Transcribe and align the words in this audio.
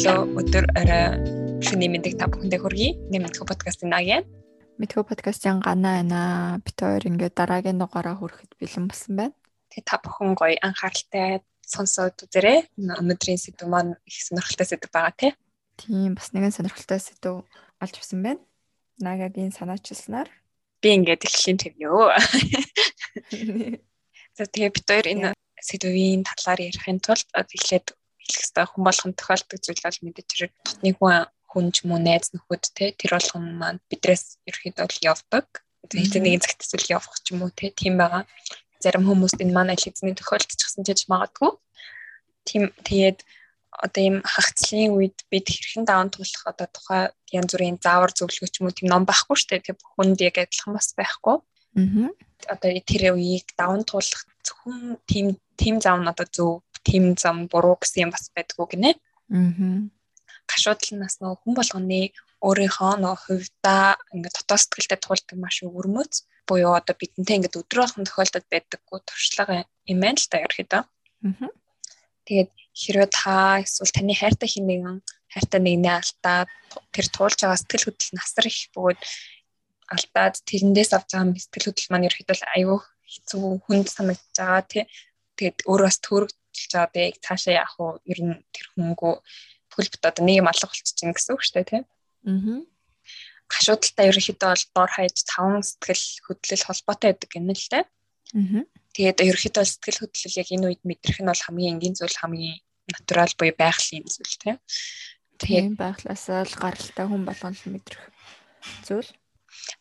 өглөө, 0.00 0.32
өдөр, 0.40 0.64
орой 0.80 1.60
шөнийн 1.60 1.92
мэндийг 1.92 2.16
та 2.16 2.24
бүхэндээ 2.24 2.56
хүргэе. 2.64 3.12
Нэмэтгүү 3.12 3.44
подкастын 3.44 3.92
Агийн. 3.92 4.24
Мэдхүү 4.80 5.04
подкастын 5.04 5.60
ганаа 5.60 6.00
байна. 6.00 6.56
Бид 6.64 6.80
хоёр 6.80 7.04
ингээд 7.04 7.36
дараагийн 7.36 7.76
дугаараа 7.76 8.16
хүрэхэд 8.16 8.56
бэлэн 8.56 8.88
болсон 8.88 9.12
байна. 9.20 9.36
Тэгээ 9.68 9.84
та 9.84 10.00
бүхэн 10.00 10.32
гоё 10.40 10.56
анхааралтай 10.64 11.44
сонсоод 11.68 12.16
үзээрэй. 12.16 12.72
Өнөөдрийн 12.80 13.36
сэдв 13.44 13.68
маань 13.68 14.00
их 14.08 14.24
сонирхолтой 14.24 14.72
сэдв 14.72 14.88
байгаа 14.88 15.12
тий. 15.20 15.32
Тийм 15.76 16.16
бас 16.16 16.32
нэгэн 16.32 16.56
сонирхолтой 16.56 16.96
сэдв 16.96 17.44
олж 17.44 17.94
авсан 18.00 18.24
байна. 18.24 18.40
Нагагийн 19.04 19.52
санаачилснаар 19.52 20.32
би 20.80 20.96
ингээд 20.96 21.28
эхлэхийн 21.28 21.60
төв 21.60 21.76
ёо. 21.76 22.16
За 24.36 24.48
тэгээ 24.48 24.72
бид 24.72 24.86
хоёр 24.88 25.06
энэ 25.12 25.36
сэдвийн 25.60 26.24
талаар 26.24 26.72
ярихын 26.72 27.04
тулд 27.04 27.28
эхлээд 27.36 27.99
хэлэх 28.30 28.46
ёстой 28.46 28.66
хүн 28.70 28.82
болгон 28.86 29.12
тохиолддог 29.18 29.58
зүйл 29.58 29.82
бол 29.82 29.98
мэдээж 30.06 30.28
хэрэг 30.30 30.52
дотны 30.62 30.90
хүн 30.94 31.14
хүн 31.50 31.66
ч 31.74 31.82
юм 31.82 31.90
уу 31.98 32.00
найз 32.00 32.30
нөхөд 32.30 32.64
те 32.78 32.94
тэр 32.94 33.18
болгон 33.18 33.44
маань 33.58 33.82
бидрээс 33.90 34.38
ерөөхдөө 34.46 34.86
бол 34.86 35.02
явдаг. 35.02 35.46
Тэгээд 35.90 36.22
нэгэн 36.22 36.44
цагт 36.46 36.62
эсвэл 36.62 36.94
явах 36.94 37.18
ч 37.26 37.34
юм 37.34 37.42
уу 37.42 37.50
те 37.50 37.74
тийм 37.74 37.98
байгаа. 37.98 38.22
Зарим 38.78 39.10
хүмүүст 39.10 39.42
энэ 39.42 39.50
маань 39.50 39.74
аль 39.74 39.82
хэзний 39.82 40.14
тохиолдчихсан 40.14 40.86
ч 40.86 40.94
гэж 40.94 41.00
магадгүй. 41.10 41.50
Тийм 42.46 42.70
тэгээд 42.86 43.26
одоо 43.74 44.02
ийм 44.02 44.16
хагцлын 44.22 44.94
үед 44.94 45.18
бид 45.30 45.46
хэрхэн 45.50 45.84
даван 45.88 46.10
туулах 46.14 46.44
одоо 46.46 46.68
тухай 46.70 47.02
янз 47.34 47.50
бүрийн 47.50 47.82
заавар 47.82 48.14
зөвлөгөө 48.14 48.50
ч 48.50 48.56
юм 48.62 48.66
уу 48.70 48.76
тийм 48.76 48.88
ном 48.90 49.04
байхгүй 49.06 49.34
шүү 49.34 49.48
дээ. 49.50 49.64
Тэгээд 49.66 49.82
хүнд 49.82 50.18
яг 50.22 50.36
адилхан 50.38 50.72
бас 50.78 50.88
байхгүй. 50.94 51.36
Аа. 51.78 52.10
Одоо 52.50 52.70
тэр 52.82 53.02
үеийг 53.14 53.46
даван 53.58 53.82
туулах 53.86 54.22
зөвхөн 54.46 55.02
тийм 55.10 55.26
тийм 55.58 55.76
зам 55.80 56.02
нь 56.02 56.10
одоо 56.12 56.26
зөв 56.30 56.50
тийм 56.86 57.14
зам 57.16 57.46
буруу 57.50 57.76
гэсэн 57.80 58.08
юм 58.08 58.10
бас 58.14 58.30
байдгүй 58.34 58.66
гинэ. 58.72 58.90
Аа. 59.32 59.88
Гашуудлал 60.50 60.98
нас 61.00 61.20
нөгөө 61.20 61.38
хүн 61.42 61.54
болгоны 61.54 62.00
өөрийнхөө 62.40 62.92
нөгөө 63.00 63.18
хувьдаа 63.24 63.84
ингээд 64.16 64.36
дотоод 64.36 64.60
сэтгэлдээ 64.64 65.00
туулдаг 65.04 65.36
маш 65.38 65.60
өвөрмөц 65.62 66.12
буюу 66.48 66.72
одоо 66.74 66.94
бидэнтэй 66.96 67.36
ингээд 67.38 67.60
өдрөө 67.60 67.84
алхан 67.84 68.08
тохиолдод 68.08 68.46
байдаггүй 68.50 68.98
туршлага 69.04 69.68
юм 69.86 69.98
байна 70.00 70.18
л 70.18 70.30
та 70.30 70.42
ерөөхдөө. 70.42 70.82
Аа. 70.82 71.48
Тэгээд 72.26 72.50
хэрвээ 72.74 73.08
та 73.12 73.60
эсвэл 73.60 73.92
таны 73.94 74.14
хайртай 74.16 74.48
хин 74.48 74.66
нэгэн 74.66 74.98
хайртай 75.30 75.60
нэгнээ 75.62 75.94
алдаад 76.00 76.48
тэр 76.94 77.06
туулж 77.12 77.38
байгаа 77.38 77.60
сэтгэл 77.60 77.86
хөдлөл 77.86 78.16
насар 78.18 78.46
их 78.50 78.58
бөгөөд 78.74 79.00
алдаад 79.94 80.34
тэрэндээс 80.48 80.90
авч 80.96 81.08
байгаа 81.12 81.38
сэтгэл 81.38 81.66
хөдлөл 81.70 81.90
маань 81.92 82.08
ерөөхдөө 82.08 82.50
аюу 82.56 82.78
хэцүү 83.10 83.42
хүнд 83.66 83.86
санагдаж 83.90 84.36
байгаа 84.38 84.62
тий. 84.70 84.84
Тэгээд 85.36 85.58
өөрөө 85.70 85.86
бас 85.90 85.98
төрөг 85.98 86.30
хэлж 86.54 86.70
байгаа 86.74 86.90
бэ 86.94 87.02
цаашаа 87.24 87.54
яах 87.62 87.74
вэ? 87.78 87.86
Ер 88.12 88.20
нь 88.24 88.36
тэр 88.54 88.66
хүмүүнгөө 88.74 89.14
бүхэл 89.70 89.92
бот 89.94 90.04
одоо 90.04 90.24
нэг 90.24 90.36
юм 90.40 90.50
алга 90.50 90.66
болчихжин 90.66 91.14
гэсэн 91.14 91.34
үг 91.34 91.42
шүү 91.42 91.54
дээ 91.56 91.70
тийм. 91.70 91.84
Аа 92.26 92.60
гашуудалтай 93.50 94.06
ерөнхийдөө 94.10 94.50
бол 94.50 94.64
дор 94.74 94.90
хаяж 94.94 95.16
таван 95.26 95.62
сэтгэл 95.66 96.04
хөдлөл 96.26 96.66
холбоотой 96.66 97.08
байдаг 97.10 97.30
гэнэ 97.34 97.54
л 97.58 97.70
дээ. 97.72 97.84
Аа 97.84 98.62
тэгээд 98.94 99.18
ерөнхийдөө 99.26 99.64
сэтгэл 99.66 100.00
хөдлөл 100.06 100.38
яг 100.38 100.48
энэ 100.54 100.66
үед 100.70 100.82
мэдрэх 100.86 101.18
нь 101.18 101.30
бол 101.30 101.44
хамгийн 101.44 101.74
энгийн 101.74 101.98
зүйл 101.98 102.20
хамгийн 102.20 102.58
натурал 102.94 103.34
буюу 103.38 103.54
байгалийн 103.58 104.06
зүйл 104.06 104.36
тийм. 104.38 104.56
Тэгээд 105.42 105.74
байглаасаа 105.82 106.46
л 106.46 106.54
гаралтай 106.62 107.06
хүн 107.06 107.22
болгон 107.26 107.54
л 107.58 107.72
мэдрэх 107.74 108.02
зүйл. 108.86 109.10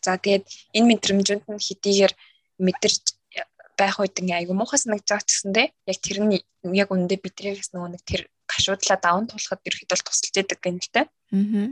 За 0.02 0.17
тэгээд 0.17 0.45
энэ 0.78 0.90
мэдрэмжүүд 0.90 1.44
нь 1.45 1.62
хэдийгээр 1.62 2.14
мэдэрч 2.66 3.03
байх 3.80 3.95
үед 3.99 4.19
ингээ 4.19 4.39
айгу 4.44 4.53
муухай 4.53 4.80
санагдаж 4.80 5.08
байгаа 5.08 5.25
ч 5.25 5.31
гэсэндээ 5.31 5.67
яг 5.91 5.97
тэр 6.03 6.17
нь 6.27 6.35
яг 6.75 6.89
үндэ 6.91 7.16
бидрээс 7.23 7.72
нөгөө 7.72 7.89
нэг 7.95 8.03
тэр 8.03 8.22
гашуудлаа 8.52 8.97
даван 8.99 9.25
туулахад 9.31 9.63
ирэхэд 9.63 9.91
бол 9.91 10.03
тусалж 10.03 10.35
идэг 10.35 10.59
гэнэ 10.59 10.81
л 10.83 10.91
тэ. 10.91 11.02
Аа. 11.08 11.67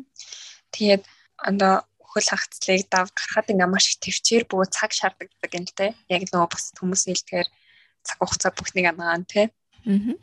Тэгээд 0.72 1.03
андаа 1.50 1.73
хөл 2.00 2.28
хагцлыг 2.31 2.88
дав 2.88 3.07
гарахад 3.12 3.51
ингээ 3.51 3.69
маш 3.69 3.85
их 3.91 4.00
төвчээр 4.00 4.44
бөгөө 4.47 4.67
цаг 4.72 4.91
шаарддаг 4.96 5.51
гэнэ 5.51 5.67
л 5.67 5.75
тэ. 5.75 5.96
Яг 6.07 6.22
нөгөө 6.31 6.50
бас 6.53 6.72
хүмүүсийн 6.79 7.13
хэлдгээр 7.19 7.50
цаг 8.07 8.17
хугацаа 8.23 8.51
бүхнийг 8.56 8.88
анагаан 8.88 9.25
тэ. 9.28 9.51
Аа. 9.84 10.16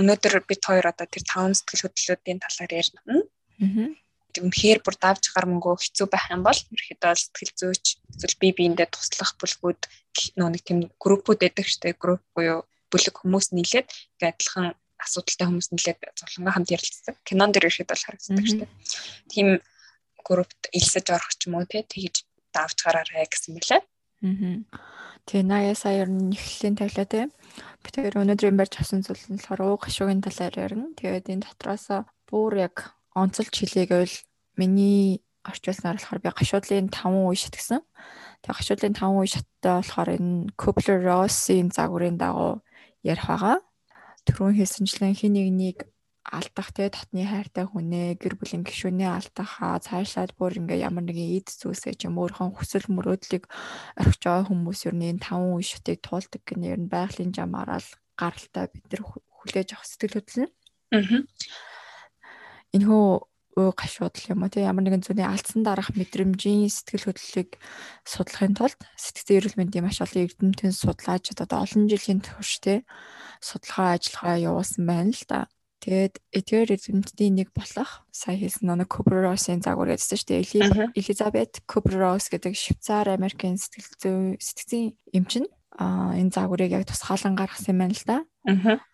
Өнөөдөр 0.00 0.34
бид 0.48 0.62
хоёр 0.64 0.86
одоо 0.88 1.06
тэр 1.10 1.24
таван 1.28 1.52
сэтгэл 1.52 1.84
хөдлөлүүдийн 1.84 2.40
талаар 2.40 2.72
ярина. 2.72 3.00
Аа 3.10 3.22
үнэхээр 4.38 4.78
бүр 4.84 4.96
давж 5.00 5.24
гармангөө 5.34 5.74
хэцүү 5.82 6.06
байх 6.06 6.30
юм 6.30 6.46
бол 6.46 6.54
ерөөхдөө 6.54 7.14
сэтгэл 7.18 7.54
зүйч 7.58 7.84
эсвэл 8.14 8.40
бие 8.40 8.52
биендээ 8.54 8.88
туслах 8.92 9.34
бүлгүүд 9.40 9.80
нэг 10.38 10.62
тийм 10.62 10.78
группүүд 11.02 11.38
байдаг 11.42 11.66
штэ 11.66 11.98
групп 11.98 12.22
буюу 12.36 12.62
бүлэг 12.90 13.14
хүмүүс 13.18 13.50
нийлээд 13.54 13.88
ингээд 13.90 14.34
адилхан 14.38 14.66
асуудалтай 15.00 15.46
хүмүүс 15.48 15.68
нийлээд 15.72 15.98
зовлонгоо 16.18 16.52
хамт 16.54 16.70
ярилцдаг. 16.74 17.16
Кинон 17.24 17.50
дэр 17.52 17.66
ирэхэд 17.66 17.88
бол 17.88 18.04
харагддаг 18.04 18.46
штэ. 18.46 18.66
Тийм 19.32 19.48
группт 20.20 20.68
илсэж 20.76 21.06
орох 21.08 21.32
ч 21.38 21.48
юм 21.48 21.56
уу 21.56 21.64
те 21.64 21.82
тэгж 21.82 22.26
давж 22.52 22.76
гараарай 22.84 23.24
гэсэн 23.26 23.56
мэлээ. 23.56 23.80
Аа. 23.80 24.60
Тэгээ 25.24 25.46
наяа 25.46 25.76
сая 25.78 26.04
ер 26.04 26.10
нь 26.10 26.34
эхлэлийн 26.34 26.76
тавилаа 26.76 27.06
те. 27.08 27.22
Би 27.80 27.88
тэр 27.88 28.20
өнөөдөр 28.20 28.50
юм 28.50 28.58
барьж 28.60 28.76
авсан 28.76 29.00
зүйл 29.00 29.24
нь 29.30 29.40
болохоор 29.40 29.60
ууг 29.78 29.82
хашуугийн 29.86 30.20
талаар 30.24 30.54
ярина. 30.58 30.92
Тэгээд 30.98 31.32
энэ 31.32 31.44
дотроос 31.46 32.04
бүр 32.28 32.52
яг 32.66 32.76
онцолж 33.24 33.52
хэлээгээл 33.52 34.14
миний 34.56 35.22
орчуулснаар 35.44 35.96
болохоор 35.96 36.20
би 36.20 36.30
гашуудлын 36.30 36.88
5 36.92 37.28
үе 37.28 37.36
шатгсан. 37.36 37.80
Тэгээ 38.44 38.56
гашуудлын 38.60 38.94
5 38.96 39.20
үе 39.20 39.28
шаттай 39.28 39.74
болохоор 39.80 40.10
энэ 40.16 40.52
Kubler-Ross-ийн 40.60 41.68
загварын 41.72 42.20
дагуу 42.20 42.60
ярих 43.04 43.26
байгаа. 43.28 43.56
Түрүүн 44.28 44.56
хэлсэнчлэн 44.60 45.16
хин 45.16 45.32
нэгнийг 45.32 45.88
алдах 46.28 46.70
те 46.76 46.92
татны 46.92 47.24
хайртай 47.24 47.64
хүнээ 47.64 48.20
гэр 48.20 48.36
бүлийн 48.36 48.62
гишүүнээ 48.68 49.08
алдахаа 49.08 49.80
цаашлаад 49.80 50.36
бүр 50.36 50.60
ингээ 50.60 50.84
ямар 50.84 51.08
нэгэн 51.08 51.40
эд 51.40 51.48
зүйлсээ 51.48 51.96
ч 51.96 52.06
юм 52.06 52.20
өөрийнхөө 52.20 52.60
хүсэл 52.60 52.92
мөрөөдлийг 52.92 53.48
орхиж 53.96 54.22
байгаа 54.28 54.44
хүмүүс 54.52 54.80
ер 54.84 54.94
нь 55.00 55.08
энэ 55.16 55.24
5 55.24 55.56
үе 55.56 55.64
шатыг 55.64 55.98
туулдаг 56.04 56.42
гэнэ 56.44 56.76
ер 56.76 56.80
нь 56.84 56.92
байгалийн 56.92 57.32
жамаараа 57.32 57.80
л 57.80 57.90
гаралтай 58.20 58.68
бид 58.68 58.84
нар 58.92 59.02
хүлээж 59.08 59.68
авах 59.72 59.88
сэтгэл 59.88 60.16
хөдлөл 60.20 60.44
нь. 60.44 60.52
Аа 60.92 61.69
энэхүү 62.76 63.04
уу 63.58 63.72
гашуудл 63.74 64.30
юм 64.30 64.46
уу 64.46 64.50
тий 64.52 64.62
ямар 64.62 64.86
нэгэн 64.86 65.02
зүйлийн 65.02 65.30
алдсан 65.30 65.66
дараах 65.66 65.90
мэдрэмжийн 65.98 66.70
сэтгэл 66.70 67.10
хөдлөлийг 67.10 67.58
судлахын 68.06 68.54
тулд 68.54 68.78
сэтгцэн 68.94 69.36
эрүүл 69.42 69.58
мэндийн 69.58 69.84
маш 69.84 69.98
олон 69.98 70.22
эрдэмтэн 70.24 70.70
судлаач 70.70 71.34
одоо 71.34 71.66
олон 71.66 71.90
жилийн 71.90 72.22
турш 72.22 72.62
тий 72.62 72.86
судалгаа 73.42 73.98
ажиллагаа 73.98 74.36
явуулсан 74.38 74.84
байна 74.86 75.10
л 75.10 75.24
да. 75.26 75.40
Тэгээд 75.80 76.14
эдгээр 76.36 76.74
эрдэмтдийн 76.76 77.34
нэг 77.40 77.48
болох 77.56 78.04
сая 78.12 78.36
хэлсэн 78.36 78.68
нэг 78.68 78.92
Kubler-Ross-ийн 78.92 79.64
загвар 79.64 79.96
гэсэн 79.96 80.20
шүү 80.20 80.28
дээ. 80.28 80.44
Элизабет 80.92 81.64
Kubler-Ross 81.64 82.28
гэдэг 82.28 82.52
Швейцар 82.52 83.08
Америкийн 83.08 83.56
сэтгэл 83.56 83.96
зүй 83.96 84.16
сэтгцэн 84.36 84.92
эмчин 85.16 85.48
а 85.80 86.12
энэ 86.20 86.36
загварыг 86.36 86.76
яг 86.76 86.84
тусгаалan 86.84 87.32
гаргасан 87.32 87.72
юм 87.72 87.80
байна 87.80 87.96
л 87.96 88.04
да. 88.04 88.18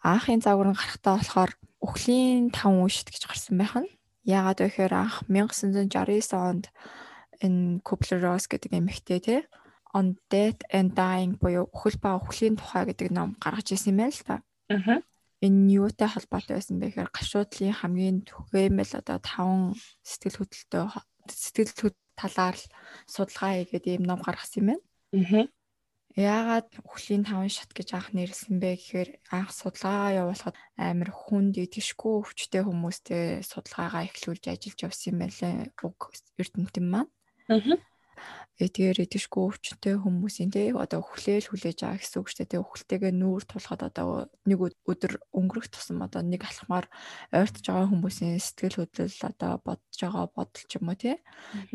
Аахын 0.07 0.39
загвар 0.39 0.71
нь 0.71 0.79
гарахтаа 0.79 1.19
болохоор 1.19 1.53
өхлийн 1.87 2.51
5 2.51 2.83
үешт 2.83 3.09
гэж 3.15 3.23
гарсан 3.31 3.57
байх 3.63 3.79
нь. 3.79 3.91
Яагаад 4.27 4.59
вэ 4.61 4.67
гэхээр 4.67 4.95
анх 4.99 5.23
1969 5.31 6.35
онд 6.35 6.75
энэ 7.39 7.81
Kubler-Ross 7.87 8.51
гэдэг 8.51 8.75
эмэгтэй 8.75 9.21
тий 9.23 9.41
On 9.97 10.19
Death 10.29 10.61
and 10.69 10.93
Dying 10.93 11.41
буюу 11.41 11.71
өхөл 11.73 11.97
ба 12.03 12.21
өхлийн 12.21 12.61
тухай 12.61 12.85
гэдэг 12.91 13.15
ном 13.17 13.39
гаргаж 13.41 13.73
ирсэн 13.73 13.97
юм 13.97 13.99
байна 14.05 14.13
л 14.13 14.27
та. 14.29 14.37
Аа. 14.69 15.01
Энэ 15.41 15.73
юутай 15.73 16.09
холбоотой 16.11 16.61
байсан 16.61 16.77
бэ 16.77 16.93
гэхээр 16.93 17.11
гашуудлын 17.17 17.79
хамгийн 17.81 18.19
түгээмэл 18.29 18.93
одоо 19.01 19.19
5 19.25 19.73
сэтгэл 20.05 20.39
хөдлөлтөй 20.43 20.85
сэтгэл 21.33 21.73
хөдлөл 21.81 22.05
талаар 22.13 22.57
судалгаа 23.09 23.53
хийгээд 23.57 23.87
ийм 23.89 24.05
ном 24.05 24.21
гаргасан 24.21 24.61
юм 24.61 24.67
байна. 24.69 24.85
Аа. 25.17 25.45
Яагаад 26.17 26.73
өхлийн 26.81 27.29
5 27.29 27.53
шат 27.53 27.71
гэж 27.77 27.89
анх 27.93 28.09
нэрлсэн 28.17 28.57
бэ 28.57 28.81
гэхээр 28.81 29.11
анх 29.37 29.53
судалгаа 29.53 30.17
явуулахад 30.25 30.57
амар 30.81 31.13
хүнд 31.13 31.61
идэвшгүй 31.61 32.13
өвчтэй 32.25 32.65
хүмүүстэй 32.65 33.45
судалгаагаа 33.45 34.09
эхлүүлж 34.09 34.49
ажиллаж 34.49 34.81
явсан 34.81 35.09
юм 35.13 35.19
байлаа 35.21 35.53
уг 35.85 36.01
эрдэмтэн 36.41 36.87
маань. 36.89 37.13
Аа. 37.53 37.61
Эдгээр 38.57 39.05
идэвшгүй 39.05 39.43
өвчтэй 39.53 40.01
хүмүүсийн 40.01 40.49
те 40.49 40.73
одоо 40.73 41.05
өхлөөл 41.05 41.49
хүлээж 41.53 41.79
байгаа 41.85 42.01
гэсэн 42.01 42.21
үг 42.25 42.29
шүү 42.33 42.47
дээ. 42.49 42.65
Өхөлтэйгээ 42.65 43.13
нүүр 43.13 43.45
тулахад 43.45 43.83
одоо 43.85 44.33
нэг 44.49 44.59
өдөр 44.89 45.13
өнгөрөх 45.37 45.69
тусам 45.69 46.01
одоо 46.01 46.25
нэг 46.25 46.41
алхмаар 46.49 46.89
ойртож 47.37 47.65
байгаа 47.69 47.93
хүмүүсийн 47.93 48.41
сэтгэл 48.41 48.81
хөдлөл 48.81 49.21
одоо 49.29 49.53
бодож 49.61 49.99
байгаа 50.01 50.27
бодол 50.33 50.65
ч 50.65 50.73
юм 50.81 50.89
уу 50.89 50.97
те. 50.97 51.21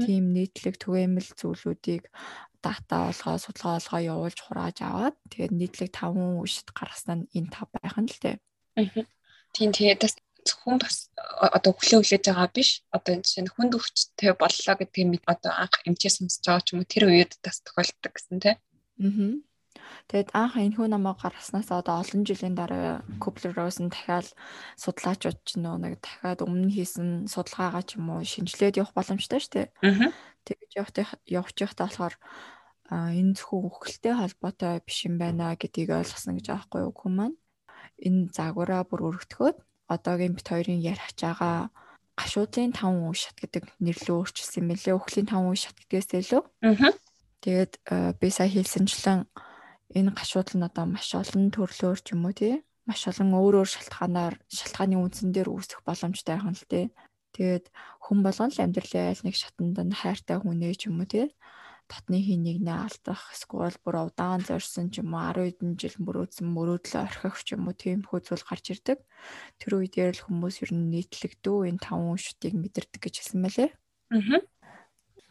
Тийм 0.02 0.34
нийтлэг 0.34 0.82
түгээмэл 0.82 1.30
зүйлүүдийг 1.38 2.10
дата 2.66 3.14
олгоо 3.14 3.38
судалгаа 3.38 3.78
олгоо 3.78 4.02
явуулж 4.02 4.40
хурааж 4.42 4.78
аваад 4.82 5.16
тэгээд 5.30 5.54
нийтлэг 5.54 5.90
5 5.94 6.42
үшид 6.46 6.70
гаргасан 6.74 7.26
нь 7.26 7.30
энэ 7.38 7.54
тав 7.54 7.70
байх 7.74 7.98
нь 7.98 8.10
л. 8.10 8.42
Аа. 8.78 9.06
Тийм 9.54 9.70
тэгээд 9.76 10.02
зөвхөн 10.48 10.78
бас 10.82 11.10
одоо 11.18 11.72
хүлээ 11.76 12.00
хүлээж 12.02 12.24
байгаа 12.28 12.50
биш. 12.52 12.70
Одоо 12.96 13.12
энэ 13.16 13.26
жишээ 13.26 13.44
нь 13.46 13.54
хүнд 13.54 13.78
өвчтэй 13.78 14.32
боллоо 14.38 14.76
гэдэг 14.78 15.02
юм 15.04 15.12
одоо 15.26 15.52
анх 15.54 15.76
эмчээс 15.88 16.16
сонсож 16.20 16.44
байгаа 16.46 16.66
ч 16.66 16.70
юм 16.74 16.80
уу 16.82 16.92
тэр 16.92 17.04
үед 17.10 17.32
бас 17.44 17.58
тохиолддог 17.66 18.12
гэсэн 18.14 18.40
тий. 18.42 18.56
Аа. 18.56 19.40
Тэгэд 20.12 20.30
анх 20.36 20.56
энэ 20.60 20.76
хүн 20.76 20.92
намайг 20.92 21.18
гаргаснаас 21.24 21.70
одоо 21.72 22.04
олон 22.04 22.22
жилийн 22.28 22.56
дараа 22.56 23.06
Kubler 23.24 23.54
Ross 23.56 23.80
нь 23.80 23.92
дахиад 23.92 24.28
судлаачууд 24.76 25.40
ч 25.48 25.50
нөө 25.56 25.78
нэг 25.80 25.94
дахиад 26.04 26.44
өмнө 26.44 26.74
хийсэн 26.76 27.32
судалгаагаа 27.32 27.84
ч 27.88 27.96
юм 27.96 28.12
уу 28.12 28.22
шинжилээд 28.28 28.80
явах 28.82 28.94
боломжтой 28.98 29.40
шүү 29.40 29.54
дээ. 29.56 29.68
Аа. 29.88 30.12
Тэгэж 30.44 30.72
явах 30.76 30.92
явж 31.24 31.56
явахдаа 31.64 31.88
болохоор 31.88 32.16
энэ 32.92 33.36
зөвхөн 33.40 33.72
үхэлтэй 33.72 34.14
холбоотой 34.20 34.74
биш 34.84 34.98
юм 35.08 35.16
байна 35.16 35.56
гэдгийг 35.56 35.96
ойлгосон 35.96 36.36
гэж 36.36 36.48
аахгүй 36.52 36.82
юу 36.84 36.92
хүн 36.92 37.14
маань. 37.16 37.38
Энэ 38.04 38.36
загвараа 38.36 38.84
бүр 38.84 39.08
өргөтгөөд 39.08 39.58
одоогийн 39.92 40.34
бит 40.34 40.48
хоёрын 40.48 40.80
ярих 40.80 41.12
чагаа 41.20 41.70
гашуудлын 42.16 42.72
5 42.72 43.12
үе 43.12 43.18
шат 43.18 43.38
гэдэг 43.40 43.64
нэрлүү 43.84 44.16
өөрчилсөн 44.24 44.66
мэлээ. 44.68 44.96
Өхлийн 44.96 45.28
5 45.28 45.52
үе 45.52 45.60
шат 45.60 45.78
гэдгээс 45.80 46.10
илүү. 46.32 46.42
Аа. 46.64 46.96
Тэгээд 47.44 47.74
би 48.22 48.28
сая 48.30 48.50
хэлсэнчлэн 48.52 49.28
энэ 49.98 50.12
гашуудл 50.16 50.56
нь 50.58 50.68
одоо 50.68 50.86
маш 50.86 51.10
олон 51.18 51.50
төрлөөр 51.52 52.00
ч 52.00 52.14
юм 52.14 52.30
уу 52.30 52.36
тий 52.38 52.62
маш 52.86 53.08
олон 53.10 53.34
өөр 53.34 53.56
өөр 53.62 53.70
шалтгаанаар 53.72 54.36
шалтгааны 54.50 54.96
үндсэн 54.98 55.30
дээр 55.34 55.50
үүсэх 55.50 55.82
боломжтой 55.86 56.38
нь 56.38 56.58
л 56.58 56.66
тий. 56.70 56.86
Тэгээд 57.36 57.66
хүн 58.04 58.20
болгон 58.26 58.52
л 58.52 58.64
амьдралын 58.64 59.10
айл 59.10 59.24
нэг 59.26 59.36
шатанд 59.40 59.78
нь 59.80 59.96
хайртай 59.96 60.38
хүнээ 60.42 60.74
ч 60.78 60.82
юм 60.92 61.02
уу 61.02 61.10
тий 61.10 61.32
татны 61.92 62.24
хийнийг 62.24 62.64
нэ 62.64 62.72
алдах 62.88 63.36
эсвэл 63.36 63.76
бүр 63.84 64.08
удаан 64.08 64.40
зорьсон 64.48 64.88
ч 64.96 65.04
юм 65.04 65.12
уу 65.12 65.28
10 65.36 65.60
хэдэн 65.60 65.72
жил 65.76 65.98
мөрөөдсөн 66.00 66.48
мөрөөдлөө 66.48 67.02
орхих 67.04 67.38
ч 67.44 67.60
юм 67.60 67.68
уу 67.68 67.76
тийм 67.76 68.08
хөө 68.08 68.20
зүйл 68.24 68.48
гарч 68.48 68.66
ирдэг. 68.72 69.00
Тэр 69.60 69.72
үедээ 69.76 70.16
л 70.16 70.24
хүмүүс 70.24 70.64
ер 70.64 70.72
нь 70.72 70.88
нийтлэгдүү 70.96 71.58
энэ 71.68 71.84
таван 71.84 72.16
шүтийг 72.16 72.56
мэдэрдэг 72.56 73.02
гэж 73.04 73.16
хэлсэн 73.20 73.40
мэлээ. 73.44 73.70
Аа. 74.16 74.40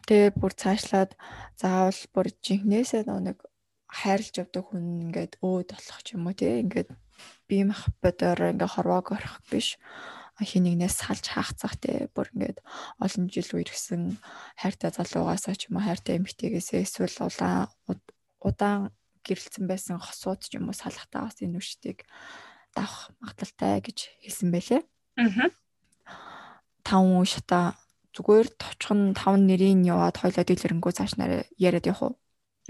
Тэгээ 0.05 0.31
бүр 0.37 0.53
цаашлаад 0.53 1.17
заавал 1.57 2.01
бүр 2.13 2.27
жинхнээсээ 2.45 3.09
нэг 3.09 3.41
хайрлж 3.91 4.35
явдаг 4.39 4.65
хүн 4.71 5.11
ингээд 5.11 5.43
өөд 5.43 5.69
болох 5.75 6.01
ч 6.05 6.15
юм 6.15 6.29
уу 6.29 6.37
тий 6.37 6.63
ингээд 6.63 6.89
бие 7.49 7.65
махбодоор 7.67 8.55
ингээд 8.55 8.75
хорвоог 8.75 9.07
орох 9.17 9.43
биш 9.51 9.77
хин 10.45 10.65
нэгнээс 10.67 10.97
салж 11.05 11.25
хаацах 11.31 11.77
те 11.81 12.09
бүр 12.15 12.33
ингээд 12.33 12.59
олон 13.01 13.25
жил 13.29 13.51
үерхсэн 13.53 14.17
хайртай 14.57 14.91
залуугаасаа 14.91 15.55
ч 15.57 15.69
юм 15.69 15.79
уу 15.79 15.85
хайртай 15.85 16.17
эмэгтэйгээсээ 16.19 16.85
эсвэл 16.85 17.29
улаан 17.29 17.69
удаан 18.41 18.91
гэрэлцэн 19.25 19.65
байсан 19.69 19.97
хосууд 20.01 20.41
ч 20.45 20.57
юм 20.57 20.73
уу 20.73 20.77
салахтаа 20.77 21.29
бас 21.29 21.39
энэ 21.45 21.61
үштийг 21.61 22.09
давах 22.75 23.13
магадaltaй 23.21 23.81
гэж 23.85 23.99
хэлсэн 24.25 24.49
байлээ. 24.51 24.83
Аа. 25.21 25.51
Таван 26.87 27.27
шата 27.29 27.77
зүгээр 28.17 28.49
товчхон 28.57 29.15
таван 29.15 29.47
нэрийн 29.47 29.85
яваад 29.85 30.17
хойлоо 30.19 30.45
дийлэрэнгүү 30.47 30.93
цааш 30.97 31.21
нараа 31.21 31.45
яриад 31.61 31.87
явах 31.87 32.03
уу? 32.03 32.15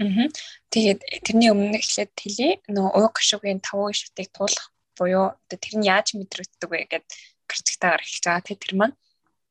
Аа. 0.03 0.27
Тэгээд 0.73 0.99
тэрний 1.25 1.49
өмнө 1.53 1.79
эхлээд 1.79 2.11
хэлий 2.17 2.53
нөө 2.67 2.87
ууг 2.99 3.13
гашуугийн 3.15 3.63
таван 3.63 3.93
шатыг 3.95 4.29
туулах 4.35 4.73
буюу 4.97 5.33
тэр 5.49 5.73
нь 5.77 5.87
яаж 5.87 6.13
мэдрэгддэг 6.13 6.69
вэ 6.69 6.79
гэдэг 6.89 7.03
гэрчгтайгаар 7.51 8.03
эхэлж 8.03 8.23
байгаа 8.25 8.43
тий 8.47 8.57
тэр 8.57 8.73
маань. 8.79 8.95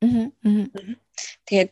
Аа. 0.00 0.32
Тэгээд 1.44 1.70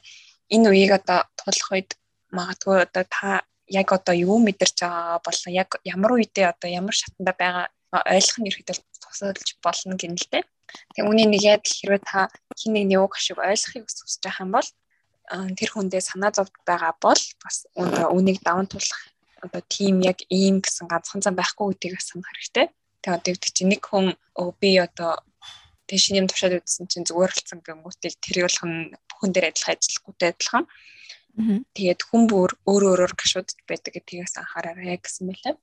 энэ 0.54 0.68
үеийг 0.68 0.92
одоо 1.00 1.24
туулах 1.40 1.68
үед 1.72 1.90
магадгүй 2.36 2.76
одоо 2.84 3.04
та 3.08 3.48
яг 3.68 3.88
одоо 3.92 4.14
юу 4.14 4.38
мэдэрч 4.44 4.84
байгаа 4.84 5.20
болон 5.24 5.52
яг 5.52 5.70
ямар 5.84 6.10
үедээ 6.16 6.46
одоо 6.52 6.68
ямар 6.68 6.94
шатанда 6.96 7.32
байгаа 7.32 7.66
ойлгох 7.92 8.38
нь 8.40 8.48
ерөөдөө 8.52 8.76
тусалж 9.00 9.48
болно 9.64 9.96
гэнэ 9.96 10.20
л 10.20 10.28
дээ. 10.32 10.44
Тэгээ 10.92 11.08
үүний 11.08 11.28
нэгээд 11.32 11.64
хэрвээ 11.64 12.02
та 12.04 12.28
хин 12.56 12.72
нэг 12.76 12.84
нэг 12.88 13.00
ашиг 13.08 13.40
ойлгохыг 13.40 13.84
хүсэж 13.88 14.20
байгаа 14.20 14.44
юм 14.44 14.52
бол 14.52 14.68
тэр 15.28 15.70
хүндээ 15.72 16.02
санаа 16.04 16.32
зовд 16.32 16.52
байгаа 16.68 16.92
бол 17.00 17.22
бас 17.44 17.56
үүнийг 17.76 18.40
даван 18.44 18.68
туулах 18.68 19.00
одоо 19.44 19.62
тим 19.68 20.00
яг 20.04 20.18
ийм 20.28 20.60
гэсэн 20.60 20.88
ганцхан 20.88 21.24
зам 21.24 21.36
байхгүй 21.36 21.72
гэдгийг 21.72 22.00
санах 22.04 22.28
хэрэгтэй. 22.32 22.66
Тэгээ 23.00 23.16
одоо 23.16 23.32
гэдэг 23.32 23.52
чинь 23.56 23.70
нэг 23.72 23.82
хүн 23.84 24.06
би 24.60 24.70
одоо 24.80 25.20
Тэгээ 25.88 26.04
шинэ 26.04 26.20
юм 26.20 26.28
тушаад 26.28 26.60
үзсэн 26.60 26.84
чинь 26.92 27.08
зүгээр 27.08 27.32
болсон 27.32 27.58
гэнгүүтээ 27.64 28.12
тэр 28.20 28.36
болгон 28.44 28.72
бүхэн 29.08 29.32
дээр 29.32 29.48
адилхан 29.48 29.74
ажиллахгүйтэй 29.74 30.28
адилхан. 30.36 30.64
Тэгээд 31.38 32.00
хүн 32.02 32.22
бүр 32.28 32.50
өөр 32.66 32.82
өөрөөр 32.92 33.14
гашуудж 33.14 33.56
байдаг 33.64 33.94
гэдгээс 33.96 34.36
анхаараарай 34.36 34.98
гэсэн 35.00 35.24
мэлээ. 35.32 35.54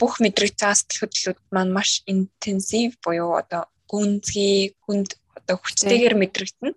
Бүх 0.00 0.22
мэдрэг 0.22 0.54
цаас 0.54 0.86
сэтгэлдлүүд 0.86 1.38
маань 1.50 1.74
маш 1.74 2.00
интенсив 2.06 2.94
буюу 3.02 3.34
одоо 3.34 3.66
гүнзгий 3.90 4.78
хүнд 4.86 5.18
одоо 5.34 5.56
хүчтэйгээр 5.60 6.14
мэдрэгдэнэ. 6.14 6.72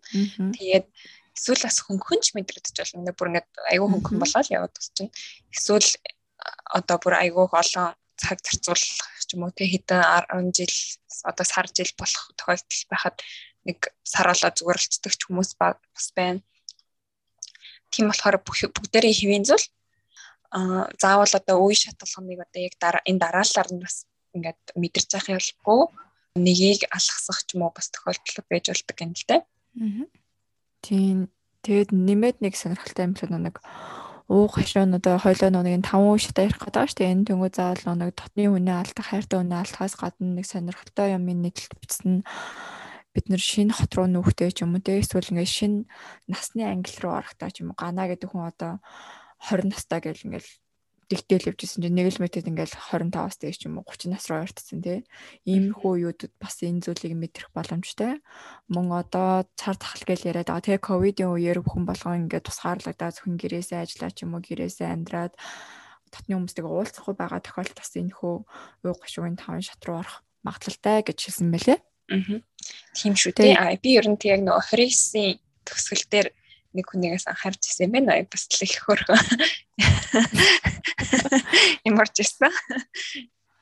Тэгээд 0.58 0.86
эсвэл 1.38 1.64
бас 1.64 1.78
хөнгөнч 1.86 2.26
мэдрэгдэж 2.36 2.76
болно. 2.76 3.14
Бүр 3.14 3.30
ингээд 3.32 3.50
айгүй 3.70 3.88
хөнгөн 3.88 4.18
болоод 4.18 4.48
яваад 4.50 4.74
бас 4.74 4.88
чинь 4.98 5.14
эсвэл 5.54 5.90
одоо 6.74 6.98
бүр 7.00 7.16
айгүй 7.22 7.46
олон 7.48 7.94
цаг 8.20 8.38
зарцуулах 8.44 9.19
ч 9.30 9.38
юм 9.38 9.46
уу 9.46 9.54
тэг 9.54 9.70
хэдэн 9.70 10.02
10 10.34 10.58
жил 10.58 10.74
одоо 11.30 11.46
сар 11.46 11.70
жил 11.70 11.94
болох 11.94 12.24
тохиолдол 12.34 12.84
байхад 12.90 13.18
нэг 13.70 13.80
сар 14.02 14.28
болоо 14.34 14.50
зүгэрлцдэг 14.50 15.14
ч 15.14 15.22
хүмүүс 15.30 15.54
бас 15.62 16.08
байна. 16.18 16.42
Тийм 17.94 18.10
болохоор 18.10 18.42
бүгдээрээ 18.42 19.14
хэвийн 19.14 19.46
зүйл 19.46 19.66
а 20.50 20.90
заавал 20.98 21.30
одоо 21.30 21.58
үе 21.62 21.78
шаталгамыг 21.78 22.42
одоо 22.42 22.62
яг 22.66 22.76
дараа 22.82 23.06
энэ 23.06 23.22
дараалалаар 23.22 23.70
нь 23.70 23.84
бас 23.86 24.10
ингээд 24.34 24.62
мэдэрч 24.74 25.10
явах 25.14 25.30
ялгүй 25.38 25.82
нэгийг 26.42 26.82
алгасах 26.90 27.46
ч 27.46 27.54
юм 27.54 27.70
уу 27.70 27.74
бас 27.74 27.94
тохиолдол 27.94 28.50
байж 28.50 28.66
болдог 28.74 28.98
юм 28.98 29.14
л 29.14 29.26
дээ. 29.30 29.42
Аа. 29.46 30.06
Тийм. 30.82 31.18
Тэгэд 31.60 31.92
нэмээд 31.92 32.38
нэг 32.40 32.56
сонирхолтой 32.56 33.06
юм 33.06 33.14
л 33.14 33.30
нэг 33.36 33.56
уух 34.30 34.62
хашуун 34.62 34.94
одоо 34.94 35.18
хойлоо 35.18 35.50
нэг 35.50 35.82
таван 35.82 36.14
ууштай 36.14 36.46
ярих 36.46 36.62
гэдэг 36.62 36.86
шүү 36.86 36.98
дээ. 37.02 37.14
Энэ 37.18 37.28
тэнгуү 37.34 37.50
заавал 37.50 37.98
нэг 37.98 38.14
дотны 38.14 38.46
үнэ 38.46 38.74
алдах, 38.78 39.10
хайртай 39.10 39.42
үнэ 39.42 39.58
алдахаас 39.58 39.98
гадна 39.98 40.38
нэг 40.38 40.46
сонирхолтой 40.46 41.18
юм 41.18 41.26
нийтлэлт 41.26 41.74
бичсэн. 41.82 42.22
Бид 43.10 43.26
нэр 43.26 43.42
шинэ 43.42 43.74
хот 43.74 43.92
руу 43.98 44.06
нүүхтэй 44.06 44.54
ч 44.54 44.62
юм 44.62 44.78
уу 44.78 44.86
те. 44.86 45.02
Эсвэл 45.02 45.34
ингээд 45.34 45.50
шинэ 45.50 45.90
насны 46.30 46.62
англи 46.62 46.94
руу 47.02 47.18
орохдоо 47.18 47.50
ч 47.50 47.66
юм 47.66 47.74
уу. 47.74 47.82
Гана 47.82 48.06
гэдэг 48.06 48.30
хүн 48.30 48.54
одоо 48.54 48.78
20 49.50 49.74
настай 49.74 49.98
гэл 49.98 50.22
ингээд 50.22 50.46
дэгтэл 51.10 51.50
явжсэн 51.50 51.82
чинь 51.82 51.98
нэг 51.98 52.14
л 52.14 52.22
метэд 52.22 52.46
ингээл 52.54 52.78
25-аас 52.94 53.42
дээш 53.42 53.66
юм 53.66 53.82
уу 53.82 53.86
30 53.90 54.14
нас 54.14 54.30
руу 54.30 54.46
ойртсон 54.46 54.80
тий. 54.86 55.02
Иймэрхүү 55.50 55.92
үеүүдэд 56.06 56.34
бас 56.38 56.62
энэ 56.62 56.86
зүйлийг 56.86 57.18
мэдрэх 57.18 57.50
боломжтой. 57.50 58.22
Мөн 58.70 58.88
одоо 58.94 59.50
цар 59.58 59.74
тахал 59.74 60.06
гэж 60.06 60.30
яриад 60.30 60.54
байгаа. 60.54 60.78
Тэгээ 60.78 60.86
ковидын 60.86 61.34
үеэр 61.34 61.66
бүхэн 61.66 61.90
болгон 61.90 62.30
ингээд 62.30 62.46
тусгаарлагдаа 62.46 63.10
зөвхөн 63.10 63.42
гэрээсээ 63.42 63.82
ажиллаа 63.82 64.12
ч 64.14 64.18
юм 64.30 64.38
уу 64.38 64.46
гэрээсээ 64.46 64.86
амьдраад 64.86 65.34
татны 66.14 66.38
хүмүүстэйг 66.38 66.66
уулзахгүй 66.66 67.16
байгаа 67.18 67.42
тохиолдолд 67.42 67.82
бас 67.82 67.94
энэ 67.98 68.14
хөө 68.14 68.36
уу 68.86 68.96
гашуугийн 69.02 69.38
таван 69.38 69.66
шат 69.66 69.82
руу 69.86 70.06
орох 70.06 70.22
магадлалтай 70.46 71.02
гэж 71.06 71.18
хэлсэн 71.26 71.50
байлээ. 71.50 71.80
Аа. 72.14 72.42
Тийм 72.98 73.14
шүү 73.14 73.34
дээ. 73.38 73.82
Би 73.82 73.98
ер 73.98 74.06
нь 74.10 74.18
яг 74.30 74.42
нөгөө 74.42 74.66
29-ийн 74.74 75.38
төгсгөл 75.66 76.06
дээр 76.10 76.28
нэг 76.74 76.86
хүнээс 76.86 77.26
анхаарч 77.30 77.62
ирсэн 77.66 77.90
юм 77.90 77.94
байна. 77.98 78.22
Бас 78.30 78.46
л 78.50 78.64
их 78.66 78.78
хөргөө. 78.86 79.20
Иморч 81.90 82.16
ирсэн. 82.22 82.54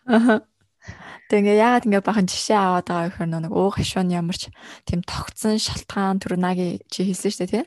Аа. 0.07 0.43
Тэгээ 1.27 1.59
яагаад 1.59 1.87
ингэ 1.91 2.07
бахан 2.07 2.23
жишээ 2.23 2.55
аваад 2.55 2.87
байгаа 2.87 3.11
гэхээр 3.11 3.31
нэг 3.43 3.51
ууг 3.51 3.75
хашуун 3.75 4.15
ямарч 4.15 4.47
тийм 4.87 5.03
тогтсон 5.03 5.59
шалтгаан 5.59 6.23
түрүүнаги 6.23 6.87
чи 6.87 7.03
хэлсэн 7.03 7.31
шүү 7.35 7.43
дээ 7.43 7.51
тий. 7.51 7.65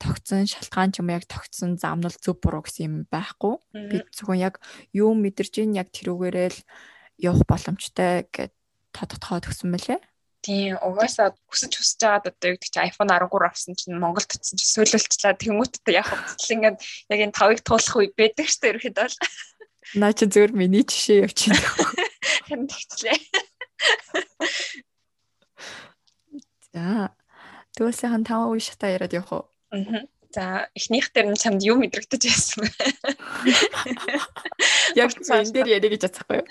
Тогтсон 0.00 0.48
шалтгаан 0.48 0.96
ч 0.96 1.04
юм 1.04 1.12
яг 1.12 1.28
тогтсон 1.28 1.76
замнал 1.76 2.16
зөв 2.16 2.40
буруу 2.40 2.64
гэсэн 2.64 2.84
юм 2.88 2.94
байхгүй. 3.12 3.60
Би 3.92 4.00
зөвхөн 4.08 4.40
яг 4.40 4.56
юу 4.96 5.12
мэдэрч 5.12 5.60
ин 5.60 5.76
яг 5.76 5.92
тэрүүгээрээ 5.92 6.48
л 6.48 6.58
явах 7.20 7.44
боломжтой 7.44 8.24
гэд 8.32 8.56
тодтогоо 8.96 9.44
төгсөн 9.44 9.68
мөлий. 9.68 10.00
Тийм 10.44 10.76
угаасаа 10.76 11.32
хүсэж 11.48 11.72
хүсэж 11.72 12.00
байгаад 12.04 12.28
одоо 12.28 12.48
юу 12.52 12.60
гэдэг 12.60 12.68
чи 12.68 12.80
iPhone 12.84 13.08
13 13.08 13.48
авсан 13.48 13.72
чинь 13.72 13.96
Монголд 13.96 14.28
очсон 14.28 14.60
чинь 14.60 14.72
сөйлөлтчлээ 14.76 15.40
тэмүүттэй 15.40 15.96
яг 15.96 16.12
хөцөл 16.12 16.54
ингээд 16.60 16.76
яг 17.08 17.20
энэ 17.24 17.32
тавыг 17.32 17.64
туулах 17.64 17.96
үе 17.96 18.12
байдаг 18.12 18.44
шүү 18.44 18.60
дээ 18.60 18.72
ерөөхдөө 18.76 19.08
бол. 19.08 19.16
Наа 19.96 20.12
чи 20.12 20.28
зөвөр 20.28 20.52
миний 20.52 20.84
жишээ 20.84 21.24
явчихна. 21.24 21.56
Харин 22.44 22.68
тэгчлээ. 22.72 23.16
За. 26.76 27.16
Тэгвэл 27.72 28.04
хан 28.04 28.28
таван 28.28 28.52
үе 28.52 28.60
шата 28.60 28.92
яриад 28.92 29.16
явах 29.16 29.32
уу? 29.32 29.44
Аа. 29.72 30.04
За 30.34 30.66
эхнийх 30.74 31.14
дээр 31.14 31.30
нь 31.30 31.40
чамд 31.40 31.62
юу 31.62 31.78
мэдрэгдэж 31.78 32.22
байсан 32.26 32.66
бэ? 32.66 32.74
Яг 34.98 35.14
энэ 35.14 35.54
дээр 35.54 35.78
яриа 35.78 35.94
гэж 35.94 36.10
бодсохгүй 36.10 36.42
юу? 36.42 36.48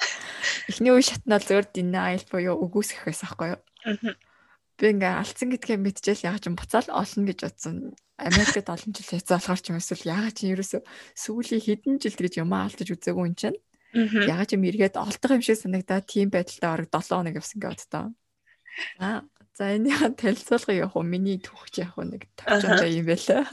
Эхний 0.71 0.95
үе 0.95 1.03
шатнаа 1.03 1.43
зөвөр 1.43 1.67
denial 1.67 2.23
буюу 2.31 2.55
үгүйсэх 2.63 3.03
байсан 3.03 3.27
байхгүй 3.27 3.53
юу? 3.53 3.61
Би 4.79 4.89
ингээ 4.89 5.13
алдсан 5.21 5.53
гэдгээ 5.53 5.77
мэдчихэл 5.77 6.27
ягаад 6.33 6.43
ч 6.43 6.47
буцаал 6.49 6.89
олно 6.89 7.23
гэж 7.29 7.39
бодсон. 7.45 7.75
Америкт 8.17 8.67
олон 8.69 8.91
жил 8.93 9.09
хэцүү 9.13 9.33
болохоор 9.37 9.61
ч 9.61 9.65
юм 9.69 9.77
эсвэл 9.77 10.09
ягаад 10.09 10.33
ч 10.33 10.39
ерөөсө 10.49 10.79
сүүлийн 11.13 11.61
хэдэн 11.61 11.95
жилд 12.01 12.19
гэж 12.19 12.33
юм 12.41 12.51
алдаж 12.57 12.89
үзээгүй 12.89 13.25
юм 13.29 13.37
чинь. 13.37 13.59
Ягаад 13.93 14.49
ч 14.49 14.57
юм 14.57 14.65
эргээд 14.65 14.97
олдох 14.97 15.31
юм 15.37 15.45
шиг 15.45 15.61
санагдаад 15.61 16.09
тийм 16.09 16.33
байдалтай 16.33 16.69
орог 16.73 16.89
7 16.89 17.13
хоног 17.13 17.37
явсан 17.37 17.59
гэж 17.61 17.69
боддоо. 17.69 18.05
Аа 18.97 19.21
за 19.53 19.77
энийхээ 19.77 20.17
танилцуулга 20.17 20.73
явах 20.73 20.97
уу? 20.97 21.05
Миний 21.05 21.37
түүхч 21.37 21.85
явах 21.85 21.97
уу 22.01 22.09
нэг 22.09 22.25
тавчаа 22.33 22.89
юм 22.89 23.05
байлаа. 23.05 23.45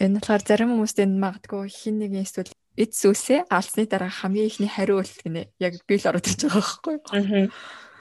Энэ 0.00 0.16
болохоор 0.18 0.42
зарим 0.48 0.72
хүмүүст 0.72 0.98
энэ 1.04 1.20
магадгүй 1.20 1.68
хин 1.68 2.00
нэгэн 2.00 2.24
эсвэл 2.24 2.52
эд 2.80 2.92
сүсээ 2.96 3.46
алсны 3.52 3.84
дараа 3.84 4.08
хамгийн 4.08 4.48
ихний 4.48 4.72
хариулт 4.72 5.12
гинэ. 5.22 5.52
Яг 5.60 5.76
би 5.84 5.94
л 6.00 6.08
ороод 6.08 6.24
ирж 6.24 6.40
байгаа 6.48 6.64
байхгүй 6.64 6.94
юу? 6.98 7.52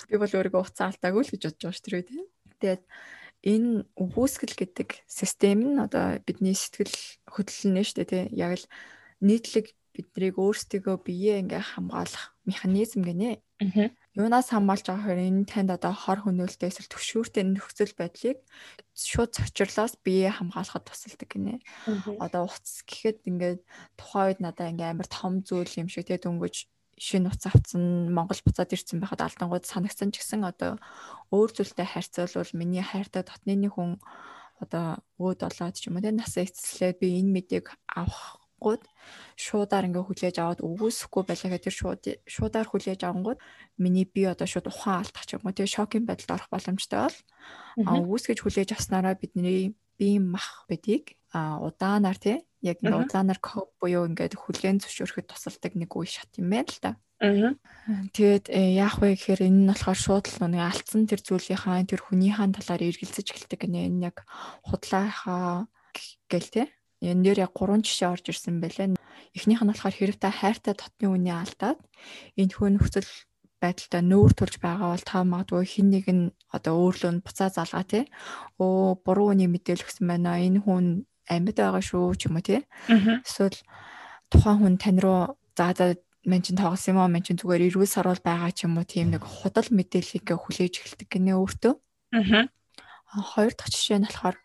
Би 0.10 0.16
бол 0.20 0.32
өөрийгөө 0.32 0.62
уцаа 0.64 0.92
алдаагүй 0.92 1.24
л 1.24 1.32
гэж 1.34 1.42
бодож 1.44 1.62
байгаа 1.64 1.78
шүү 1.78 1.92
дээ 1.92 2.08
тийм. 2.10 2.26
Тэгээд 2.60 2.84
энэ 3.44 3.72
өгөөсгөл 4.00 4.56
гэдэг 4.56 4.90
систем 5.08 5.60
нь 5.68 5.84
одоо 5.84 6.20
бидний 6.24 6.56
сэтгэл 6.56 6.96
хөдлөлнө 7.28 7.84
шүү 7.84 7.98
дээ 8.00 8.10
тийм. 8.12 8.28
Яг 8.34 8.52
л 8.60 8.66
нийтлэг 9.20 9.76
биднийг 9.94 10.36
өөрсдөө 10.42 10.96
биеэ 11.06 11.44
ингээ 11.46 11.64
хамгаалах 11.78 12.34
механизм 12.50 13.06
гинэ. 13.06 13.38
Юунаас 14.18 14.50
хамгаалж 14.50 14.86
байгаа 14.90 15.06
хэрэг 15.06 15.30
энэ 15.30 15.50
танд 15.50 15.70
одоо 15.70 15.94
хор 15.94 16.20
хөнөөлтөө 16.26 16.70
эсвэл 16.70 16.92
төвшүүртэй 16.92 17.46
нөхцөл 17.46 17.94
байдлыг 17.98 18.38
шууд 18.98 19.32
цочрлоос 19.38 19.94
биеэ 20.02 20.34
хамгаалахад 20.34 20.86
тусалдаг 20.90 21.30
гинэ. 21.30 21.62
Одоо 22.18 22.50
уцс 22.50 22.82
гэхэд 22.90 23.26
ингээд 23.30 23.62
тухайн 23.98 24.26
үед 24.34 24.40
надаа 24.42 24.68
ингээ 24.74 24.90
амар 24.92 25.08
том 25.08 25.46
зүйл 25.46 25.72
юм 25.78 25.88
шиг 25.94 26.10
те 26.10 26.18
дөнгөж 26.18 26.73
шинэ 27.04 27.28
уц 27.28 27.44
авцсан 27.44 27.84
Монгол 28.16 28.40
буцаад 28.48 28.72
ирсэн 28.72 29.04
байхад 29.04 29.22
алдангууд 29.28 29.68
санагцсан 29.68 30.16
ч 30.16 30.24
гэсэн 30.24 30.48
одоо 30.48 30.80
өөр 31.36 31.50
зүйлтэй 31.52 31.88
харьцуулбал 31.90 32.56
миний 32.56 32.86
хайртай 32.86 33.28
дотны 33.28 33.60
нэг 33.60 33.76
хүн 33.76 34.00
одоо 34.64 35.04
өөд 35.20 35.40
болоод 35.44 35.76
ч 35.76 35.92
юм 35.92 36.00
уу 36.00 36.06
те 36.06 36.16
насаа 36.16 36.48
эцэслээд 36.48 37.04
би 37.04 37.20
энэ 37.20 37.34
мэдээг 37.36 37.66
авах 37.92 38.40
авахгүй 38.64 38.80
шуудаар 39.36 39.88
ингээ 39.92 40.08
хүлээж 40.08 40.36
аваад 40.40 40.64
өгөөсөхгүй 40.64 41.24
байлаа 41.28 41.50
гэдэг 41.52 41.74
шууд 41.74 42.04
шуудаар 42.24 42.68
хүлээж 42.72 43.02
авангууд 43.04 43.40
миний 43.78 44.08
би 44.08 44.24
одоо 44.24 44.48
шууд 44.48 44.72
ухаан 44.72 45.04
алдах 45.04 45.26
ч 45.28 45.36
юм 45.36 45.44
уу 45.44 45.52
тэгээ 45.52 45.76
шокийн 45.76 46.08
байдалд 46.08 46.32
орох 46.40 46.50
боломжтой 46.50 47.00
бол 47.04 47.18
а 47.84 47.92
өгөөсгөж 48.00 48.40
хүлээж 48.40 48.70
авснараа 48.72 49.20
бидний 49.20 49.76
бие 50.00 50.20
мах 50.20 50.64
бидийг 50.72 51.20
удаанаар 51.36 52.18
тий 52.18 52.38
яг 52.64 52.80
ингээ 52.80 53.04
удаанаар 53.04 53.40
коп 53.44 53.76
буюу 53.78 54.08
ингээд 54.08 54.40
хүлээн 54.40 54.80
зөвшөөрөхөд 54.80 55.28
тусалдаг 55.30 55.76
нэг 55.76 55.92
үе 55.92 56.08
шат 56.08 56.32
юм 56.40 56.50
байна 56.50 56.72
л 56.72 56.80
да. 56.80 56.92
Тэгээд 58.16 58.46
э, 58.52 58.76
яах 58.80 59.00
вэ 59.00 59.16
гэхээр 59.16 59.48
энэ 59.48 59.60
нь 59.64 59.70
болохоор 59.70 60.00
шууд 60.00 60.26
л 60.28 60.40
нэг 60.48 60.64
алдсан 60.64 61.08
тэр 61.08 61.22
зүйлийнхаа 61.24 61.84
тэр 61.88 62.02
хүнийхээ 62.04 62.52
талаар 62.56 62.82
эргэлзэж 62.84 63.28
эхэлдэг 63.32 63.60
гинэ. 63.64 63.88
Энэ 63.88 64.04
яг 64.12 64.28
худлаахаа 64.68 65.68
гэл 66.28 66.50
тий 66.52 66.68
энэ 67.04 67.24
дээр 67.24 67.40
яг 67.48 67.52
гурван 67.52 67.84
жишээ 67.84 68.12
орж 68.16 68.26
ирсэн 68.32 68.64
байлаа. 68.64 68.96
Эхнийх 69.36 69.62
нь 69.62 69.70
болохоор 69.70 69.96
хэрэг 69.96 70.18
та 70.20 70.32
хайртай 70.32 70.74
дотны 70.76 71.08
үний 71.12 71.36
алдаад 71.36 71.80
энэ 72.40 72.54
хүн 72.56 72.80
нөхцөл 72.80 73.12
байдалтай 73.60 74.02
нүүр 74.04 74.32
тулж 74.36 74.56
байгаа 74.64 74.96
бол 74.96 75.04
та 75.04 75.24
магадгүй 75.24 75.66
хин 75.68 75.88
нэг 75.92 76.06
нь 76.08 76.32
одоо 76.56 76.76
өөрлөө 76.80 77.24
буцаа 77.24 77.50
залгаа 77.52 77.84
тий. 77.84 78.04
Өө 78.60 79.04
буруу 79.04 79.36
үний 79.36 79.48
мэдээлэл 79.52 79.84
өгсөн 79.84 80.08
байна. 80.08 80.40
Энэ 80.40 80.64
хүн 80.64 80.86
амьд 81.30 81.58
байгаа 81.58 81.84
шүү 81.84 82.16
ч 82.20 82.28
юм 82.28 82.36
уу 82.40 82.44
тий. 82.44 82.62
Эсвэл 83.24 83.58
тухайн 84.32 84.60
хүн 84.60 84.76
тань 84.82 85.00
руу 85.00 85.38
за 85.58 85.74
за 85.78 85.96
мен 86.26 86.42
чин 86.42 86.56
тоглосон 86.56 86.96
юм 86.96 87.02
аа 87.04 87.12
мен 87.12 87.24
чин 87.24 87.38
зүгээр 87.38 87.68
эрүүл 87.68 87.88
сарвал 87.88 88.20
байгаа 88.24 88.52
ч 88.56 88.64
юм 88.66 88.78
уу 88.80 88.86
тийм 88.88 89.12
нэг 89.12 89.24
худал 89.24 89.68
мэдээллийг 89.70 90.28
хүлээж 90.28 90.74
эхэлдэг 90.80 91.10
гинэ 91.12 91.34
өөртөө. 91.36 91.74
Аа. 92.16 92.48
Хоёр 93.14 93.54
дахь 93.54 93.70
жишээ 93.70 94.00
нь 94.02 94.08
болохоор 94.08 94.38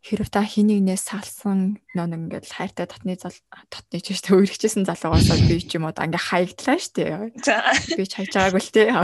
хэрэг 0.00 0.32
та 0.32 0.40
хин 0.42 0.72
нэгнээс 0.72 1.12
салсан 1.12 1.76
нөө 1.92 2.08
ингээд 2.16 2.48
хайртай 2.48 2.88
татны 2.88 3.14
татны 3.20 4.00
ч 4.00 4.16
шүү 4.16 4.48
үргэжсэн 4.48 4.88
залуугаас 4.88 5.28
би 5.44 5.60
ч 5.60 5.76
юм 5.76 5.84
уу 5.86 5.94
ингээ 5.94 6.26
хаягдлаа 6.30 6.78
шүү 6.80 6.94
дээ. 6.96 7.36
Би 7.98 8.04
ч 8.08 8.12
хайж 8.16 8.32
байгаагүй 8.32 8.62
л 8.64 8.72
дээ. 8.72 8.88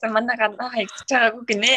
За 0.00 0.06
манай 0.12 0.36
гана 0.36 0.68
хаягдж 0.68 1.08
байгаагүй 1.08 1.44
гинэ. 1.48 1.72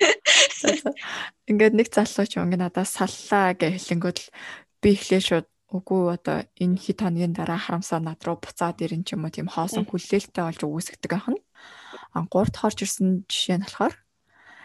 Ингээд 1.50 1.74
нэг 1.76 1.88
залуу 1.92 2.26
ч 2.26 2.38
ингээ 2.38 2.60
надаас 2.60 2.94
саллаа 2.98 3.54
гэж 3.54 3.78
хэлэнгүүт 3.78 4.18
л 4.20 4.28
би 4.82 4.88
эхлээ 4.94 5.22
шууд 5.22 5.46
үгүй 5.74 6.02
одоо 6.14 6.46
энэ 6.60 6.78
хит 6.78 7.02
хоногийн 7.02 7.34
дараа 7.34 7.58
харамсаа 7.58 7.98
над 7.98 8.22
руу 8.22 8.38
буцаад 8.38 8.78
ирэн 8.84 9.02
ч 9.02 9.18
юм 9.18 9.26
уу 9.26 9.34
тийм 9.34 9.50
хоосон 9.50 9.86
хүлээлттэй 9.88 10.44
болж 10.44 10.60
үүсгдэг 10.62 11.12
ахна. 11.18 11.40
А 12.14 12.22
гуравт 12.30 12.54
хорж 12.58 12.86
ирсэн 12.86 13.26
жишээ 13.26 13.58
нь 13.58 13.66
болохоор 13.66 13.94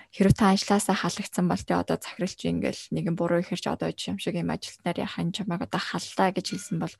хэрвээ 0.09 0.37
та 0.41 0.57
ажилласаа 0.57 0.97
халагдсан 0.97 1.45
бол 1.45 1.61
тэ 1.61 1.77
одоо 1.77 1.97
захиралч 2.01 2.41
ингээл 2.49 2.81
нэгэн 2.97 3.13
буруу 3.13 3.45
ихэрч 3.45 3.69
одоо 3.69 3.93
юм 3.93 4.17
шиг 4.17 4.41
юм 4.41 4.49
ажилтнаар 4.49 5.05
яхан 5.05 5.29
чамайг 5.29 5.69
одоо 5.69 5.77
халлаа 5.77 6.33
гэж 6.33 6.47
хэлсэн 6.49 6.81
бол 6.81 6.95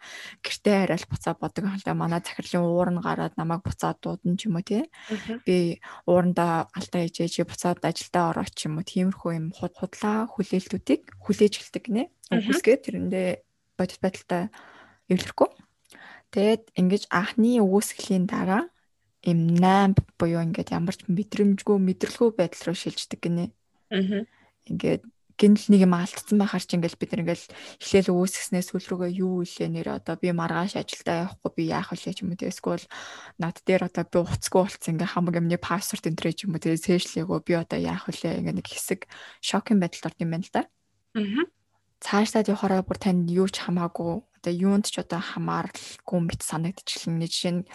гэртээ 0.45 0.77
арай 0.85 0.99
л 1.01 1.09
буцаа 1.09 1.33
бодог 1.33 1.65
халдаа 1.65 1.95
манай 1.97 2.21
захирлын 2.21 2.69
уур 2.69 2.89
нь 2.93 3.01
гараад 3.01 3.33
намайг 3.33 3.65
буцаад 3.65 3.97
дуудана 3.97 4.37
ч 4.37 4.45
юм 4.45 4.61
уу 4.61 4.65
тий. 4.65 4.85
Би 5.41 5.81
уурандаа 6.05 6.69
алдаа 6.69 7.01
ээжээ 7.09 7.49
буцаад 7.49 7.81
ажилдаа 7.81 8.29
ороо 8.29 8.45
ч 8.45 8.69
юм 8.69 8.77
уу 8.77 8.85
тиймэрхүү 8.85 9.31
юм 9.33 9.47
худлаа 9.57 10.29
хүлээлтүүдийг 10.29 11.17
хүлээж 11.17 11.53
эхэлдэг 11.57 11.83
гинэ 11.89 12.03
үгүйсгээ 12.29 12.77
тэрэндээ 12.77 13.29
бодит 13.73 13.99
байдалтай 14.05 14.53
эвлэрэхгүй. 15.09 15.49
Тэгээд 16.29 16.63
ингэж 16.77 17.03
анхны 17.09 17.57
үгүйсгэлийн 17.57 18.29
дараа 18.29 18.69
им 19.23 19.39
8 19.59 19.95
буюу 20.15 20.41
ингээд 20.43 20.71
ямар 20.71 20.95
ч 20.95 21.03
мэдрэмжгүй 21.11 21.77
мэдрэлгүй 21.77 22.29
байдал 22.35 22.71
руу 22.71 22.77
шилждэг 22.77 23.19
гинэ. 23.19 23.51
Аа. 23.91 24.23
Ингээд 24.69 25.03
гинэл 25.39 25.67
нэг 25.71 25.81
юм 25.88 25.95
алдсан 25.95 26.35
байхаар 26.35 26.63
чи 26.67 26.75
ингээл 26.75 26.99
бид 26.99 27.15
ингээл 27.15 27.47
эхлээл 27.79 28.11
үүсгэснээ 28.11 28.63
сүүл 28.63 28.88
рүүгээ 28.91 29.11
юу 29.23 29.47
илээ 29.47 29.71
нэр 29.71 29.88
одоо 29.95 30.19
би 30.19 30.35
маргааш 30.35 30.75
ажилдаа 30.75 31.31
явахгүй 31.31 31.51
би 31.55 31.63
яах 31.71 31.95
вэ 31.95 32.11
ч 32.11 32.19
юм 32.27 32.35
уу 32.35 32.43
эсвэл 32.43 32.83
над 33.39 33.55
дээр 33.63 33.88
одоо 33.88 34.03
би 34.03 34.19
уцгүй 34.19 34.59
болцсон 34.67 34.99
ингээ 34.99 35.13
хамаг 35.15 35.39
юмны 35.39 35.55
пассворд 35.55 36.11
энэ 36.11 36.35
ч 36.35 36.43
юм 36.43 36.59
уу 36.59 36.63
тэгээ 36.63 36.83
сэжлээгөө 36.83 37.39
би 37.47 37.53
одоо 37.55 37.79
яах 37.79 38.03
вэ 38.11 38.43
ингээ 38.43 38.55
нэг 38.59 38.67
хэсэг 38.67 39.07
шокинг 39.39 39.79
байдалд 39.79 40.07
орд 40.11 40.19
юм 40.19 40.31
байна 40.35 40.43
л 40.43 40.51
да. 40.51 40.63
Аа. 41.15 41.47
Цаашдаа 42.03 42.43
явахаараа 42.43 42.83
бүр 42.83 42.99
танд 42.99 43.31
юу 43.31 43.47
ч 43.47 43.63
хамаагүй 43.63 44.23
одоо 44.39 44.53
юунд 44.55 44.88
ч 44.88 45.03
одоо 45.03 45.19
хамааралгүй 45.19 46.19
мэт 46.24 46.41
санагдчихлаа. 46.41 47.27
Жишээ 47.27 47.53
нь 47.60 47.67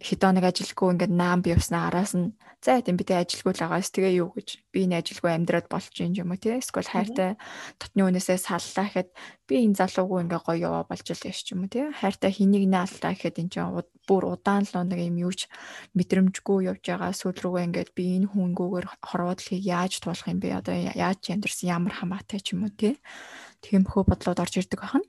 хэдэн 0.00 0.38
нэг 0.38 0.44
ажилгүй 0.48 0.94
ингээд 0.94 1.12
наам 1.12 1.42
би 1.42 1.52
явснаа 1.52 1.90
араас 1.90 2.14
нь 2.14 2.32
за 2.62 2.78
тийм 2.82 2.94
би 2.98 3.02
тэ 3.02 3.18
ажилгүй 3.18 3.50
л 3.54 3.62
байгаас 3.66 3.90
тэгээ 3.90 4.18
юу 4.22 4.30
гэж? 4.30 4.62
Би 4.70 4.86
энэ 4.86 5.02
ажилгүй 5.02 5.30
амьдраад 5.34 5.66
болж 5.66 5.90
юм 5.98 6.14
юм 6.14 6.30
уу 6.30 6.38
те 6.38 6.58
эсвэл 6.58 6.86
хайртай 6.86 7.34
дотны 7.82 8.02
үнээсээ 8.06 8.38
саллаа 8.38 8.86
гэхэд 8.86 9.10
би 9.50 9.54
энэ 9.66 9.78
залуугүй 9.78 10.18
ингээ 10.22 10.42
гоё 10.46 10.58
яваа 10.70 10.84
болж 10.86 11.02
л 11.02 11.18
ч 11.18 11.46
юм 11.50 11.66
уу 11.66 11.70
те 11.70 11.90
хайртай 11.90 12.30
хэнийг 12.30 12.70
нэ 12.70 12.78
алдаа 12.78 13.10
гэхэд 13.14 13.42
энэ 13.42 13.52
чинь 13.54 13.74
бүр 14.06 14.24
удаан 14.30 14.62
л 14.66 14.74
нэг 14.86 15.00
юм 15.02 15.16
юуч 15.18 15.50
мэдрэмжгүй 15.98 16.70
явж 16.70 16.82
байгаа. 16.86 17.10
Сүүл 17.14 17.42
рүүгээ 17.42 17.66
ингээд 17.66 17.90
би 17.98 18.04
энэ 18.22 18.30
хүнгүүгээр 18.30 18.86
хорвоодлыг 19.02 19.62
яаж 19.66 19.98
туулах 19.98 20.30
юм 20.30 20.38
бэ? 20.38 20.62
Одоо 20.62 20.74
яаж 20.78 21.20
амьдрсан? 21.26 21.74
Ямар 21.74 21.94
хамаатай 21.94 22.38
ч 22.38 22.54
юм 22.54 22.66
уу 22.66 22.72
те 22.74 22.98
тиймхүү 23.66 24.02
бодлоод 24.06 24.38
орж 24.38 24.54
ирдэг 24.62 24.78
байна. 24.82 25.02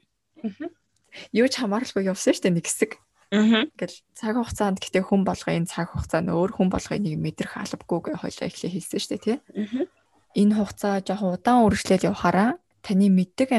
Юу 1.34 1.48
ч 1.50 1.62
хамааралгүй 1.62 2.08
явсан 2.10 2.34
шүү 2.34 2.44
дээ 2.50 2.56
нэг 2.58 2.68
хэсэг. 2.68 2.92
Ингээл 3.30 3.98
цаг 4.18 4.36
хугацаанд 4.42 4.82
гэтээ 4.82 5.04
хүн 5.06 5.22
болгоо 5.22 5.54
энэ 5.54 5.70
цаг 5.70 5.94
хугацаанд 5.94 6.34
өөр 6.34 6.52
хүн 6.58 6.70
болгоо 6.74 6.98
нэг 6.98 7.16
мэдрэх 7.22 7.62
албагүй 7.62 8.00
гэж 8.10 8.16
хоёлаа 8.26 8.48
эхлээ 8.50 8.72
хэлсэн 8.74 9.00
шүү 9.00 9.12
дээ 9.14 9.22
тий. 9.22 9.38
Энэ 10.42 10.56
хугацаа 10.58 11.06
жоохон 11.06 11.38
удаан 11.38 11.66
үргэлжлээд 11.70 12.10
явахаараа 12.10 12.58
таны 12.82 13.06
мэддэг 13.14 13.50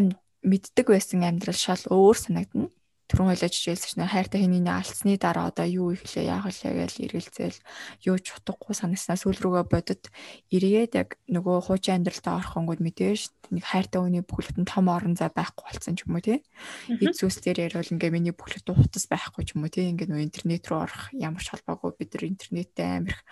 мэддэг 0.43 0.87
байсан 0.91 1.23
амьдрал 1.23 1.55
шал 1.55 1.85
өөр 1.87 2.17
санагдана 2.19 2.69
түрүүн 3.11 3.35
ойлож 3.35 3.51
хэлсэн 3.51 3.99
чинь 3.99 4.07
хайртай 4.07 4.47
хэний 4.47 4.63
алдсны 4.71 5.19
дараа 5.19 5.51
одоо 5.51 5.67
юу 5.67 5.91
ихлээ 5.99 6.31
яах 6.31 6.47
вэ 6.47 6.87
гэж 6.87 7.03
эргэлзээл 7.03 7.59
юу 8.07 8.17
ч 8.23 8.39
утгагүй 8.39 8.79
санагснаа. 8.79 9.19
Сүүл 9.19 9.43
рүүгээ 9.43 9.67
бодод 9.67 10.03
эргээд 10.55 10.93
яг 10.95 11.19
нөгөө 11.27 11.67
хуучин 11.67 11.99
амьдралтаа 12.07 12.39
орохонгод 12.39 12.79
мэдээж 12.79 13.51
нэг 13.51 13.67
хайртай 13.67 13.99
хүний 13.99 14.23
бүхлөтэн 14.23 14.63
том 14.63 14.87
орон 14.87 15.19
зай 15.19 15.27
байхгүй 15.35 15.67
болсон 15.67 15.99
ч 15.99 16.07
юм 16.07 16.15
уу 16.15 16.23
тий? 16.23 16.39
Эд 16.87 17.19
зүйлс 17.19 17.43
дээр 17.43 17.67
ярил 17.67 17.91
ингээ 17.99 18.15
миний 18.15 18.31
бүхлөтэн 18.31 18.79
хутас 18.79 19.11
байхгүй 19.11 19.43
ч 19.43 19.59
юм 19.59 19.67
уу 19.67 19.75
тий? 19.75 19.91
Ингээ 19.91 20.07
нөгөө 20.07 20.23
интернет 20.31 20.63
рүү 20.71 20.79
орох 20.79 21.11
ямар 21.11 21.43
ч 21.43 21.51
холбоогүй 21.51 21.91
бид 21.99 22.15
нар 22.15 22.25
интернеттэй 22.31 22.87
амирх 22.95 23.27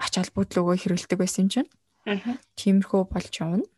ач 0.00 0.16
холбогдлогоо 0.16 0.80
хэрэгэлдэг 0.80 1.20
байсан 1.20 1.52
чинь. 1.52 1.68
Тиймэрхүү 2.56 3.04
болж 3.04 3.34
явна 3.36 3.68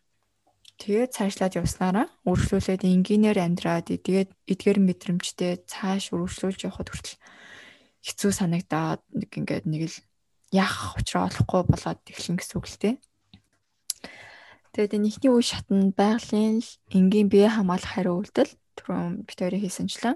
Тэгээд 0.79 1.11
цаашлаад 1.11 1.59
явснараа 1.59 2.07
үргэлжлүүлээд 2.23 2.87
энгийнээр 2.87 3.37
амьдраад 3.43 3.91
тэгээд 3.91 4.31
эдгээр 4.47 4.79
мэдрэмжтэй 4.79 5.67
цааш 5.67 6.15
үргэлжлүүлж 6.15 6.71
явхад 6.71 6.87
хүртэл 6.87 7.19
хэцүү 7.99 8.31
санагдаад 8.31 9.03
нэг 9.11 9.27
ингээд 9.35 9.65
нэг 9.67 9.91
л 9.91 9.97
яах 10.55 10.95
учраа 10.95 11.27
олохгүй 11.27 11.61
болоод 11.67 11.99
эхлэн 12.07 12.39
гэсэн 12.39 12.55
үг 12.55 12.67
л 12.71 12.79
дээ. 12.79 12.95
Тэгээд 14.71 14.95
энэ 14.95 15.09
ихний 15.11 15.31
үе 15.35 15.43
шатнд 15.43 15.99
байгалийн 15.99 16.63
энгийн 16.95 17.27
бие 17.27 17.51
хамгаалах 17.51 17.91
хариу 17.99 18.23
үйлдэл 18.23 18.51
түрүүн 18.79 19.27
битэрийн 19.27 19.63
хийсэнчлэн. 19.67 20.15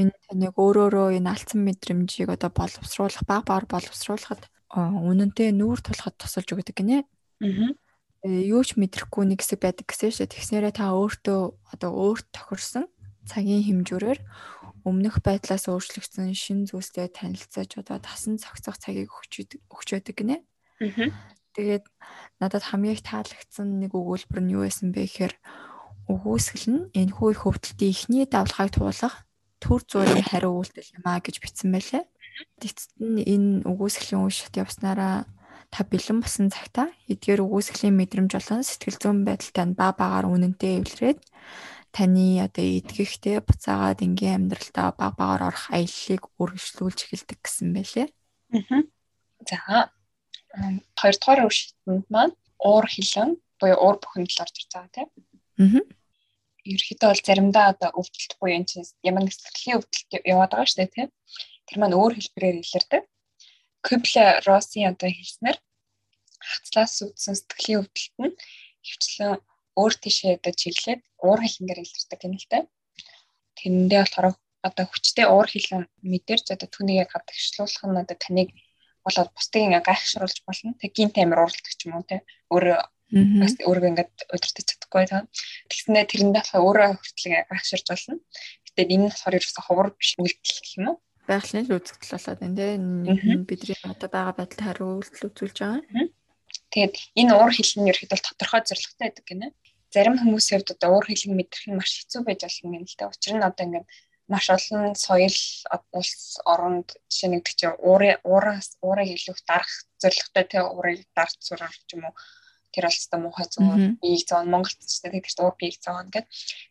Энэ 0.00 0.16
таныг 0.32 0.56
өөрөөрөө 0.56 1.20
энэ 1.20 1.28
алдсан 1.28 1.60
мэдрэмжийг 1.68 2.32
одоо 2.32 2.48
боловсруулах, 2.48 3.20
баг 3.28 3.44
багаар 3.44 3.68
боловсруулахад 3.68 4.48
үнэнтэй 4.72 5.52
нүүр 5.52 5.84
тулахад 5.84 6.16
тусалж 6.16 6.48
өгдөг 6.56 6.72
гинэ. 6.72 7.04
Аа 7.44 7.76
юу 8.22 8.62
ч 8.62 8.78
мэдрэхгүй 8.78 9.26
нэг 9.26 9.42
хэсэг 9.42 9.58
байдаг 9.58 9.86
гэсэн 9.90 10.14
шүү. 10.14 10.30
Тэгснээрээ 10.30 10.74
та 10.78 10.94
өөртөө 10.94 11.40
одоо 11.74 11.90
өөрт 11.90 12.26
тохирсон 12.30 12.86
цагийн 13.26 13.66
хэмжүүрээр 13.66 14.20
өмнөх 14.86 15.22
байдлаас 15.22 15.66
өөрчлөгдсөн 15.66 16.34
шин 16.34 16.66
зүйлстэй 16.66 17.10
танилцаж 17.10 17.78
одоо 17.82 17.98
тасан 17.98 18.38
цогцох 18.38 18.78
цагийг 18.78 19.10
өгч 19.10 19.58
өгч 19.70 19.88
байдаг 19.94 20.14
гинэ. 20.18 20.36
Тэгээд 21.54 21.84
надад 22.38 22.62
хамгийн 22.62 22.98
их 22.98 23.02
таалагдсан 23.06 23.78
нэг 23.78 23.94
өгүүлбэр 23.94 24.40
нь 24.42 24.54
юу 24.54 24.66
байсан 24.66 24.90
бэ 24.90 25.06
гэхээр 25.06 25.34
өгөөсгөл 26.10 26.66
нь 26.70 26.82
энэ 26.98 27.14
хүү 27.14 27.28
их 27.34 27.40
хөвдөлтийн 27.44 27.92
эхний 27.92 28.24
давлгааг 28.26 28.70
туулах 28.74 29.16
төр 29.62 29.80
зуурын 29.86 30.26
хариу 30.26 30.58
үйлдэл 30.58 30.94
юм 30.98 31.04
а 31.06 31.22
гэж 31.22 31.36
бичсэн 31.38 31.70
байлээ. 31.70 32.04
Тэгтд 32.58 32.90
нь 32.98 33.22
энэ 33.22 33.50
өгөөсгөлийн 33.68 34.24
үе 34.26 34.34
шат 34.34 34.54
явснараа 34.58 35.28
та 35.72 35.88
бэлэн 35.88 36.20
болсон 36.20 36.52
цагта 36.52 36.92
эдгээр 37.08 37.40
өгөөсгөлийн 37.48 37.96
мэдрэмж 37.96 38.32
болон 38.36 38.60
сэтгэл 38.60 39.00
зүйн 39.00 39.24
байдалтай 39.24 39.64
нь 39.64 39.78
ба 39.80 39.96
багаар 39.96 40.28
үнэнтэй 40.28 40.84
эвлэрээд 40.84 41.20
таны 41.96 42.44
одоо 42.44 42.64
эдгэхтэй 42.64 43.40
буцаагаад 43.40 44.04
ингийн 44.04 44.52
амьдралтаа 44.52 44.92
баг 44.92 45.16
багаар 45.16 45.48
орох 45.48 45.72
аяллыг 45.72 46.28
үргэлжлүүлж 46.40 46.98
эхэлдэг 47.08 47.38
гэсэн 47.40 47.68
байлээ. 47.72 48.08
Аа. 48.52 48.84
За 49.48 49.56
хоёрдугаар 51.00 51.40
шатнд 51.48 52.04
маань 52.12 52.36
уур 52.60 52.84
хилэн 52.88 53.40
буюу 53.60 53.78
уур 53.80 53.96
бухимдал 54.00 54.44
орж 54.44 54.56
ирж 54.60 54.70
байгаа 54.76 54.92
тийм. 54.92 55.08
Аа. 55.56 55.84
Ерөнхийдөө 56.68 57.08
бол 57.10 57.26
заримдаа 57.28 57.66
одоо 57.72 57.90
өвдөлт 58.00 58.32
буюу 58.40 58.56
энэ 58.56 58.68
чинь 58.68 58.88
ямар 59.08 59.24
нэг 59.24 59.34
сэтгэлийн 59.36 59.80
өвдөлт 59.80 60.10
яваад 60.32 60.52
байгаа 60.52 60.68
шүү 60.68 60.80
дээ 60.80 60.94
тийм. 60.96 61.08
Тэр 61.66 61.76
маань 61.80 61.96
өөр 61.96 62.12
хэлбэрээр 62.16 62.60
илэрдэг. 62.60 63.02
Kübler 63.86 64.42
Ross-ийн 64.46 64.94
одоо 64.94 65.10
хэлснээр 65.10 65.58
хацлаас 66.50 66.94
үүдсэн 67.02 67.34
сэтгэлийн 67.38 67.80
өвдөлт 67.82 68.16
нь 68.22 68.34
хөвчлэн 68.86 69.32
өөр 69.80 69.94
тишээ 70.02 70.32
одоо 70.38 70.52
чиглээд 70.60 71.02
уур 71.22 71.40
хилэнгээр 71.42 71.82
илэрдэг 71.82 72.20
юм 72.26 72.34
л 72.38 72.46
та. 72.50 72.58
Тэрэндээ 73.58 74.00
болохоор 74.02 74.26
одоо 74.68 74.84
хүчтэй 74.88 75.26
уур 75.26 75.48
хилэн 75.50 75.82
мэдэрч 76.10 76.46
одоо 76.54 76.68
түүнийг 76.70 77.10
гадагшлуулах 77.10 77.84
нь 77.86 78.00
одоо 78.02 78.16
таныг 78.18 78.50
болоод 79.04 79.30
бусдыг 79.34 79.62
ингээ 79.66 79.82
гайхшруулж 79.88 80.38
болно. 80.46 80.78
Тэг 80.80 80.90
гинт 80.94 81.16
амир 81.18 81.42
уралдаг 81.42 81.74
ч 81.74 81.80
юм 81.86 81.98
уу 81.98 82.06
те. 82.06 82.22
Өөрөө 82.54 82.78
бас 83.42 83.54
өөрөө 83.60 83.90
ингээд 83.90 84.14
удирдах 84.34 84.66
чадахгүй 84.68 85.04
таа. 85.10 85.22
Тэгснээр 85.70 86.06
тэрэндээ 86.08 86.42
болохоор 86.42 86.62
өөрөө 86.62 86.88
хүртэл 87.02 87.26
гайхширж 87.50 87.86
болно. 87.90 88.14
Гэтэл 88.66 88.92
энэ 88.94 89.02
нь 89.02 89.10
болохоор 89.10 89.36
ерөөсө 89.38 89.60
ховор 89.66 89.88
биш 89.98 90.10
үйлдэл 90.22 90.60
гэх 90.62 90.78
юм 90.78 90.86
уу? 90.88 90.96
Байгалийн 91.32 91.66
үзэгдэл 91.72 92.14
болоод 92.14 92.40
байна 92.40 92.56
тийм 92.60 93.42
бидний 93.48 93.78
одоо 93.88 94.08
байгаа 94.12 94.34
байдалд 94.36 94.62
хариу 94.64 94.88
үйлдэл 95.00 95.28
үзүүлж 95.32 95.56
байгаа. 95.64 95.80
Тэгээд 96.72 96.94
энэ 97.20 97.32
уур 97.36 97.52
хилэн 97.52 97.90
ерөөхдөө 97.90 98.20
тодорхой 98.20 98.62
зорилготой 98.68 99.04
байдаг 99.08 99.24
гинэ. 99.28 99.46
Зарим 99.92 100.16
хүмүүсийн 100.20 100.60
хувьд 100.60 100.74
одоо 100.76 100.90
уур 100.92 101.06
хилэн 101.08 101.36
мэдрэх 101.36 101.64
нь 101.68 101.76
маш 101.76 101.92
хэцүү 102.00 102.20
байж 102.24 102.40
болно 102.44 102.76
юм 102.80 102.84
л 102.88 102.96
да. 102.96 103.12
Учир 103.12 103.34
нь 103.36 103.44
одоо 103.48 103.64
ингээд 103.64 103.86
маш 104.32 104.46
олон 104.56 104.96
соёл 104.96 105.38
улс 105.92 106.40
оронд 106.52 106.88
жишээ 107.12 107.28
нэг 107.32 107.42
тэг 107.44 107.56
чи 107.60 107.66
уурын 107.68 108.16
уураас 108.24 108.68
уурыг 108.80 109.08
илүү 109.12 109.36
дарах 109.44 109.72
зорилготой 110.00 110.44
те. 110.48 110.58
Уурыг 110.64 111.00
дарж 111.16 111.36
сурах 111.44 111.76
ч 111.88 111.96
юм 111.96 112.08
уу. 112.08 112.16
Тэр 112.72 112.88
бол 112.88 112.96
хэвээр 112.96 113.20
муухай 113.20 113.46
зүүн 113.52 114.00
биеийг 114.00 114.24
зоон 114.24 114.48
Монголд 114.48 114.80
ч 114.80 115.04
гэдэг 115.04 115.28
чинь 115.28 115.44
уур 115.44 115.56
биеийг 115.60 115.76
зоон 115.84 116.08
гэдэг 116.08 116.24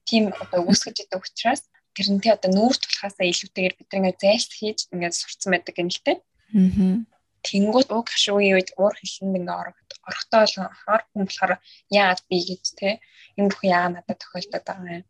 тийм 0.10 0.24
одоо 0.34 0.66
үүсгэж 0.66 0.98
идэг 1.06 1.22
учраас 1.22 1.62
тэрнтэй 1.96 2.32
одоо 2.34 2.50
нүүр 2.52 2.76
тулахаасаа 2.80 3.28
илүүтэйгээр 3.28 3.76
бид 3.78 3.92
ингээ 3.98 4.16
зайлс 4.24 4.52
хийж 4.58 4.80
ингээ 4.94 5.12
сурцсан 5.12 5.52
байдаг 5.52 5.76
юм 5.82 5.90
л 5.92 6.02
те. 6.06 6.14
Аа. 6.56 7.04
Тэнгууд 7.48 7.90
уг 7.98 8.08
хашуугийн 8.10 8.56
үед 8.58 8.70
уур 8.78 8.94
хилэнд 8.96 9.38
ингээ 9.40 9.58
орохдоо 10.08 10.40
бол 10.46 10.56
хор 10.84 11.02
хүн 11.10 11.26
болохоор 11.26 11.54
яагаад 11.90 12.22
би 12.30 12.38
гэж 12.50 12.64
те 12.80 12.90
энэ 13.38 13.50
бүхэн 13.50 13.74
яагаад 13.76 13.96
надад 13.96 14.20
тохиолдоод 14.22 14.66
байгаа 14.68 14.96
юм. 15.00 15.06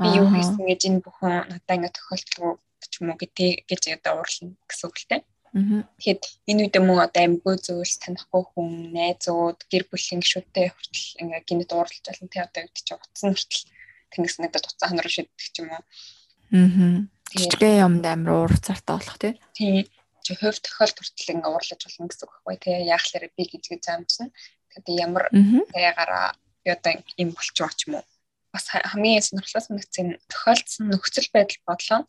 Би 0.00 0.08
юу 0.18 0.26
хийсэн 0.32 0.64
гэж 0.68 0.80
энэ 0.88 1.04
бүхэн 1.04 1.32
надад 1.50 1.74
ингээ 1.76 1.96
тохиолддог 1.96 2.58
ч 2.90 2.92
юм 3.00 3.08
уу 3.10 3.18
гэдэг 3.20 3.50
гэж 3.70 3.82
одоо 3.96 4.12
уурлна 4.20 4.52
гэсэн 4.68 4.86
үг 4.88 4.96
л 5.00 5.08
те. 5.10 5.16
Тэгэхэд 5.52 6.22
энэ 6.48 6.60
үед 6.64 6.76
мөн 6.80 6.98
одоо 7.04 7.22
амьгүй 7.28 7.56
зүйлс 7.60 8.00
танихгүй 8.00 8.42
хүн, 8.48 8.70
найзууд, 8.96 9.58
гэр 9.68 9.84
бүлийн 9.84 10.24
гишүүдтэй 10.24 10.72
хүртэл 10.72 11.20
ингээ 11.20 11.42
гинэд 11.44 11.70
уурлаж 11.76 12.04
болно 12.08 12.28
те 12.32 12.40
одоо 12.40 12.60
үед 12.64 12.76
чи 12.80 12.92
утсан 12.96 13.36
хүртэл 13.36 13.64
тэнгис 14.12 14.38
надад 14.38 14.68
уцаа 14.68 14.88
ханар 14.92 15.08
шиддэг 15.08 15.40
ч 15.40 15.56
юм 15.64 15.72
уу. 15.72 15.82
Аа. 16.52 17.08
Жижигхэн 17.32 17.80
юмд 17.88 18.04
амар 18.04 18.44
уур 18.44 18.52
цартаа 18.60 19.00
болох 19.00 19.18
тий. 19.18 19.40
Тий. 19.56 19.88
Чи 20.22 20.36
хувь 20.36 20.60
тохиолд 20.60 20.96
хүртэл 21.00 21.32
ингээ 21.40 21.48
уурлаж 21.48 21.80
болно 21.80 22.06
гэсэн 22.06 22.24
үг 22.28 22.32
байхгүй 22.44 22.56
тий. 22.60 22.76
Яахлаар 22.92 23.24
би 23.32 23.42
гэж 23.48 23.64
заамчна. 23.80 24.28
Тэгээд 24.70 25.00
ямар 25.00 25.24
ягараа 25.72 26.36
би 26.62 26.68
одоо 26.70 26.92
юм 27.16 27.30
болчих 27.32 27.72
ч 27.76 27.80
юм 27.88 27.98
уу. 27.98 28.06
Бас 28.52 28.68
хамгийн 28.68 29.24
сонирхолтой 29.24 29.64
санагдсан 29.64 30.08
тохиолдсон 30.28 30.84
нөхцөл 30.92 31.28
байдал 31.32 31.60
бодлоо 31.64 32.00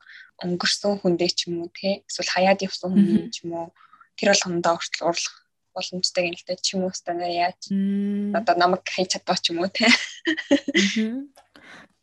өнгөрсөн 0.44 1.00
хүндээ 1.00 1.32
ч 1.32 1.40
юм 1.48 1.64
уу 1.64 1.72
тий. 1.72 2.04
Эсвэл 2.04 2.36
хаяад 2.36 2.60
явсан 2.68 2.92
хүн 2.92 3.32
ч 3.32 3.48
юм 3.48 3.56
уу. 3.56 3.68
Тэр 4.20 4.36
болгондоо 4.36 4.76
хүртэл 4.76 5.08
уурлах 5.08 5.36
боломжтой 5.74 6.36
та 6.46 6.56
ч 6.56 6.76
юм 6.76 6.86
уу 6.86 6.94
станаа 6.94 7.32
яаж 7.32 7.72
одоо 8.38 8.56
намайг 8.60 8.86
хай 8.86 9.06
чадваа 9.10 9.38
ч 9.42 9.50
юм 9.52 9.66
уу 9.66 9.70
те 9.74 9.90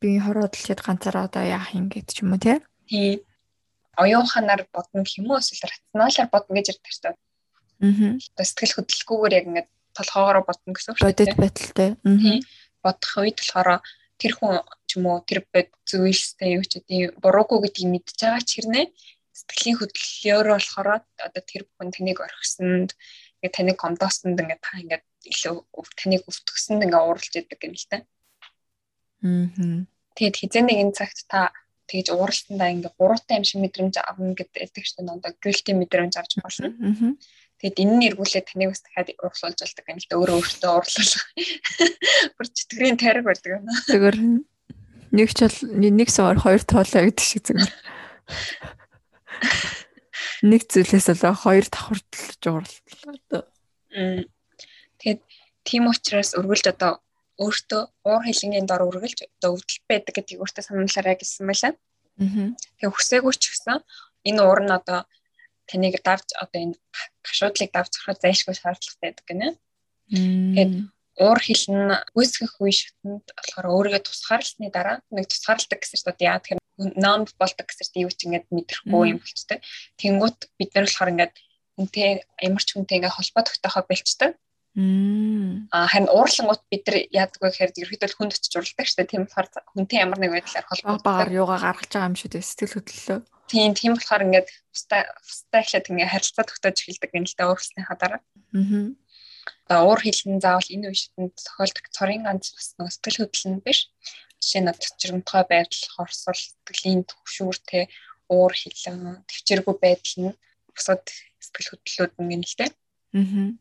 би 0.01 0.17
хороод 0.17 0.57
л 0.57 0.65
хэд 0.67 0.81
ганцаараа 0.81 1.29
одоо 1.29 1.45
яах 1.45 1.77
юм 1.77 1.93
гэд 1.93 2.09
ч 2.09 2.25
юм 2.25 2.33
уу 2.33 2.41
тий. 2.41 2.59
Тий. 2.89 3.23
Оюуханаар 4.01 4.65
бодно 4.73 5.05
гэх 5.05 5.21
юм 5.21 5.29
уу 5.29 5.39
эсвэл 5.39 5.69
рационалаар 5.69 6.29
бодно 6.33 6.53
гэж 6.57 6.67
ярьдаг 6.73 6.93
шүү. 6.97 7.15
Аа. 7.85 8.45
Сэтгэл 8.45 8.77
хөдлөлгүйгээр 8.81 9.37
яг 9.37 9.47
ингээд 9.49 9.69
толгоогоор 9.93 10.39
бодно 10.49 10.73
гэсэн 10.73 10.91
үг 10.93 10.99
шүү. 10.99 11.07
Бодит 11.09 11.37
байдалтай. 11.37 11.91
Аа. 12.01 12.41
Бодох 12.81 13.13
үед 13.21 13.39
болохоор 13.41 13.85
тэр 14.17 14.33
хүн 14.37 14.57
ч 14.89 14.91
юм 14.97 15.05
уу 15.09 15.21
тэр 15.29 15.45
бод 15.53 15.69
зүйлстэй 15.85 16.57
юу 16.57 16.65
ч 16.65 16.81
гэдэг 16.81 17.21
буруугүй 17.21 17.59
гэдгийг 17.69 17.89
мэдж 17.93 18.17
байгаа 18.21 18.43
ч 18.45 18.51
хэрнээ 18.61 18.87
сэтгэлийн 19.37 19.79
хөдлөлөөр 19.81 20.49
болохоор 20.57 20.89
одоо 21.01 21.43
тэр 21.45 21.63
хүн 21.77 21.89
таныг 21.93 22.19
орхисонд 22.21 22.97
ингээд 23.41 23.57
таныг 23.57 23.77
гомдоосонд 23.81 24.41
ингээд 24.41 24.65
та 24.65 24.73
ингээд 24.81 25.05
илүү 25.33 25.57
таныг 25.97 26.23
өвтгсөнд 26.29 26.85
ингээд 26.85 27.05
ууралж 27.05 27.33
идэг 27.37 27.61
юм 27.65 27.75
л 27.77 27.89
та. 27.89 27.97
Аа. 28.01 28.20
Тэгээд 29.21 30.37
хизээ 30.37 30.63
нэгэн 30.65 30.93
цагт 30.97 31.29
та 31.29 31.53
тэгж 31.91 32.15
ууралтандаа 32.15 32.71
ингээ 32.71 32.93
гуруутай 32.97 33.37
юм 33.41 33.45
шиг 33.45 33.61
мэдрэмж 33.61 33.95
авна 34.01 34.33
гэдэг 34.39 34.85
штеп 34.87 35.05
нондоо 35.05 35.35
гүйлтийн 35.43 35.81
мэдрэмж 35.83 36.15
авч 36.17 36.39
болно. 36.39 37.19
Тэгэд 37.61 37.83
энэ 37.83 37.95
нь 37.99 38.07
эргүүлээ 38.09 38.45
таныг 38.49 38.73
бас 38.73 38.81
дахиад 38.81 39.13
уурлуулж 39.21 39.59
болдог 39.61 39.87
юм 39.91 39.99
л 40.01 40.09
да 40.09 40.17
өөрөө 40.17 40.37
өөртөө 40.41 40.71
уурлуулах. 40.73 41.25
Бүр 42.41 42.47
чөтгөрийн 42.49 42.97
тариг 42.97 43.25
байдаг 43.29 43.51
юм. 43.61 43.69
Зүгээр 43.85 44.17
нэг 45.13 45.29
ч 45.37 45.39
бол 45.45 45.59
нэг 45.77 46.09
суур 46.09 46.39
хоёр 46.41 46.63
тоолоо 46.65 47.03
гэдэг 47.05 47.27
шиг 47.27 47.43
зүгээр. 47.45 47.73
Нэг 50.49 50.63
зүйлээс 50.73 51.09
л 51.21 51.37
хоёр 51.37 51.67
давхарлаж 51.69 52.43
уурлаа. 52.49 53.45
Тэгээд 55.05 55.21
тийм 55.69 55.85
учраас 55.93 56.33
өргөлж 56.33 56.65
одоо 56.73 57.05
өөртөө 57.45 57.83
уур 58.05 58.23
хилэнгийн 58.29 58.69
дор 58.69 58.85
үргэлж 58.85 59.19
одоо 59.25 59.51
өвдөл 59.57 59.81
байдаг 59.89 60.15
гэдгийг 60.15 60.43
өөртөө 60.45 60.65
сануулаарай 60.65 61.17
гэсэн 61.17 61.45
байлаа. 61.49 61.73
Аа. 62.21 62.53
Тэгээ 62.77 62.93
хүсээгүй 62.93 63.35
ч 63.41 63.45
гэсэн 63.49 63.81
энэ 64.29 64.41
уур 64.45 64.61
нь 64.65 64.77
одоо 64.79 65.01
таныг 65.69 65.97
давж 66.05 66.29
одоо 66.37 66.59
энэ 66.61 66.77
гашуудлыг 67.25 67.71
давж 67.73 67.91
зарахад 67.97 68.23
зайлшгүй 68.23 68.55
шаардлагатай 68.55 69.01
байдаг 69.09 69.27
гинэ. 69.29 69.49
Тэгээд 70.11 70.75
уур 71.25 71.39
хилэн 71.41 72.05
үүсгэх 72.19 72.61
үе 72.61 72.73
шатнд 72.77 73.27
болохоор 73.37 73.67
өөрийгөө 73.73 74.03
тусгаарлсны 74.05 74.69
дараа 74.73 74.97
нэг 75.15 75.27
тусгаарладаг 75.29 75.79
гэсэн 75.81 76.01
чинь 76.01 76.27
яа 76.29 76.41
тэгэхээр 76.41 76.61
ном 77.05 77.29
болдог 77.41 77.67
гэсэн 77.69 78.05
юу 78.05 78.13
ч 78.13 78.25
ингэж 78.25 78.45
мэдрэхгүй 78.53 79.05
юм 79.13 79.19
болчтой. 79.21 79.59
Тэнгүүт 80.01 80.39
бид 80.59 80.71
нар 80.73 80.87
болохоор 80.89 81.13
ингэж 81.13 81.33
үнтэй 81.81 82.25
ямар 82.41 82.65
ч 82.65 82.69
хүнтэй 82.73 82.97
ингэ 83.01 83.13
холбоо 83.13 83.43
тогтоохоо 83.45 83.85
бэлчдэг. 83.89 84.33
Аа 84.79 85.87
харин 85.91 86.07
уурлангууд 86.15 86.63
бид 86.71 86.87
нар 86.87 86.97
яадаг 87.11 87.43
вэ 87.43 87.51
гэхээр 87.51 87.73
ерөөдөө 87.75 88.15
хүнд 88.15 88.39
очиж 88.39 88.55
уралдаг 88.55 88.87
шүү 88.87 88.99
дээ. 89.03 89.11
Тийм 89.11 89.23
болохоор 89.27 89.49
хүнтэй 89.75 89.99
ямар 89.99 90.19
нэг 90.23 90.31
байдлаар 90.31 91.03
багаар 91.03 91.31
юугаа 91.35 91.59
гаргаж 91.59 91.91
байгаа 91.91 92.07
юм 92.07 92.15
шүү 92.15 92.31
дээ. 92.31 92.47
Сэтгэл 92.47 92.75
хөдлөлөө. 92.79 93.19
Тийм 93.51 93.71
тийм 93.75 93.93
болохоор 93.99 94.23
ингээд 94.31 94.49
устаа 94.71 95.03
устаа 95.27 95.61
ихлэд 95.67 95.91
ингээд 95.91 96.13
харилцаа 96.15 96.45
тогтоож 96.47 96.79
эхэлдэг 96.87 97.11
юм 97.19 97.27
л 97.27 97.35
да 97.35 97.45
уурсныхаа 97.51 97.97
дараа. 97.99 98.23
Аа. 98.55 98.95
Одоо 99.67 99.81
уур 99.91 100.01
хилэн 100.07 100.39
заавал 100.39 100.71
энэ 100.71 100.87
үеинд 100.87 101.35
тохиолдох 101.35 101.87
цорын 101.91 102.23
ганц 102.31 102.55
бас 102.55 102.69
нэг 102.79 102.95
сэтгэл 102.95 103.27
хөдлөл 103.27 103.51
нь 103.59 103.65
биш. 103.67 103.91
Жишээ 104.39 104.63
нь 104.63 104.71
чичрэмтгой 104.71 105.45
байдал, 105.51 105.85
хорсол, 105.99 106.39
сэтгэлийн 106.39 107.03
төвшүүр 107.11 107.59
те 107.67 107.79
уур 108.31 108.55
хилэн, 108.55 109.27
төвчээргүй 109.27 109.77
байдал 109.83 110.15
нь 110.31 110.39
бусад 110.71 111.03
сэтгэл 111.43 111.71
хөдлөлүүд 111.75 112.13
юм 112.23 112.43
л 112.47 112.55
дээ. 112.55 112.71
Аа 113.19 113.59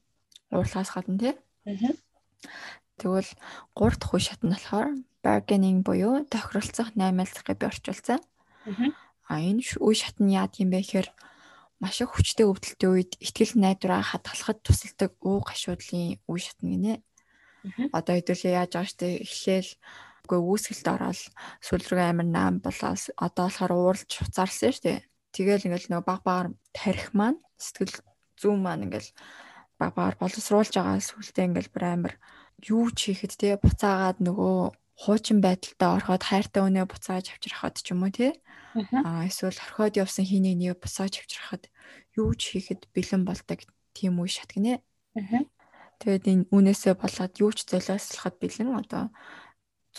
уурлахаас 0.52 0.92
гадна 0.94 1.18
тий. 1.18 1.34
Аа. 1.66 1.94
Тэгвэл 3.00 3.32
3 3.76 4.00
дахь 4.00 4.14
үе 4.14 4.22
шат 4.22 4.42
нь 4.44 4.52
болохоор 4.52 4.88
bargaining 5.24 5.84
буюу 5.86 6.26
тохиролцох 6.28 6.96
наймаалцахыг 6.96 7.58
би 7.60 7.66
орчуулсан. 7.72 8.20
Аа. 9.30 9.40
энэ 9.40 9.64
үе 9.80 9.96
шат 9.96 10.18
нь 10.20 10.36
яад 10.36 10.58
юм 10.60 10.70
бэ 10.74 10.82
гэхээр 10.82 11.10
маш 11.80 12.02
их 12.04 12.12
хүчтэй 12.12 12.44
өвдөлтийн 12.50 12.92
үед 12.92 13.12
ихтгэл 13.24 13.56
найдвараа 13.56 14.04
хадгалахад 14.04 14.60
тусалдаг 14.66 15.16
уу 15.24 15.40
гашуудлын 15.46 16.20
үе 16.28 16.40
шат 16.44 16.60
нь 16.60 16.76
гинэ. 16.76 16.94
Одоо 17.96 18.16
хэдүүлээ 18.20 18.56
яаж 18.56 18.72
байгаа 18.76 18.92
штэ 18.92 19.08
эхлээл 19.24 19.72
үгүй 20.28 20.40
үүсгэлд 20.40 20.88
ороод 20.92 21.20
сүүл 21.64 21.86
рүү 21.88 22.04
амир 22.04 22.28
наам 22.28 22.56
болоос 22.64 23.12
одоо 23.16 23.48
болохоор 23.48 23.74
ууралж 23.76 24.12
хуцаарсан 24.12 24.72
штэ. 24.76 25.04
Тэгэл 25.36 25.68
ингээл 25.68 25.90
нөгөө 25.92 26.08
баг 26.08 26.22
багаар 26.24 26.50
тарих 26.76 27.12
маань 27.18 27.40
сэтгэл 27.60 27.96
зүүн 28.40 28.60
маань 28.64 28.86
ингээл 28.88 29.10
багаар 29.80 30.16
боловсруулж 30.20 30.74
байгаа 30.76 31.00
сүултээ 31.00 31.48
ингээл 31.48 31.74
бүр 31.74 31.84
амар 31.88 32.14
юу 32.68 32.92
ч 32.92 33.16
хийхэд 33.16 33.34
те 33.40 33.56
буцаагаад 33.64 34.20
нөгөө 34.20 34.60
хуучин 35.00 35.40
байдалтай 35.40 35.90
ороход 35.96 36.24
хайртай 36.28 36.62
үнэ 36.68 36.84
буцааж 36.84 37.26
авчрахад 37.32 37.80
ч 37.80 37.96
юм 37.96 38.04
уу 38.04 38.12
тий. 38.12 38.36
Аа 39.08 39.24
эсвэл 39.32 39.56
орхиод 39.56 39.96
явсан 39.96 40.28
хийний 40.28 40.56
нэг 40.60 40.84
буцааж 40.84 41.24
авчрахад 41.24 41.72
юу 42.20 42.36
ч 42.36 42.60
хийхэд 42.60 42.92
бэлэн 42.92 43.24
болдог 43.24 43.64
тийм 43.96 44.20
үе 44.20 44.28
шат 44.28 44.52
гинэ. 44.52 44.84
Тэгээд 46.04 46.26
энэ 46.32 46.48
үнээсээ 46.52 46.96
болоод 47.00 47.34
юу 47.40 47.52
ч 47.56 47.64
золиослоход 47.72 48.36
бэлэн 48.44 48.76
одоо 48.76 49.12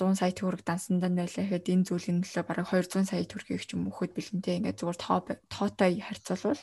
100 0.00 0.16
сая 0.16 0.32
төгрөг 0.32 0.64
дансандан 0.64 1.12
байлаа. 1.12 1.44
Гэхэд 1.44 1.68
энэ 1.68 1.86
зүйлийн 1.86 2.18
төлөө 2.24 2.44
бараг 2.48 2.66
200 2.72 3.04
сая 3.04 3.22
төгрөгийг 3.28 3.64
ч 3.68 3.76
юм 3.76 3.92
өгөхөд 3.92 4.12
бэлэнтэй 4.16 4.54
ингээд 4.64 4.80
зүгээр 4.80 4.98
тоо 4.98 5.18
тоотой 5.52 5.92
харьцуулбал 6.00 6.62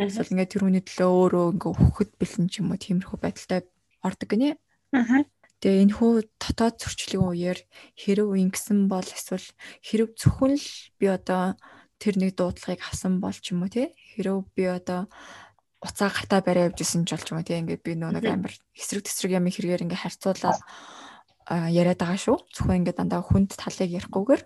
эсвэл 0.00 0.32
ингээд 0.32 0.52
тэрүүний 0.56 0.84
төлөө 0.88 1.10
өөрөө 1.12 1.46
ингээд 1.52 1.72
өгөхөд 1.76 2.10
бэлэн 2.16 2.46
ч 2.48 2.54
юм 2.64 2.72
уу 2.72 2.80
тиймэрхүү 2.80 3.18
байдалтай 3.20 3.60
ордог 4.00 4.28
гинэ. 4.32 4.56
Аа. 4.96 5.28
Тэгээ 5.58 5.82
энэ 5.90 5.96
хүү 5.98 6.12
дотоод 6.38 6.76
зөрчлийн 6.78 7.24
үеэр 7.28 7.58
хэрэг 7.98 8.28
ингэсэн 8.30 8.86
бол 8.86 9.02
эсвэл 9.02 9.42
хэрэг 9.82 10.14
зөвхөн 10.14 10.54
л 10.54 10.68
би 11.02 11.06
одоо 11.10 11.58
тэр 11.98 12.14
нэг 12.14 12.38
дуудлагыг 12.38 12.78
авсан 12.86 13.18
бол 13.18 13.34
ч 13.34 13.50
юм 13.50 13.66
уу 13.66 13.70
тий 13.74 13.90
хэрэг 14.14 14.46
би 14.54 14.70
одоо 14.70 15.10
уцаа 15.82 16.14
гартаа 16.14 16.46
барай 16.46 16.70
явжсэн 16.70 17.02
ч 17.06 17.14
болж 17.14 17.26
юм 17.34 17.42
уу 17.42 17.46
тий 17.46 17.58
ингээд 17.58 17.82
би 17.82 17.98
нөө 17.98 18.10
нэг 18.14 18.24
амар 18.30 18.54
эсрэг 18.74 19.02
тесрэг 19.02 19.34
юм 19.34 19.50
хэрэгээр 19.50 19.82
ингээд 19.82 20.02
харьцуулаад 20.06 20.62
яриад 21.48 21.98
байгаа 22.00 22.20
шүү. 22.20 22.36
Зөвхөн 22.52 22.84
ингээд 22.84 23.00
дандаа 23.00 23.24
хүнд 23.24 23.56
талыг 23.56 23.88
ярихгүйгээр 23.88 24.42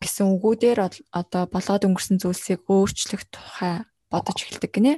гэсэн 0.00 0.26
үгүүдээр 0.36 0.78
одоо 1.12 1.42
болоод 1.48 1.84
өнгөрсөн 1.88 2.20
зүйлсийг 2.20 2.68
өөрчлөх 2.68 3.24
тухай 3.32 3.84
бодож 4.12 4.38
эхэлдэг 4.44 4.72
гинэ. 4.72 4.92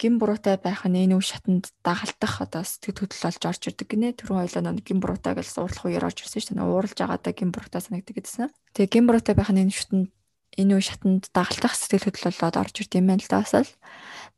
Гин 0.00 0.16
буруутай 0.16 0.56
байх 0.56 0.86
нь 0.88 0.96
энэ 0.96 1.18
үе 1.18 1.26
шатанд 1.26 1.74
дагалтах 1.84 2.40
одоо 2.40 2.62
сэтгэл 2.64 3.04
хөдлөл 3.04 3.26
болж 3.28 3.42
орж 3.44 3.62
ирдэг 3.68 3.88
гинэ. 3.90 4.16
Түрүүн 4.16 4.40
хоёлаа 4.48 4.72
нэг 4.72 4.86
гин 4.86 5.02
буруутай 5.02 5.34
гэж 5.36 5.48
суурлах 5.50 5.84
үеэр 5.84 6.08
орж 6.08 6.24
ирсэн 6.24 6.40
шүү 6.40 6.54
дээ. 6.56 6.64
Ууралж 6.64 6.96
байгаадаа 6.96 7.32
гин 7.36 7.50
буруутай 7.52 7.82
санагддаг 7.84 8.16
гэдсэн. 8.16 8.48
Тэгээ 8.72 8.94
гин 8.96 9.04
буруутай 9.10 9.34
байх 9.36 9.50
нь 9.52 9.60
энэ 9.60 9.76
шатанд 9.76 10.08
энэ 10.56 10.72
үе 10.72 10.84
шатанд 10.88 11.28
дагалтах 11.36 11.74
сэтгэл 11.76 12.06
хөдлөл 12.08 12.32
болоод 12.32 12.56
орж 12.64 12.74
ирд 12.80 12.96
юм 12.96 13.06
байна 13.12 13.20
л 13.20 13.28
да 13.28 13.44
бас 13.44 13.54
л. 13.54 13.76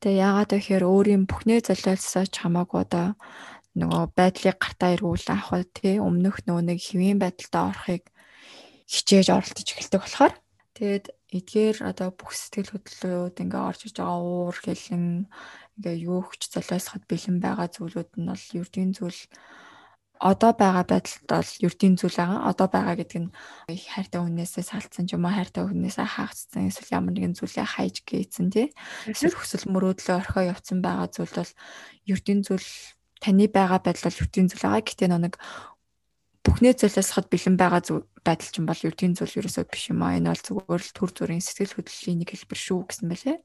Тэгээ 0.02 0.18
яагаад 0.18 0.50
вэ 0.50 0.58
гэхээр 0.58 0.84
өөрийн 0.84 1.24
бүхнээ 1.30 1.60
золиолсооч 1.62 2.34
хамаагүй 2.42 2.80
одоо 2.82 3.06
нөгөө 3.78 4.04
байдлыг 4.18 4.56
гартаа 4.60 4.90
эргүүл 4.96 5.26
авах 5.32 5.64
тий 5.72 5.96
өмнөх 5.96 6.44
нөгөө 6.44 6.64
нэг 6.68 6.78
хэвийн 6.82 7.18
байдалтай 7.20 7.62
орохыг 7.70 8.04
хичээж 8.92 9.28
оролдож 9.32 9.68
эхэлдэг 9.72 10.00
болохоор 10.02 10.34
тэгээд 10.76 11.06
эдгээр 11.32 11.78
одоо 11.90 12.08
бүх 12.12 12.32
сэтгэл 12.36 12.72
хөдлөлүүд 12.76 13.36
ингээ 13.40 13.62
орж 13.68 13.80
иж 13.88 13.96
байгаа 13.96 14.20
уур 14.20 14.56
хилэн 14.60 15.06
ингээ 15.80 15.96
юу 16.04 16.20
хүч 16.28 16.42
золиосоход 16.52 17.04
бэлэн 17.08 17.38
байгаа 17.40 17.68
зүйлүүд 17.72 18.10
нь 18.20 18.28
бол 18.28 18.44
ердийн 18.60 18.92
зүйл 18.92 19.20
одоо 20.22 20.52
байгаа 20.54 20.86
байдалд 20.86 21.26
бол 21.26 21.50
ердийн 21.66 21.96
зүйл 21.98 22.14
байгаа. 22.14 22.46
Одоо 22.50 22.68
байгаа 22.70 22.94
гэдэг 22.94 23.20
нь 23.26 23.30
хайртай 23.90 24.20
хүнээсээ 24.22 24.64
салцсан 24.70 25.04
ч 25.10 25.18
юм 25.18 25.26
уу 25.26 25.34
хайртай 25.34 25.66
хүнээсээ 25.66 26.06
хаагдсан 26.06 26.70
эсвэл 26.70 26.94
ямар 26.94 27.12
нэгэн 27.18 27.34
зүйлээ 27.34 27.66
хайж 27.66 27.96
гээцэн 28.06 28.48
тий. 28.54 28.70
Эсвэл 29.10 29.34
хүсэл 29.34 29.66
мөрөөдлөө 29.66 30.14
орхио 30.22 30.42
явцсан 30.54 30.78
байгаа 30.78 31.10
зүйл 31.10 31.34
бол 31.34 31.52
ердийн 32.06 32.40
зүйл 32.46 32.68
таны 33.22 33.46
байгаа 33.46 33.78
байдал 33.78 34.10
бол 34.10 34.20
ертөнцийн 34.26 34.50
зүйл 34.50 34.66
байгаа. 34.66 34.82
Гэтэ 34.82 35.06
нэг 35.06 35.34
бүхнээ 36.42 36.74
золиослоход 36.74 37.30
бэлэн 37.30 37.56
байгаа 37.56 37.80
байдал 38.26 38.50
ч 38.50 38.54
юм 38.58 38.66
бол 38.66 38.82
ертөнцийн 38.82 39.14
зүйл 39.14 39.38
ерөөсөө 39.46 39.64
биш 39.70 39.84
юм 39.94 40.02
аа. 40.02 40.18
Энэ 40.18 40.34
бол 40.34 40.42
зүгээр 40.42 40.82
л 40.82 40.92
төр 40.98 41.10
зүрийн 41.14 41.42
сэтгэл 41.42 41.76
хөдлөлийн 41.78 42.18
нэг 42.18 42.30
хэлбэр 42.34 42.60
шүү 42.60 42.80
гэсэн 42.90 43.06
байлээ. 43.06 43.38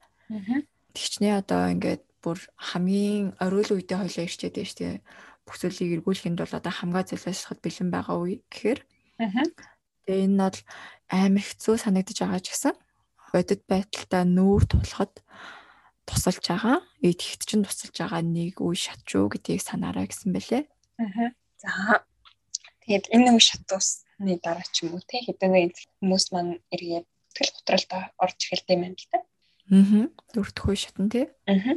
Тэгчнээ 0.98 1.34
одоо 1.46 1.62
ингээд 1.78 2.04
бүр 2.26 2.38
хамгийн 2.58 3.38
оройн 3.38 3.70
үедээ 3.78 3.98
хойлоо 4.02 4.26
ирчээд 4.26 4.58
байж 4.58 4.72
тээ 4.74 4.94
бүх 5.46 5.56
зүйлийг 5.62 6.02
эргүүлэхэд 6.02 6.42
бол 6.42 6.58
одоо 6.58 6.74
хамгаа 6.74 7.06
золиослоход 7.06 7.60
бэлэн 7.62 7.90
байгаа 7.94 8.18
үе 8.18 8.42
гэхээр. 8.50 8.80
Тэгээ 10.10 10.26
энэ 10.26 10.42
бол 10.42 10.60
амар 11.08 11.46
хэцүү 11.46 11.76
санагдаж 11.78 12.18
байгаа 12.20 12.42
ч 12.42 12.48
гэсэн 12.52 12.76
бодит 13.32 13.62
байдалтай 13.70 14.24
нүүр 14.26 14.64
тулахад 14.68 15.14
тусалж 16.08 16.44
байгаа. 16.48 16.80
Эдгэгт 17.04 17.44
чинь 17.44 17.68
тусалж 17.68 17.96
байгаа 18.00 18.24
нэг 18.24 18.64
үе 18.64 18.80
шат 18.80 19.04
шүү 19.04 19.28
гэдгийг 19.36 19.62
санаарай 19.62 20.08
гэсэн 20.08 20.32
бэлээ. 20.32 20.64
Аа. 21.04 21.36
За. 21.60 22.02
Тэгээд 22.88 23.12
энэ 23.12 23.30
үе 23.36 23.44
шат 23.44 23.68
усны 23.76 24.34
дараа 24.40 24.64
ч 24.72 24.88
юм 24.88 24.96
уу 24.96 25.04
те 25.04 25.20
хэдэн 25.20 25.52
нэг 25.52 25.76
хүмүүс 26.00 26.26
маань 26.32 26.64
эргээд 26.72 27.06
тэгэл 27.36 27.56
готролтой 27.60 28.04
орж 28.24 28.38
эхэлдэг 28.40 28.76
юм 28.80 28.96
л 28.96 29.08
да. 29.12 29.20
Аа. 29.76 30.08
Дөрөвдөх 30.32 30.66
үе 30.72 30.80
шатн 30.80 31.12
тий. 31.12 31.28
Аа. 31.52 31.76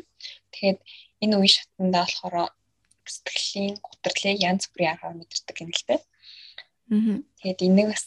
Тэгээд 0.55 0.79
энэ 1.27 1.35
үе 1.35 1.51
шатндаа 1.51 2.07
болохоор 2.07 2.55
сэтгэлийн 3.11 3.77
гутрлыг 3.83 4.39
янз 4.39 4.71
бүрийн 4.71 4.95
аргаар 4.95 5.19
мэдэрдэг 5.19 5.57
юм 5.59 5.71
л 5.75 5.85
да. 5.91 5.97
Аа. 6.95 7.19
Тэгээд 7.43 7.61
энийг 7.67 7.89
бас 7.91 8.07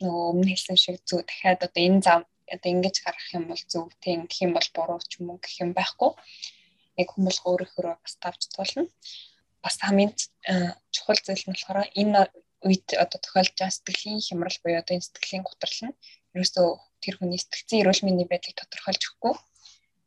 нөгөө 0.00 0.24
өмнө 0.30 0.48
хэлсэн 0.52 0.76
шиг 0.78 0.96
зүг 1.08 1.26
дахиад 1.26 1.66
одоо 1.66 1.82
энэ 1.82 2.00
зам 2.06 2.22
одоо 2.54 2.70
ингэж 2.72 2.96
гарах 3.04 3.26
юм 3.34 3.44
бол 3.50 3.62
зөв 3.66 3.90
тийм 4.04 4.26
гэх 4.30 4.42
юм 4.46 4.52
бол 4.54 4.68
буруу 4.74 5.00
ч 5.02 5.18
юм 5.18 5.30
уу 5.30 5.38
гэх 5.42 5.60
юм 5.62 5.70
байхгүй. 5.74 6.10
Яг 7.00 7.08
хүмүүс 7.12 7.38
өөрөөхөө 7.44 7.98
бас 8.02 8.14
тавьж 8.22 8.42
туулна. 8.54 8.86
Бас 9.62 9.76
хамгийн 9.82 10.12
чухал 10.94 11.20
зүйл 11.20 11.44
нь 11.46 11.54
болохоор 11.54 11.90
энэ 12.00 12.30
үед 12.66 12.86
одоо 12.94 13.18
тохиолж 13.20 13.52
байгаа 13.58 13.74
сэтгэлийн 13.74 14.22
хямрал 14.22 14.58
буюу 14.62 14.80
одоо 14.80 14.94
энэ 14.96 15.06
сэтгэлийн 15.06 15.44
гутрал 15.46 15.80
нь 15.86 15.96
ерөөсөө 16.34 16.66
тэр 17.02 17.14
хүний 17.18 17.40
сэтгцэн 17.40 17.80
эрүүл 17.82 18.04
мэндийн 18.06 18.30
байдлыг 18.30 18.56
тодорхойлж 18.56 19.02
өгөхгүй. 19.06 19.34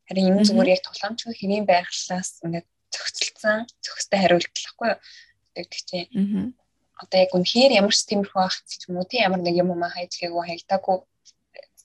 Харин 0.08 0.28
энэ 0.34 0.48
зүгээр 0.48 0.72
яг 0.74 0.82
тулаамжгүй 0.84 1.34
хэвийн 1.36 1.66
байглаас 1.68 2.30
ингээд 2.44 2.68
зохицолцсон 2.90 3.58
зохистой 3.84 4.18
хариултал 4.20 4.66
ахгүй 4.68 4.88
юу 4.90 4.98
гэдэг 5.54 5.80
чинь. 5.88 6.08
Одоо 7.00 7.18
яг 7.24 7.32
үнэхээр 7.32 7.72
ямар 7.80 7.94
ч 7.94 8.00
тиймэрхүү 8.10 8.42
ахц 8.42 8.68
ч 8.76 8.82
юм 8.90 8.98
уу 8.98 9.06
тийм 9.08 9.24
ямар 9.30 9.40
нэг 9.40 9.56
юм 9.62 9.70
уу 9.72 9.80
хайж 9.88 10.12
гээгүй 10.20 10.44
хаягдаагүй 10.44 10.96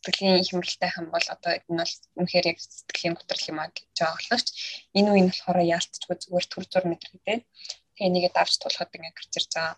сэтгэлийн 0.05 0.45
хямралтай 0.45 0.89
хам 0.93 1.09
бол 1.09 1.27
одоо 1.35 1.51
энэ 1.57 1.81
бол 1.81 1.93
үнэхээр 2.21 2.45
яг 2.53 2.57
сэтгэлийн 2.61 3.17
готрол 3.17 3.49
юм 3.49 3.59
а 3.59 3.73
гэж 3.73 3.97
болохоч 3.97 4.47
энэ 4.93 5.09
үе 5.09 5.21
нь 5.25 5.31
болохоор 5.33 5.59
яалтчгүй 5.75 6.15
зүгээр 6.21 6.45
төр 6.45 6.65
зур 6.69 6.85
мэдрэгдээ. 6.87 7.39
Тэгээ 7.97 8.13
нэгээ 8.13 8.31
давж 8.37 8.53
тулахад 8.61 8.93
ингээ 8.93 9.13
гарч 9.17 9.33
ирж 9.33 9.51
байгаа 9.57 9.75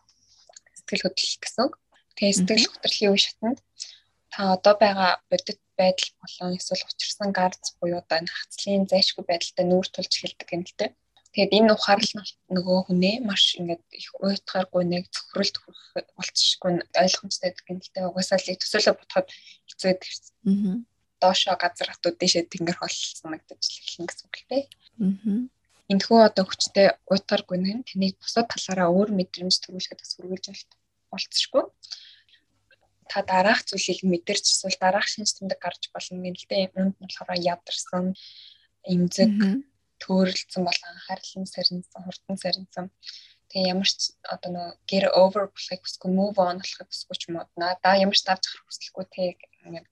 сэтгэл 0.75 1.03
хөдлөл 1.07 1.37
гэсэн. 1.41 1.67
Тэгээ 2.19 2.37
сэтгэл 2.37 2.71
готрлын 2.71 3.11
үе 3.15 3.21
шатнд 3.23 3.59
та 4.33 4.53
одоо 4.55 4.73
байгаа 4.83 5.11
бодит 5.31 5.59
байдал 5.79 6.11
болон 6.21 6.57
эсвэл 6.59 6.83
учирсан 6.89 7.29
гарц 7.31 7.63
буюу 7.79 7.99
одоо 8.01 8.17
энэ 8.21 8.33
хацлын 8.37 8.89
зайшгүй 8.91 9.23
байдалтай 9.25 9.65
нүүр 9.65 9.87
тулж 9.89 10.13
эхэлдэг 10.13 10.49
юм 10.55 10.63
л 10.67 10.75
дээ. 10.77 10.91
Тэгээд 11.37 11.53
энэ 11.53 11.73
ухаарлал 11.77 12.25
нь 12.25 12.33
нөгөө 12.49 12.77
хүнээ 12.89 13.15
маш 13.21 13.61
ингээд 13.61 13.85
их 13.93 14.09
уйтгаргүй 14.17 14.83
нэг 14.89 15.05
цохролт 15.13 15.53
болчихгүй 16.17 16.81
ойлгомжтой 16.97 17.53
гэдэг 17.53 17.69
юм 17.69 17.77
л 17.77 17.91
дээ. 17.93 18.09
Угаасаа 18.09 18.41
л 18.41 18.57
төсөөлө 18.57 18.97
бодоход 18.97 19.29
хэцүү 19.69 19.85
байдаг. 19.85 20.09
Аа. 20.49 20.75
Доошоо 21.21 21.55
газар 21.61 21.89
хатууд 21.93 22.17
дэшээ 22.17 22.49
тэнгэр 22.49 22.77
хол 22.81 22.89
санагдаж 22.89 23.61
эхэлнэ 23.69 24.09
гэсэн 24.09 24.25
үг 24.25 24.37
л 24.41 24.49
дээ. 24.49 24.63
Аа. 24.65 25.45
Энэхүү 25.93 26.19
одоо 26.25 26.45
хүчтэй 26.49 26.87
уйтгаргүй 27.05 27.57
нь 27.61 27.85
таныг 27.85 28.17
бусад 28.17 28.49
талаараа 28.49 28.89
өөр 28.97 29.09
мэдрэмж 29.13 29.61
төрүүлэхэд 29.61 30.01
бас 30.01 30.17
хүргэж 30.17 30.45
болцсохгүй 31.13 31.63
та 33.05 33.21
дараах 33.21 33.61
зүйлийг 33.61 34.01
мэдэрч 34.09 34.45
эсвэл 34.57 34.81
дараах 34.81 35.05
шинж 35.05 35.37
тэмдэг 35.37 35.61
гарч 35.61 35.93
болно 35.93 36.17
дээ. 36.25 36.73
Үүнд 36.73 36.97
нь 36.97 37.05
болохоор 37.05 37.39
ядарсан, 37.39 38.17
эмзэг, 38.83 39.31
төөрөлдсөн 40.03 40.63
болон 40.67 40.89
анхаарлан 40.91 41.45
сарнсан, 41.49 42.01
хурдан 42.05 42.37
сарнсан. 42.37 42.85
Тэгээ 43.49 43.71
ямар 43.73 43.87
ч 43.87 44.11
одоо 44.27 44.49
нөө 44.51 44.67
get 44.89 45.05
over 45.15 45.47
болохыг 45.47 45.81
хүсгүй 45.83 46.11
move 46.11 46.37
on 46.37 46.59
болохыг 46.59 46.87
хүсгүй 46.89 47.15
ч 47.17 47.21
юм 47.29 47.39
уу. 47.39 47.47
Да 47.55 47.95
ямар 47.95 48.17
ч 48.17 48.21
давж 48.27 48.43
гарах 48.43 48.67
хүсэлгүй 48.67 49.05
тэг 49.07 49.35
ингээд. 49.63 49.87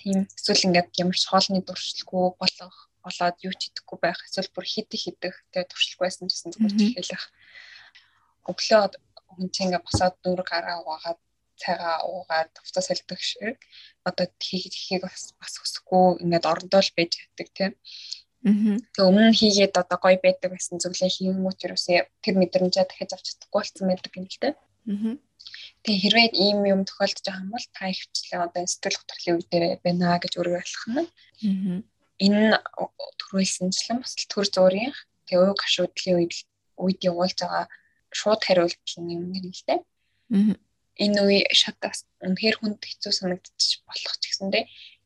Тийм 0.00 0.18
эсвэл 0.38 0.66
ингээд 0.66 0.88
ямар 1.02 1.16
ч 1.18 1.24
хоолны 1.28 1.60
дуршилгүй 1.60 2.24
болох 2.40 2.76
болоод 3.04 3.36
юу 3.44 3.54
ч 3.54 3.62
идэхгүй 3.68 3.98
байх. 4.00 4.20
Эсвэл 4.24 4.54
бүр 4.54 4.66
хидэх 4.66 5.00
хидэх 5.04 5.36
тэг 5.52 5.68
туршилгүй 5.68 6.04
байсан 6.06 6.24
гэсэн 6.28 6.52
зүгээр 6.56 6.74
хэлэх. 6.96 7.24
Өглөө 8.48 8.82
хүн 9.32 9.48
чинь 9.52 9.68
ингээд 9.68 9.86
босоод 9.86 10.14
дүүр 10.24 10.42
гараа 10.46 10.80
угаагаад 10.82 11.20
цайгаа 11.58 12.06
уугаад 12.06 12.50
хувцас 12.62 12.86
солидог 12.88 13.20
шиг 13.20 13.58
одоо 14.08 14.26
хийхийг 14.38 15.02
бас 15.02 15.34
бас 15.40 15.54
хүсэхгүй 15.58 16.22
ингээд 16.22 16.46
орондоо 16.50 16.82
л 16.82 16.96
байж 16.96 17.12
яддаг 17.18 17.48
тийм. 17.56 17.72
Тэг 18.44 19.02
өмнө 19.02 19.34
хийгээд 19.34 19.74
одоо 19.82 19.98
гоё 19.98 20.18
байдаг 20.22 20.54
гэсэн 20.54 20.78
зүйлээ 20.78 21.10
хийнгүүт 21.10 21.58
юусе 21.66 22.06
тэр 22.22 22.34
мэдрэмжээ 22.38 22.86
дахиж 22.86 23.10
авч 23.12 23.26
чадахгүй 23.34 23.60
болсон 23.60 23.86
байдаг 23.90 24.12
юм 24.14 24.26
л 24.30 24.38
дээ. 24.42 24.54
Тэгээ 25.82 26.02
хэрвээ 26.02 26.28
ийм 26.38 26.58
юм 26.66 26.80
тохиолдож 26.86 27.24
байгаа 27.26 27.42
юм 27.42 27.50
бол 27.50 27.66
та 27.74 27.82
ихчлээ 27.90 28.40
одоо 28.46 28.62
сэтгэл 28.62 28.98
хөдлөлийн 28.98 29.36
үе 29.38 29.46
дээр 29.50 29.64
байна 29.82 30.22
гэж 30.22 30.32
өөрөө 30.38 30.56
ойлгох 30.62 30.86
нь. 30.94 31.08
Энэ 32.18 32.42
төрүүлсэнчлэн 33.20 33.98
бас 34.02 34.14
төр 34.30 34.46
зургийн 34.54 34.94
тэгээ 35.26 35.50
уг 35.50 35.58
гашуудлын 35.62 36.16
үед 36.18 36.34
үед 36.82 37.00
явуулж 37.10 37.38
байгаа 37.42 37.66
шууд 38.18 38.40
хариулт 38.44 38.78
юм 38.96 39.34
гэнэ 39.34 39.50
л 39.54 39.64
дээ. 39.66 39.80
Энэ 41.04 41.18
үе 41.26 41.38
шатаас 41.54 42.06
үнэхээр 42.26 42.56
хүнд 42.58 42.82
хэцүү 42.82 43.12
санагдчих 43.14 43.80
болох 43.86 44.14
ч 44.18 44.22
гэсэндээ 44.30 44.64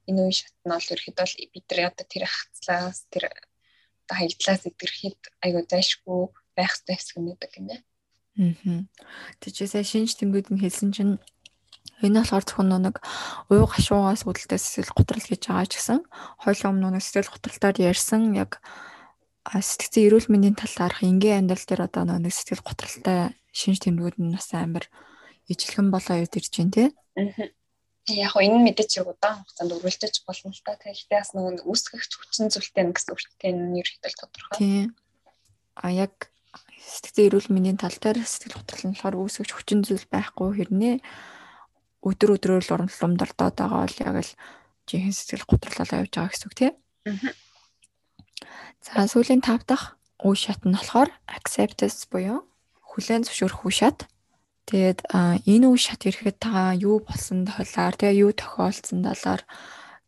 энэ 0.09 0.21
үе 0.27 0.33
шат 0.35 0.55
нь 0.65 0.73
бол 0.73 0.91
ерөөхдөө 0.93 1.27
л 1.29 1.37
бид 1.53 1.67
нар 1.71 1.81
одоо 1.91 2.07
тэр 2.09 2.25
хацлаас 2.27 2.99
тэр 3.13 3.25
одоо 3.31 4.15
хаягдлаас 4.19 4.63
илэрхэд 4.67 5.21
айгүй 5.45 5.63
зайшгүй 5.71 6.21
байх 6.57 6.73
хэрэгтэй 6.75 6.97
хэсэг 6.97 7.17
нэг 7.23 7.41
юм 7.57 7.67
байна. 7.71 7.77
Аа. 8.37 8.85
Сая 9.45 9.85
шинж 9.85 10.17
тэмдгүүд 10.17 10.49
нь 10.53 10.63
хэлсэн 10.63 10.91
чинь 10.97 11.15
энэ 12.03 12.19
болохоор 12.21 12.45
зөвхөн 12.45 12.73
нэг 12.83 12.97
уу 13.53 13.67
гашуугаас 13.69 14.27
үүдэлтэй 14.27 14.59
сэтгэл 14.59 14.97
готрол 14.97 15.27
гэж 15.29 15.43
байгаа 15.47 15.69
ч 15.71 15.73
гэсэн 15.79 16.01
хоёулаа 16.43 16.71
өмнө 16.73 16.89
нэг 16.99 17.03
сэтгэл 17.05 17.31
готролтоор 17.31 17.77
ярьсан 17.79 18.35
яг 18.35 18.59
сэтгцэн 19.47 20.07
эрүүл 20.11 20.29
мэндийн 20.31 20.57
талаарх 20.59 21.07
энгийн 21.07 21.47
амьдрал 21.47 21.67
дээр 21.67 21.83
одоо 21.87 22.03
нэг 22.09 22.35
сэтгэл 22.35 22.67
готролтой 22.67 23.37
шинж 23.55 23.79
тэмдгүүд 23.87 24.17
нь 24.19 24.35
бас 24.35 24.51
амар 24.55 24.87
ижлэхэн 25.47 25.89
болоо 25.95 26.15
явж 26.23 26.33
ирж 26.39 26.53
байна 26.59 26.73
тий. 26.75 26.89
Яг 28.11 28.35
энэ 28.35 28.59
мэдээч 28.67 28.99
яг 28.99 29.15
удаан 29.15 29.47
хугацаанд 29.47 29.75
өргөлдөж 29.79 30.15
болно 30.27 30.51
л 30.51 30.63
та. 30.67 30.75
Тэгэхдээ 30.75 31.19
бас 31.23 31.31
нөгөө 31.39 31.63
үүсгэх 31.63 32.03
хүчин 32.03 32.51
зүйлтэй 32.51 32.91
гэсэн 32.91 33.15
үгтэй 33.15 33.53
нь 33.55 33.79
ерөөхдөө 33.79 34.13
тодорхой. 34.19 34.59
Тий. 34.59 34.83
А 35.79 35.87
яг 35.95 36.33
сэтгцэн 36.83 37.31
эрүүл 37.31 37.49
мэндийн 37.55 37.79
тал 37.79 37.95
дээр 37.95 38.27
сэтгэл 38.27 38.59
готрол 38.59 38.85
нь 38.91 38.95
болохоор 38.99 39.17
үүсгэж 39.23 39.51
хүчин 39.55 39.81
зүйл 39.87 40.07
байхгүй 40.11 40.51
хэрнээ 40.59 40.97
өдөр 42.03 42.31
өдрөөр 42.35 42.65
л 42.67 42.75
урамдардаад 42.75 43.55
байгаа 43.55 43.87
бол 43.87 43.99
яг 44.03 44.17
л 44.19 44.33
жинхэнэ 44.91 45.15
сэтгэл 45.15 45.47
готрлолоо 45.47 46.03
явж 46.03 46.13
байгаа 46.19 46.33
гэсэн 46.35 46.47
үг 46.51 46.57
тийм. 46.59 46.75
За 48.83 49.07
сүүлийн 49.07 49.47
тав 49.47 49.63
дахь 49.63 49.95
үе 50.19 50.35
шат 50.35 50.67
нь 50.67 50.75
болохоор 50.75 51.15
acceptance 51.31 52.11
буюу 52.11 52.43
хүлээн 52.83 53.23
зөвшөөрөх 53.23 53.63
үе 53.63 53.75
шат. 53.79 54.11
Тэгээд 54.73 55.05
энэ 55.13 55.69
үе 55.69 55.77
шат 55.77 56.09
ирэхэд 56.09 56.41
та 56.41 56.73
юу 56.73 57.05
болсон 57.05 57.45
талаар, 57.45 57.93
тэгээ 57.93 58.25
юу 58.25 58.33
тохиолдсон 58.33 59.05
талаар 59.05 59.45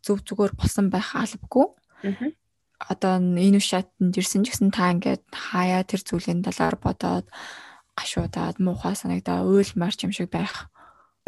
зөв 0.00 0.24
зүгээр 0.24 0.56
болсон 0.56 0.88
байх 0.88 1.12
албагүй. 1.12 1.68
Одоо 2.80 3.20
энэ 3.20 3.60
үе 3.60 3.62
шатанд 3.62 4.16
ирсэн 4.16 4.40
ч 4.48 4.56
гэсэн 4.56 4.72
та 4.72 4.88
ингээд 4.88 5.20
хаяа 5.28 5.84
тэр 5.84 6.00
зүйлийн 6.00 6.40
талаар 6.40 6.80
бодоод 6.80 7.28
гашуудаад 7.92 8.56
муухай 8.56 8.96
санагдаа 8.96 9.44
уйлмар 9.44 9.92
юм 10.00 10.16
шиг 10.16 10.32
байх 10.32 10.72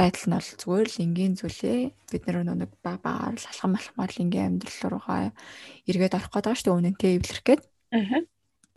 байдал 0.01 0.25
нь 0.29 0.37
бол 0.37 0.51
зүгээр 0.57 0.89
л 0.93 1.03
энгийн 1.05 1.35
зүйлээ 1.37 1.81
бид 2.09 2.23
нар 2.25 2.41
нэг 2.57 2.73
баг 2.81 3.05
багаар 3.05 3.37
л 3.37 3.49
алхам 3.53 3.77
алхмаар 3.77 4.13
л 4.17 4.23
ингээм 4.25 4.49
амьдрал 4.61 4.81
руугаа 4.97 5.21
эргээд 5.85 6.17
орох 6.17 6.33
гэдэг 6.33 6.57
шүү 6.57 6.65
дээ 6.69 6.79
үнэнтэй 6.81 7.13
эвлэрэх 7.21 7.45
гээд. 7.45 7.63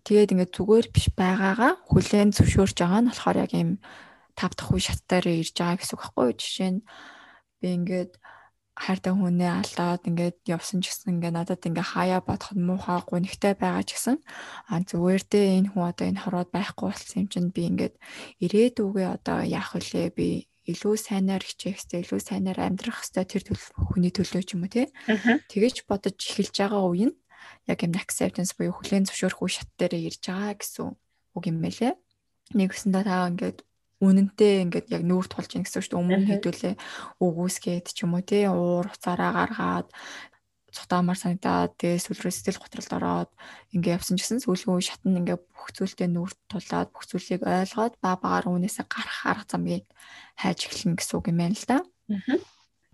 Тэгээд 0.03 0.31
ингээд 0.35 0.55
зүгээр 0.55 0.87
биш 0.95 1.07
байгаагаа 1.15 1.71
хүлээн 1.91 2.31
зөвшөөрч 2.35 2.77
байгаа 2.79 3.01
нь 3.03 3.09
болохоор 3.11 3.37
яг 3.43 3.51
юм 3.55 3.79
5 4.39 4.55
дахь 4.55 4.71
үе 4.71 4.81
шат 4.87 5.03
дээр 5.11 5.43
ирж 5.43 5.55
байгаа 5.59 5.77
гэсэн 5.83 5.95
үг 5.95 6.03
байхгүй 6.03 6.25
юу? 6.31 6.39
Жишээ 6.39 6.71
нь 6.71 6.81
би 7.59 7.67
ингээд 7.75 8.11
хайртай 8.79 9.11
хүнээ 9.11 9.51
алдаад 9.59 10.07
ингээд 10.07 10.37
явсан 10.47 10.79
ч 10.79 10.87
гэсэн 10.87 11.19
ингээд 11.19 11.35
надад 11.35 11.67
ингээд 11.67 11.91
хаяа 11.91 12.23
бодох 12.23 12.55
нь 12.55 12.63
муухай 12.63 13.03
гонхтой 13.03 13.53
байгаа 13.59 13.83
ч 13.83 13.99
гэсэн 13.99 14.17
а 14.71 14.79
зүгээр 14.79 15.23
дээ 15.27 15.47
энэ 15.59 15.69
хүн 15.75 15.83
одоо 15.91 16.05
энэ 16.07 16.23
хороод 16.23 16.49
байхгүй 16.55 16.87
болсон 16.87 17.17
юм 17.19 17.27
чинь 17.27 17.51
би 17.51 17.67
ингээд 17.67 17.95
ирээдүгээ 18.39 19.07
одоо 19.19 19.43
яах 19.43 19.75
вүлээ 19.75 20.07
би 20.15 20.47
илүү 20.69 20.95
сайнаар 21.01 21.43
хичээх 21.43 21.81
хэрэгтэй, 21.81 21.99
илүү 22.05 22.19
сайнаар 22.21 22.59
амьдрах 22.61 23.01
хэрэгтэй 23.01 23.25
тэр 23.25 23.43
хүний 23.89 24.13
төлөө 24.13 24.43
ч 24.45 24.53
юм 24.53 24.63
уу 24.63 24.71
тий. 24.71 24.87
Тэгэж 25.49 25.89
бодож 25.89 26.13
эхэлж 26.13 26.55
байгаа 26.61 26.83
үе 26.85 27.09
нь 27.09 27.15
яг 27.65 27.79
юм 27.81 27.93
acceptance 27.97 28.53
буюу 28.53 28.77
хүлээн 28.77 29.09
зөвшөөрөх 29.09 29.41
үе 29.41 29.51
шат 29.57 29.69
дээр 29.81 29.97
ирж 29.97 30.23
байгаа 30.29 30.53
гэсэн 30.61 30.93
үг 30.93 31.43
юм 31.49 31.57
байлээ. 31.65 31.93
Нэгсэндээ 32.53 33.03
та 33.05 33.29
ингээд 33.33 33.57
үнэнтэй 33.99 34.63
ингээд 34.63 34.87
яг 34.95 35.03
нүүр 35.03 35.27
тулж 35.27 35.51
ийн 35.55 35.67
гэсэн 35.67 35.79
үг 35.79 35.85
шүү 35.85 35.93
дээ. 35.95 36.01
Өмнө 36.03 36.27
хэдүүлээ 36.31 36.75
өгөөсгээд 37.19 37.87
ч 37.91 37.97
юм 38.07 38.15
уу 38.15 38.23
тий 38.23 38.47
уур 38.47 38.87
уцаараа 38.87 39.31
гаргаад 39.35 39.87
цутаамаар 40.71 41.17
санагдаад 41.17 41.75
тэгээ 41.75 41.99
сүлрээ 42.05 42.33
сэтгэл 42.33 42.61
готролд 42.61 42.91
ороод 42.95 43.31
ингээ 43.73 43.97
явсан 43.97 44.15
гэсэн 44.15 44.39
сүүлийн 44.45 44.77
үе 44.77 44.85
шатн 44.85 45.19
ингээ 45.19 45.37
бүх 45.41 45.67
зүйлтэй 45.73 46.07
нүүр 46.13 46.31
тулаад 46.47 46.89
бүх 46.93 47.03
зүйлийг 47.09 47.41
ойлгоод 47.43 47.93
ба 47.99 48.15
багаар 48.21 48.45
үүнээсээ 48.53 48.85
гарах 48.85 49.19
арга 49.25 49.45
замыг 49.49 49.85
хайж 50.37 50.59
эхэлнэ 50.69 50.95
гэсэн 50.95 51.15
үг 51.17 51.27
юм 51.33 51.39
байна 51.41 51.57
л 51.57 51.65
да. 51.67 51.77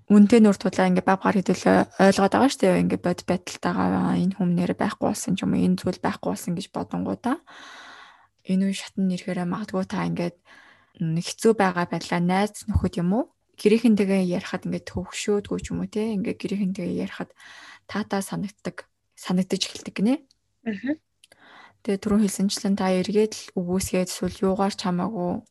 Үнтэй 0.06 0.40
нүүр 0.40 0.58
тулаа 0.58 0.88
ингээ 0.88 1.04
ба 1.04 1.20
багаар 1.20 1.38
хэдүүлээ 1.44 1.78
ойлгоод 2.00 2.34
байгаа 2.34 2.50
шүү 2.50 2.62
дээ. 2.64 2.84
Ингээ 2.86 3.02
бод 3.04 3.20
байдалтайгаа 3.28 4.16
энэ 4.24 4.36
хүмүүнээр 4.40 4.74
байхгүй 4.80 5.06
болсон 5.12 5.34
ч 5.36 5.44
юм 5.44 5.54
уу 5.54 5.66
энэ 5.66 5.80
зүйл 5.82 6.00
байхгүй 6.00 6.30
болсон 6.32 6.54
гэж 6.56 6.68
бодонгуудаа 6.72 7.38
энэ 8.46 8.64
үе 8.70 8.76
шатн 8.78 9.10
нэрхээрээ 9.10 9.48
магадгүй 9.50 9.86
та 9.90 10.06
ингээд 10.06 10.38
хэцүү 11.00 11.54
байгаа 11.60 11.86
байдлаа 11.92 12.22
найз 12.24 12.64
нөхөд 12.68 13.00
юм 13.02 13.12
уу 13.14 13.24
гэрийнхэнтэйгээ 13.60 14.36
ярихад 14.36 14.68
ингээд 14.68 14.90
төвөгшөөдгүй 14.92 15.60
ч 15.64 15.66
юм 15.72 15.80
уу 15.84 15.90
те 15.92 16.16
ингээд 16.16 16.40
гэрийнхэнтэйгээ 16.40 17.04
ярихад 17.08 17.32
таатаа 17.88 18.22
санагддаг 18.24 18.88
санагдаж 19.16 19.62
эхэлдэг 19.64 19.96
гинэ. 19.96 20.16
Аа. 20.68 21.00
Тэгээ 21.84 22.02
түрүүн 22.04 22.24
хэлсэнчлэн 22.26 22.76
та 22.76 22.92
эргээд 22.92 23.34
л 23.38 23.44
үгүйсгээд 23.60 24.12
эсвэл 24.12 24.44
юугаар 24.44 24.74
ч 24.76 24.82
хамаагүй 24.84 25.46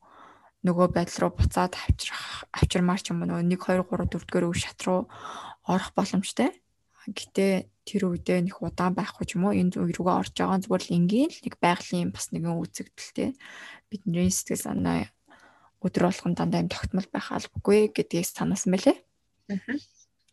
нөгөө 0.65 0.89
байдал 0.93 1.29
руу 1.29 1.33
буцаад 1.39 1.73
авчрах 1.77 2.49
авчирмаар 2.53 3.01
ч 3.01 3.13
юм 3.13 3.25
уу 3.25 3.29
нөгөө 3.31 3.45
1 3.47 3.57
2 3.57 3.85
3 3.85 4.09
4 4.11 4.29
дгээр 4.29 4.49
үе 4.49 4.59
шат 4.59 4.81
руу 4.85 5.09
орох 5.65 5.91
боломжтой. 5.97 6.51
Гэтэ 7.05 7.69
тэр 7.85 8.03
үедээ 8.09 8.41
нэг 8.49 8.65
удаан 8.65 8.97
байхгүй 8.97 9.25
ч 9.29 9.37
юм 9.37 9.49
уу 9.49 9.55
энэ 9.55 9.77
үе 9.77 9.93
рүүгээ 9.93 10.19
орж 10.21 10.33
байгаа 10.35 10.61
зүгээр 10.65 10.85
л 10.89 10.97
энгийн 10.97 11.31
л 11.31 11.41
нэг 11.45 11.55
байгалийн 11.61 12.11
бас 12.11 12.33
нэгэн 12.33 12.57
үзэгдэлтэй 12.57 13.31
бидний 13.93 14.33
сэтгэл 14.33 14.65
санаа 14.65 15.05
өдөр 15.85 16.09
болгон 16.09 16.35
дандаа 16.35 16.65
юм 16.65 16.71
тогтмол 16.73 17.09
байх 17.13 17.29
албагүй 17.31 17.93
гэдгийг 17.93 18.27
санаасан 18.27 18.73
байлээ. 18.73 18.97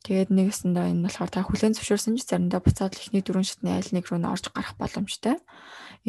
Тэгээд 0.02 0.34
нэгэсэндээ 0.34 0.98
энэ 0.98 1.06
болохоор 1.06 1.30
та 1.30 1.46
хүлэн 1.46 1.78
зөвшөөрсөн 1.78 2.18
ч 2.18 2.26
заримдаа 2.26 2.62
буцаад 2.64 2.98
л 2.98 3.04
ихний 3.06 3.22
дөрөв 3.22 3.46
шатны 3.46 3.70
айл 3.70 3.92
нэг 3.94 4.10
рүү 4.10 4.18
н 4.18 4.32
орж 4.34 4.50
гарах 4.50 4.74
боломжтой. 4.82 5.38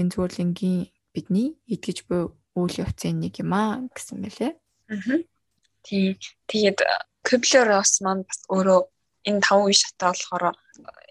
Энэ 0.01 0.17
зүгээр 0.17 0.33
л 0.33 0.43
энгийн 0.49 0.81
бидний 1.13 1.61
идгэж 1.69 2.09
буй 2.09 2.33
үйл 2.57 2.77
явцын 2.81 3.21
нэг 3.21 3.37
юм 3.45 3.53
аа 3.53 3.85
гэсэн 3.93 4.25
мэлээ. 4.25 4.53
Аа. 4.57 5.21
Тий. 5.85 6.17
Тэгээд 6.49 6.81
Kübler-Ross 7.27 8.01
маань 8.01 8.25
бас 8.25 8.41
өөрөө 8.49 8.81
энэ 9.29 9.45
таван 9.45 9.69
үе 9.69 9.77
шатаа 9.77 10.17
болохоор 10.17 10.57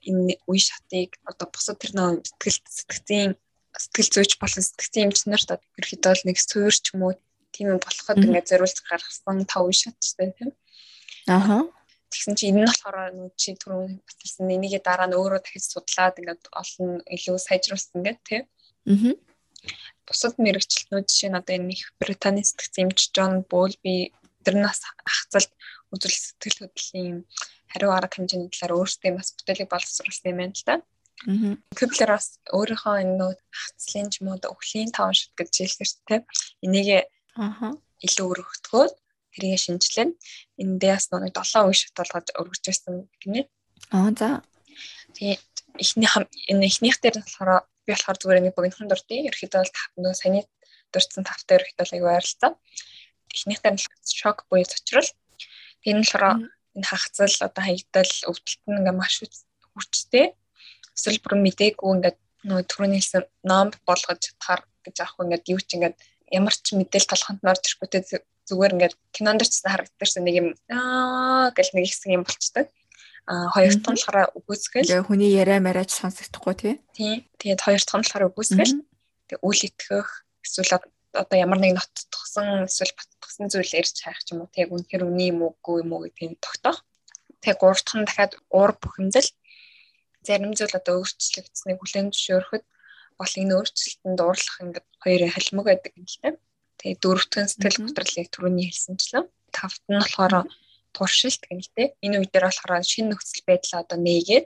энэ 0.02 0.42
үе 0.50 0.60
шатыг 0.60 1.22
одоо 1.30 1.48
бусад 1.54 1.78
тэр 1.78 1.94
нөө 1.94 2.10
сэтгэл 2.26 2.60
сэтгцийн 2.66 3.32
сэтгэл 3.78 4.10
зүйч 4.12 4.32
болон 4.42 4.64
сэтгцийн 4.66 5.06
эмч 5.08 5.30
нарт 5.30 5.62
ерөөхдөө 5.78 6.26
нэг 6.28 6.38
суурч 6.42 6.98
юм 6.98 7.02
уу 7.06 7.14
тийм 7.56 7.68
юм 7.74 7.80
болоход 7.84 8.18
ингээд 8.26 8.50
зориулж 8.50 8.80
гаргасан 8.88 9.46
тав 9.46 9.66
шатчтай 9.72 10.32
тийм. 10.38 10.52
Аха. 11.28 11.68
Тэгсэн 12.12 12.36
чи 12.36 12.52
энэ 12.52 12.64
нь 12.64 12.68
болохоор 12.68 12.98
нүү 13.16 13.30
чи 13.40 13.56
түрүү 13.56 13.84
баталсан 14.08 14.52
энийгээ 14.52 14.84
дараа 14.84 15.08
нь 15.08 15.16
өөрөө 15.16 15.42
дахиж 15.44 15.64
судлаад 15.72 16.20
ингээд 16.20 16.44
олон 16.52 16.90
илүү 17.08 17.38
сайжруулсан 17.40 17.96
ингээд 18.00 18.20
тийм. 18.28 18.44
Аа. 18.92 19.16
Бусад 20.08 20.36
мэрэгчлэнүүд 20.44 21.08
жишээ 21.08 21.32
нь 21.32 21.40
одоо 21.40 21.56
энэ 21.56 21.72
их 21.72 21.96
Британий 22.02 22.44
сэтгцэн 22.44 22.92
эмч 22.92 23.00
Джон 23.16 23.48
Болби 23.48 24.12
тэрнээс 24.44 24.82
хахацалт 25.08 25.52
үзэл 25.94 26.18
сэтгэл 26.18 26.68
хөдлөлийн 26.68 27.18
хариу 27.72 27.92
арга 27.96 28.16
хэмжээний 28.18 28.52
талаар 28.52 28.76
өөрсдөө 28.76 29.12
бас 29.16 29.30
бүтээлийг 29.38 29.70
боловсруулсан 29.72 30.32
юм 30.34 30.40
байна 30.42 30.58
л 30.58 30.68
да. 30.68 30.76
Аа. 31.32 31.54
Кеплер 31.78 32.10
бас 32.18 32.28
өөрийнхөө 32.50 32.96
энэ 33.04 33.16
нөө 33.22 33.32
хацлын 33.62 34.08
ч 34.12 34.14
юм 34.20 34.34
уу 34.34 34.42
өвлийн 34.42 34.92
таван 34.92 35.16
шат 35.16 35.32
гэж 35.38 35.52
хэлсэн 35.54 35.88
шүү 35.88 36.02
дээ. 36.10 36.22
Энийгээ 36.66 37.02
Аа. 37.38 37.72
илүү 38.02 38.28
өргөгдөхөд 38.34 38.94
тэрийг 39.32 39.62
шинжилэн 39.62 40.12
эндээ 40.60 40.94
бас 40.96 41.08
нэг 41.12 41.36
7 41.38 41.70
үе 41.70 41.76
шат 41.78 41.96
болгож 41.96 42.28
өргөж 42.36 42.64
байсан 42.68 43.08
гинэ. 43.22 43.48
Аа 43.96 44.12
за. 44.12 44.44
Тэгээд 45.16 45.44
эхний 45.80 46.10
энэ 46.52 46.68
эхнийх 46.68 46.98
дээр 47.00 47.24
болохоор 47.24 47.64
би 47.86 47.92
болохоор 47.94 48.18
зүгээр 48.20 48.42
нэг 48.44 48.56
богинохон 48.56 48.90
дуртай. 48.92 49.28
Ерөөхдөө 49.30 49.64
бол 49.64 50.04
нөө 50.04 50.14
саний 50.20 50.44
дурдсан 50.92 51.24
тавтай 51.24 51.56
ерөөхдөө 51.58 51.86
аяг 51.96 52.04
байрлалаа. 52.04 52.52
Эхнийх 53.32 53.60
дээр 53.64 53.76
шок 54.04 54.38
буюу 54.50 54.68
цочрол. 54.68 55.10
Тэр 55.84 55.96
нь 55.96 56.04
болохоор 56.04 56.52
энэ 56.76 56.88
хагацал 56.88 57.48
одоо 57.48 57.64
хаягдал 57.64 58.14
өвдөлт 58.30 58.62
нь 58.68 58.78
ингээ 58.80 58.96
маш 59.00 59.16
хүчтэй. 59.72 60.36
Эсвэл 60.96 61.24
бүр 61.24 61.34
мдээгүй 61.40 61.90
ингээд 61.96 62.18
нөгөө 62.48 62.66
түрүүний 62.68 63.00
хэлсэн 63.00 63.24
ном 63.48 63.72
болгож 63.88 64.20
чадхаар 64.20 64.62
гэж 64.84 64.96
аахгүй 65.00 65.24
ингээд 65.26 65.52
юу 65.54 65.62
ч 65.64 65.70
ингээд 65.78 65.96
ямар 66.32 66.56
ч 66.56 66.74
мэдээлэл 66.74 67.12
толгонд 67.12 67.44
орж 67.44 67.64
ирэхгүй 67.68 67.90
те 67.92 68.00
зүгээр 68.48 68.74
ингээд 68.76 68.96
кинонд 69.16 69.42
ч 69.46 69.62
харагддагсан 69.64 70.24
нэг 70.26 70.36
юм 70.42 70.48
аа 70.72 71.52
гэл 71.56 71.72
нэг 71.76 71.86
хэсэг 71.88 72.12
юм 72.16 72.24
болчдаг. 72.26 72.68
А 73.30 73.54
хоёр 73.54 73.76
дахь 73.78 73.94
нь 73.94 74.00
болохоор 74.02 74.34
үгүйсгэл. 74.34 74.90
Тэгээ 74.90 75.08
хүний 75.08 75.32
яриа 75.32 75.60
мараач 75.62 75.92
сонсогдохгүй 75.94 76.56
тий. 76.58 76.76
Тий. 76.98 77.14
Тэгээд 77.38 77.62
хоёр 77.62 77.82
дахь 77.84 77.96
нь 77.96 78.04
болохоор 78.04 78.28
үгүйсгэл. 78.34 78.74
Тэгээ 79.30 79.46
үл 79.46 79.62
итгэх 79.62 80.08
эсвэл 80.42 80.74
одоо 81.14 81.38
ямар 81.38 81.60
нэг 81.62 81.78
ноттгсон 81.78 82.66
эсвэл 82.66 82.98
батгсан 82.98 83.46
зүйл 83.52 83.78
ярьж 83.78 83.96
хайх 84.02 84.20
ч 84.26 84.34
юм 84.34 84.44
уу 84.44 84.50
тэг 84.50 84.74
үнэхэр 84.74 85.06
үний 85.06 85.30
юм 85.30 85.46
уугүй 85.46 85.86
юм 85.86 85.94
уу 85.94 86.08
гэдгийг 86.10 86.42
тогтоох. 86.42 86.82
Тэг 87.44 87.62
гурав 87.62 87.80
дахь 87.84 87.98
нь 88.00 88.08
дахиад 88.08 88.34
уур 88.50 88.72
бухимдал 88.80 89.28
зарим 90.26 90.54
зүйл 90.58 90.76
одоо 90.78 91.02
өөрчлөгдсөнийг 91.02 91.80
хүлээн 91.82 92.10
зөвшөөрөхөд 92.14 92.64
бол 93.22 93.34
энэ 93.42 93.54
өөрчлөлтөнд 93.58 94.18
дуурлах 94.18 94.58
ингээд 94.64 94.88
хоёрын 95.04 95.34
халимаг 95.34 95.66
байдаг 95.70 95.94
юм 95.96 96.06
л 96.10 96.18
та. 96.22 96.30
Тэгээ 96.82 96.98
дөрөвтгөн 97.04 97.48
сэтгэл 97.50 97.80
готрлыг 97.86 98.28
түрүүний 98.34 98.68
хэлсэнчлэн 98.68 99.26
тавт 99.54 99.84
нь 99.86 100.02
болохоор 100.02 100.34
туршилт 100.96 101.44
гэнэ 101.46 101.62
л 101.62 101.72
те. 101.78 101.84
Энэ 102.06 102.18
үе 102.20 102.28
дээр 102.30 102.46
болохоор 102.50 102.84
шинэ 102.92 103.10
нөхцөл 103.14 103.44
байдлаа 103.48 103.80
одоо 103.86 103.98
нээгээд 104.02 104.46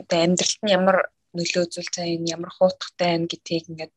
одоо 0.00 0.18
амьдралд 0.22 0.60
нь 0.62 0.74
ямар 0.78 0.98
нөлөө 1.36 1.64
байгаа 1.74 2.06
юм 2.16 2.24
ямар 2.36 2.50
хуутгатай 2.54 3.08
байна 3.10 3.30
гэдгийг 3.30 3.64
ингээд 3.70 3.92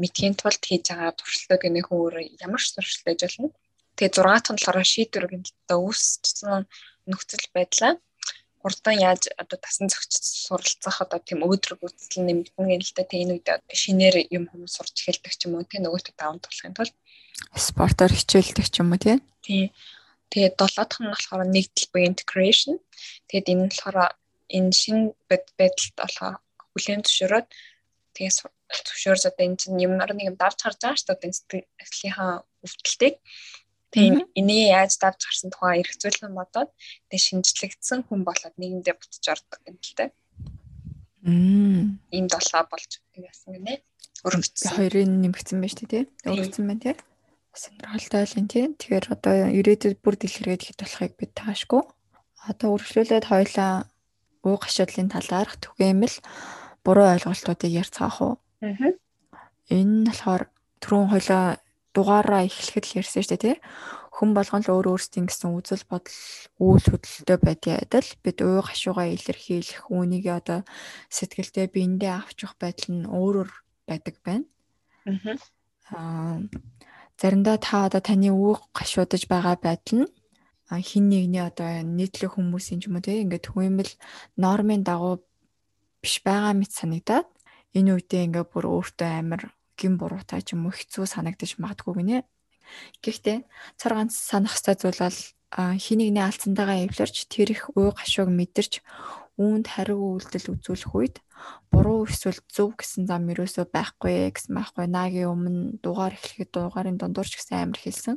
мэдхийн 0.00 0.34
тулд 0.36 0.62
хийж 0.62 0.84
байгаа 0.92 1.12
туршилтаа 1.16 1.58
гэнэх 1.62 1.88
өөр 1.90 2.14
ямар 2.44 2.60
ч 2.62 2.66
туршилт 2.76 3.04
байж 3.06 3.20
болно. 3.24 3.48
Тэгээ 3.96 4.12
6 4.12 4.44
тон 4.44 4.56
болохоор 4.56 4.78
шийдвэр 4.92 5.26
гэнэлтээ 5.32 5.78
үүсчихсэн 5.80 6.62
нөхцөл 7.08 7.46
байдлаа 7.56 7.92
хурдан 8.62 8.96
яаж 8.98 9.22
одоо 9.42 9.58
тасан 9.60 9.88
зохицож 9.90 10.24
суралцах 10.46 10.96
одоо 11.04 11.20
тийм 11.22 11.40
өөдрөг 11.46 11.80
үзэл 11.86 12.26
нэмэгдэн 12.26 12.66
гэнэлтээ 12.66 13.06
тэгээ 13.06 13.24
энэ 13.24 13.34
үед 13.36 13.48
шинээр 13.82 14.16
юм 14.36 14.44
хүмүүс 14.50 14.72
сурч 14.76 14.94
эхэлдэг 15.00 15.32
ч 15.36 15.40
юм 15.46 15.54
уу 15.56 15.68
тийм 15.68 15.84
нөгөөтөө 15.86 16.14
даван 16.16 16.40
тулахын 16.42 16.76
тулд 16.76 16.94
спортоор 17.54 18.12
хичээлдэг 18.12 18.66
ч 18.72 18.74
юм 18.80 18.92
уу 18.92 19.00
тийм. 19.00 19.20
Тийм. 19.44 19.70
Тэгээд 20.32 20.58
долоодох 20.58 21.00
нь 21.00 21.12
болохоор 21.12 21.44
нэгдэл 21.46 21.90
буюу 21.92 22.08
integration. 22.10 22.74
Тэгээд 23.28 23.50
энэ 23.52 23.62
нь 23.64 23.70
болохоор 23.70 23.98
энэ 24.56 24.72
шин 24.72 24.98
байдалд 25.30 25.94
болохоор 26.00 26.36
хүлээн 26.72 27.02
зөвшөөрөөд 27.04 27.48
тэгээд 28.14 28.34
зөвшөөрж 28.86 29.22
одоо 29.30 29.44
энэ 29.46 29.60
чинь 29.60 29.84
юмнаар 29.86 30.12
нэг 30.14 30.28
юм 30.30 30.36
давж 30.40 30.58
харж 30.62 30.78
байгаа 30.82 30.98
шүү 30.98 31.16
дээ 31.20 31.32
сэтгэлийнхаа 31.38 32.32
өвдөлтийг. 32.64 33.14
Тэгээд 33.96 34.28
энийг 34.36 34.68
яаж 34.76 34.92
давж 35.00 35.20
харсан 35.24 35.48
тухай 35.50 35.80
эргцүүлэн 35.80 36.36
бодоод 36.36 36.70
тэгээд 37.08 37.24
шинжлэгдсэн 37.24 38.04
хүн 38.04 38.20
болоод 38.28 38.54
нийгэмдээ 38.60 38.94
бутж 38.94 39.24
ордог 39.32 39.60
дээ. 39.96 40.12
Мм. 41.24 41.98
Ийм 42.12 42.26
долоо 42.28 42.62
болж 42.68 43.00
яасан 43.16 43.56
гинэ. 43.56 43.80
Өргөцсөн. 44.20 44.76
Хоёрын 44.76 45.24
нэмэгдсэн 45.24 45.58
байж 45.64 45.88
тээ. 45.88 46.04
Өргөцсөн 46.28 46.68
байна 46.68 46.84
тээ 46.84 46.96
сонирхолтой 47.56 48.20
байлын 48.24 48.48
тий. 48.48 48.64
Тэгэхээр 48.76 49.06
одоо 49.16 49.34
ирээдүйд 49.48 49.98
бүр 50.04 50.14
дэлгэрээд 50.20 50.62
хэд 50.62 50.78
болохыг 50.84 51.12
бид 51.16 51.32
таашгүй. 51.32 51.82
Одоо 52.46 52.68
үргэлжлүүлээд 52.76 53.26
хоёлаа 53.32 53.88
уу 54.44 54.56
гашуудлын 54.60 55.10
талаарх 55.10 55.56
түгээмэл 55.64 56.16
буруу 56.84 57.06
ойлголтуудыг 57.16 57.72
ярьцгаах 57.72 58.18
уу. 58.22 58.34
Аа. 58.62 58.92
Энэ 59.72 60.04
нь 60.04 60.06
болохоор 60.06 60.42
түрүүн 60.84 61.08
хоёлаа 61.10 61.58
дугаараа 61.96 62.44
эхлэхэд 62.44 62.84
л 62.84 62.96
ярьсан 63.00 63.24
шүү 63.24 63.32
дээ 63.32 63.42
тий. 63.42 63.56
Хүн 64.12 64.30
болгон 64.36 64.60
л 64.64 64.72
өөр 64.76 64.86
өөрсдийн 64.92 65.26
гэсэн 65.28 65.56
үзэл 65.56 65.84
бодол 65.88 66.20
үйл 66.60 66.86
хөдлөлтөй 66.88 67.38
байдгийн 67.40 67.80
адил 67.80 68.08
бид 68.20 68.38
уу 68.44 68.60
гашуугаа 68.60 69.08
илэрхийлэх 69.16 69.88
үүнийг 69.88 70.26
одоо 70.28 70.60
сэтгэлдээ 71.08 71.66
биендээ 71.72 72.12
авчих 72.12 72.52
байдал 72.60 72.92
нь 72.92 73.08
өөрөөр 73.08 73.50
байдаг 73.88 74.16
байна. 74.24 74.44
Аа 75.96 76.40
заримдаа 77.20 77.56
та 77.56 77.88
одоо 77.88 78.00
таны 78.04 78.28
үг 78.28 78.60
гашуудж 78.76 79.24
байгаа 79.28 79.56
байдал 79.56 80.04
нь 80.04 80.08
хин 80.68 81.08
нэгний 81.08 81.40
одоо 81.40 81.80
нийтлэг 81.80 82.36
хүмүүсийн 82.36 82.80
ч 82.80 82.88
юм 82.88 82.98
уу 82.98 83.04
те 83.04 83.22
ингээд 83.24 83.46
түгээмэл 83.48 83.92
нормын 84.36 84.82
дагуу 84.84 85.22
биш 86.02 86.20
байгаа 86.26 86.52
мэт 86.52 86.72
санагдаад 86.76 87.28
энэ 87.72 87.90
үедээ 87.96 88.26
ингээд 88.26 88.50
бүр 88.52 88.64
өөртөө 88.66 89.10
амар 89.20 89.42
гин 89.78 89.94
буруутай 90.00 90.40
ч 90.42 90.56
юм 90.56 90.66
уу 90.66 90.74
хэцүү 90.74 91.04
санагдаж 91.06 91.60
магадгүй 91.60 91.94
гинэ. 92.00 92.18
Гэхдээ 93.04 93.38
цар 93.78 93.92
ганц 93.94 94.16
санах 94.16 94.56
хэвээр 94.58 94.80
зүйл 94.80 95.00
бол 95.06 95.20
хин 95.78 95.98
нэгний 96.02 96.24
алдсантайгаа 96.24 96.84
эвлэрч 96.90 97.30
тэр 97.30 97.54
их 97.54 97.70
уу 97.78 97.94
гашууг 97.94 98.28
мэдэрч 98.34 98.82
үүнд 99.36 99.66
хариу 99.68 100.16
үйлдэл 100.16 100.56
үзүүлэх 100.56 100.92
үед 100.96 101.16
буруу 101.68 102.08
эсвэл 102.08 102.40
зөв 102.48 102.72
гэсэн 102.80 103.04
зам 103.04 103.28
ерөөсөө 103.28 103.68
байхгүй 103.68 104.32
гэсэн 104.32 104.56
байхгүй. 104.56 104.86
Нагийн 104.88 105.28
өмнө 105.28 105.60
дугаар 105.84 106.16
эхлэхэд 106.16 106.50
дугаарын 106.56 106.96
дундуур 106.96 107.28
ч 107.28 107.36
гэсэн 107.36 107.68
амар 107.68 107.80
хэлсэн. 107.80 108.16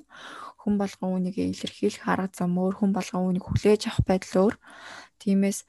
Хүн 0.63 0.75
болгон 0.79 1.09
үүнийг 1.19 1.37
илэрхийлэх 1.43 2.07
арга 2.07 2.31
зам 2.31 2.55
өөр, 2.55 2.75
хүн 2.79 2.91
болгон 2.95 3.21
үүнийг 3.27 3.45
хүлээж 3.45 3.81
авах 3.91 4.07
байдал 4.07 4.35
өөр. 4.47 4.55
Тиймээс 5.19 5.59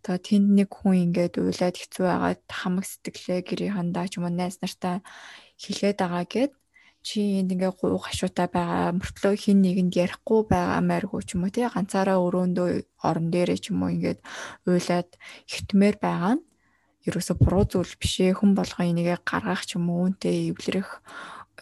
одоо 0.00 0.16
тэнд 0.16 0.48
нэг 0.56 0.68
хүн 0.72 1.12
ингээд 1.12 1.36
уйлаад 1.36 1.76
хэцүү 1.76 2.04
байгаад 2.08 2.42
хамаг 2.48 2.84
сэтгэлээ 2.88 3.40
гэрийнхандаа 3.44 4.08
ч 4.08 4.16
юм 4.16 4.24
уу 4.24 4.32
найз 4.32 4.56
нартаа 4.64 5.04
хилээд 5.60 6.00
байгаа 6.00 6.24
гэд 6.24 6.52
чи 7.04 7.40
энд 7.40 7.52
ингээ 7.52 7.72
гуу 7.76 8.00
гашуутай 8.00 8.48
байгаа 8.48 8.96
мөртлөө 8.96 9.34
хин 9.36 9.60
нэгэнд 9.64 9.92
ярихгүй 10.04 10.40
байгаа 10.48 10.80
мэргүй 10.84 11.20
ч 11.24 11.36
юм 11.36 11.44
уу 11.44 11.52
тий 11.52 11.68
ганцаараа 11.68 12.16
өрөөндөө 12.24 12.68
орон 13.08 13.28
дээрээ 13.32 13.58
ч 13.60 13.64
юм 13.72 13.84
уу 13.84 13.92
ингээд 13.92 14.20
уйлаад 14.68 15.08
хитмээр 15.52 15.96
байгаа 16.00 16.34
нь 16.36 16.44
ерөөсө 17.08 17.32
буруу 17.40 17.64
зүйл 17.64 17.94
биш 18.00 18.14
ээ 18.20 18.36
хүн 18.36 18.52
болгоо 18.56 18.84
энийгээ 18.84 19.24
гаргах 19.24 19.64
ч 19.64 19.80
юм 19.80 19.88
уу 19.88 20.08
үүнтэй 20.08 20.52
эвлэрэх 20.52 20.88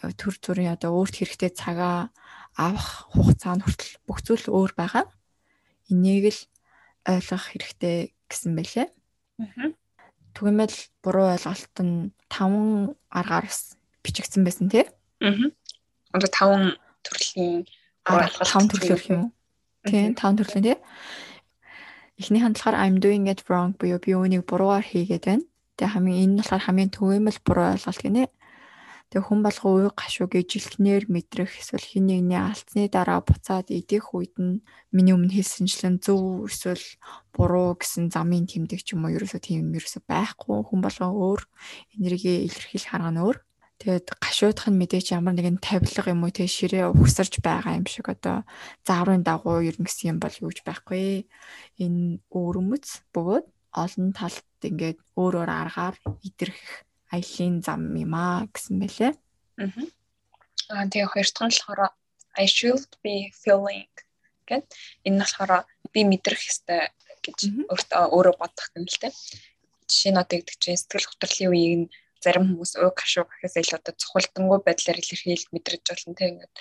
э, 0.03 0.11
төр 0.19 0.35
зүрийн 0.43 0.75
одоо 0.75 0.91
өөрт 0.99 1.15
хэрэгтэй 1.15 1.51
цагаа 1.55 2.11
авах 2.59 3.07
хугацаа 3.15 3.55
нь 3.55 3.63
хүртэл 3.63 3.93
бүх 4.03 4.19
зүйл 4.19 4.45
өөр 4.51 4.71
байгаа. 4.75 5.07
Энийг 5.87 6.35
л 6.35 6.41
ойлгох 7.07 7.45
хэрэгтэй 7.55 8.18
гэсэн 8.29 8.55
байлээ. 8.55 8.87
Аа. 9.41 9.73
Түгэмэл 10.37 10.75
буруу 11.03 11.27
ойлголт 11.33 11.75
нь 11.81 12.13
таван 12.29 12.95
аргаар 13.09 13.49
бичигдсэн 14.05 14.45
байсан 14.45 14.69
тий. 14.69 14.85
Аа. 15.19 15.51
Одоо 16.13 16.29
таван 16.29 16.63
төрлийн 17.03 17.65
таван 18.05 18.69
төрлөөр 18.69 19.01
юм 19.09 19.21
уу? 19.27 19.31
Тийм, 19.85 20.15
таван 20.15 20.37
төрлийн 20.37 20.65
тий. 20.65 20.77
Эхний 22.19 22.41
хандлагаар 22.43 22.83
I'm 22.83 22.99
doing 22.99 23.27
it 23.31 23.43
wrong 23.47 23.73
буюу 23.79 23.99
би 23.99 24.11
үүнийг 24.11 24.43
буруугаар 24.43 24.83
хийгээд 24.83 25.25
байна. 25.25 25.45
Тэгээ 25.79 25.93
хамгийн 25.95 26.19
энэ 26.19 26.33
нь 26.35 26.39
болохоор 26.43 26.63
хамгийн 26.67 26.91
төвөөмөл 26.91 27.39
буруу 27.47 27.65
ойлголт 27.71 28.01
гинэ. 28.03 28.27
Тэгээ 29.09 29.25
хүн 29.25 29.41
болгоо 29.41 29.71
уу 29.73 29.89
гашууг 29.89 30.37
ижилхнээр 30.37 31.09
мэдрэх 31.09 31.49
эсвэл 31.57 31.81
хин 31.81 32.05
нэгний 32.13 32.37
алдсны 32.37 32.93
дараа 32.93 33.25
буцаад 33.25 33.73
идэх 33.73 34.13
үед 34.13 34.37
нь 34.37 34.61
миний 34.93 35.17
өмнө 35.17 35.33
хэлсэнчлэн 35.33 35.97
зөв 35.97 36.45
эсвэл 36.45 36.85
буруу 37.33 37.73
гэсэн 37.73 38.13
замын 38.13 38.45
тэмдэг 38.45 38.85
ч 38.85 38.93
юм 38.93 39.09
уу 39.09 39.17
ерөөсөө 39.17 39.41
тийм 39.41 39.73
ерөөсөө 39.73 40.05
байхгүй 40.05 40.61
хүн 40.61 40.81
болгоо 40.85 41.09
өөр 41.09 41.41
энерги 41.97 42.45
илэрхийлэх 42.45 42.93
арга 42.93 43.09
нь 43.09 43.21
өөр. 43.25 43.37
Тэгээд 43.81 44.07
гашуудах 44.21 44.67
нь 44.69 44.77
мэдээч 44.77 45.07
ямар 45.17 45.33
нэгэн 45.33 45.57
тавилга 45.57 46.13
юм 46.13 46.21
уу 46.21 46.29
те 46.29 46.45
ширээ 46.45 46.93
угсарч 46.93 47.41
байгаа 47.41 47.81
юм 47.81 47.89
шиг 47.89 48.13
одоо 48.13 48.45
зааврын 48.85 49.25
дагуу 49.25 49.65
ер 49.65 49.73
нь 49.73 49.89
гэсэн 49.89 50.13
юм 50.13 50.17
бол 50.21 50.35
юуж 50.37 50.61
байхгүй. 50.61 51.25
Энэ 51.81 52.21
өөрөмөц 52.29 53.09
бөгөөд 53.09 53.45
олон 53.73 54.07
талд 54.13 54.45
ингээд 54.61 54.99
өөр 55.17 55.33
өөр 55.41 55.49
аргаар 55.49 55.95
идэрх 56.27 56.85
аялын 57.13 57.55
зам 57.65 57.81
юм 57.95 58.13
аа 58.13 58.47
гэсэн 58.53 58.75
мэлээ. 58.81 59.13
Аа. 59.63 59.85
Аа 60.73 60.85
тэгээ 60.91 61.11
хоёр 61.11 61.27
дахь 61.29 61.45
нь 61.47 61.55
болохоор 61.57 61.81
I 62.43 62.45
should 62.45 62.91
be 63.03 63.15
feeling 63.41 63.89
гэд 64.49 64.65
энэ 65.07 65.15
нь 65.17 65.21
болохоор 65.21 65.51
би 65.93 66.01
мэдрэх 66.05 66.41
ёстой 66.51 66.93
гэж 67.25 67.39
өөртөө 67.71 68.03
өөрөө 68.15 68.35
бодох 68.41 68.67
юм 68.77 68.85
л 68.85 69.01
те. 69.01 69.09
Жишээ 69.89 70.11
нь 70.13 70.21
одоо 70.21 70.37
гэдэг 70.37 70.57
чинь 70.61 70.79
сэтгэл 70.79 71.09
хөдлөлийн 71.09 71.51
үеийг 71.51 71.75
нь 71.81 71.87
зарим 72.23 72.45
хүмүүс 72.47 72.73
уг 72.83 72.95
хашуу 72.99 73.25
гэхээс 73.25 73.55
илүү 73.59 73.77
одоо 73.79 73.93
цохолтонгүй 74.01 74.59
байдлаар 74.63 75.01
илэрхийлж 75.01 75.45
мэдрэж 75.55 75.83
болно 75.87 76.13
те 76.19 76.25
ингээд 76.29 76.53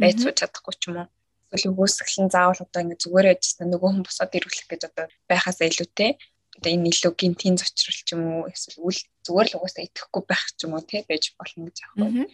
байж 0.00 0.16
сууж 0.22 0.36
чадахгүй 0.38 0.74
ч 0.78 0.82
юм 0.88 0.96
уу 1.02 1.08
эсвэл 1.52 1.72
өгөөсгөл 1.74 2.20
нь 2.24 2.32
заавал 2.34 2.64
одоо 2.64 2.80
ингээд 2.82 3.02
зүгээр 3.04 3.30
яжсан 3.34 3.68
нөгөө 3.68 3.90
хүн 3.92 4.06
босоод 4.06 4.36
ирүүлэх 4.38 4.68
гэж 4.70 4.82
одоо 4.88 5.06
байхаас 5.28 5.58
илүүтэй 5.60 6.10
одоо 6.56 6.70
энэ 6.72 6.90
илүү 6.92 7.12
гинтийн 7.16 7.56
зочрол 7.58 8.00
ч 8.06 8.08
юм 8.14 8.22
уу 8.28 8.44
эсвэл 8.52 8.84
үл 8.86 9.00
зүгээр 9.24 9.48
л 9.48 9.56
угаасаа 9.58 9.84
итгэхгүй 9.88 10.22
байх 10.28 10.44
ч 10.56 10.58
юм 10.66 10.72
уу 10.76 10.84
те 10.84 11.04
байж 11.08 11.24
болно 11.38 11.68
гэж 11.68 11.78
аахгүй. 11.82 12.28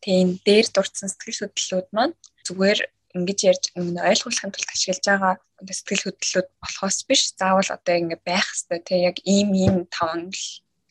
Тэгээ 0.00 0.22
энэ 0.24 0.34
дээр 0.46 0.66
дурдсан 0.74 1.08
сэтгэл 1.08 1.40
хөдлөлүүд 1.48 1.88
маань 1.96 2.14
зүгээр 2.46 2.80
ингэж 3.16 3.38
ярьж 3.50 3.64
өмнө 3.74 4.00
ойлгуулахын 4.06 4.52
тулд 4.54 4.70
ашиглаж 4.70 5.04
байгаа 5.08 5.34
сэтгэл 5.66 6.04
хөдлөлүүд 6.06 6.48
болохоос 6.62 6.98
биш 7.08 7.22
заавал 7.34 7.70
одоо 7.74 7.94
ингэ 7.98 8.18
байх 8.22 8.46
хэвээр 8.54 8.82
те 8.86 8.94
яг 9.10 9.16
ийм 9.26 9.50
ийм 9.56 9.76
таван 9.90 10.30
л 10.30 10.44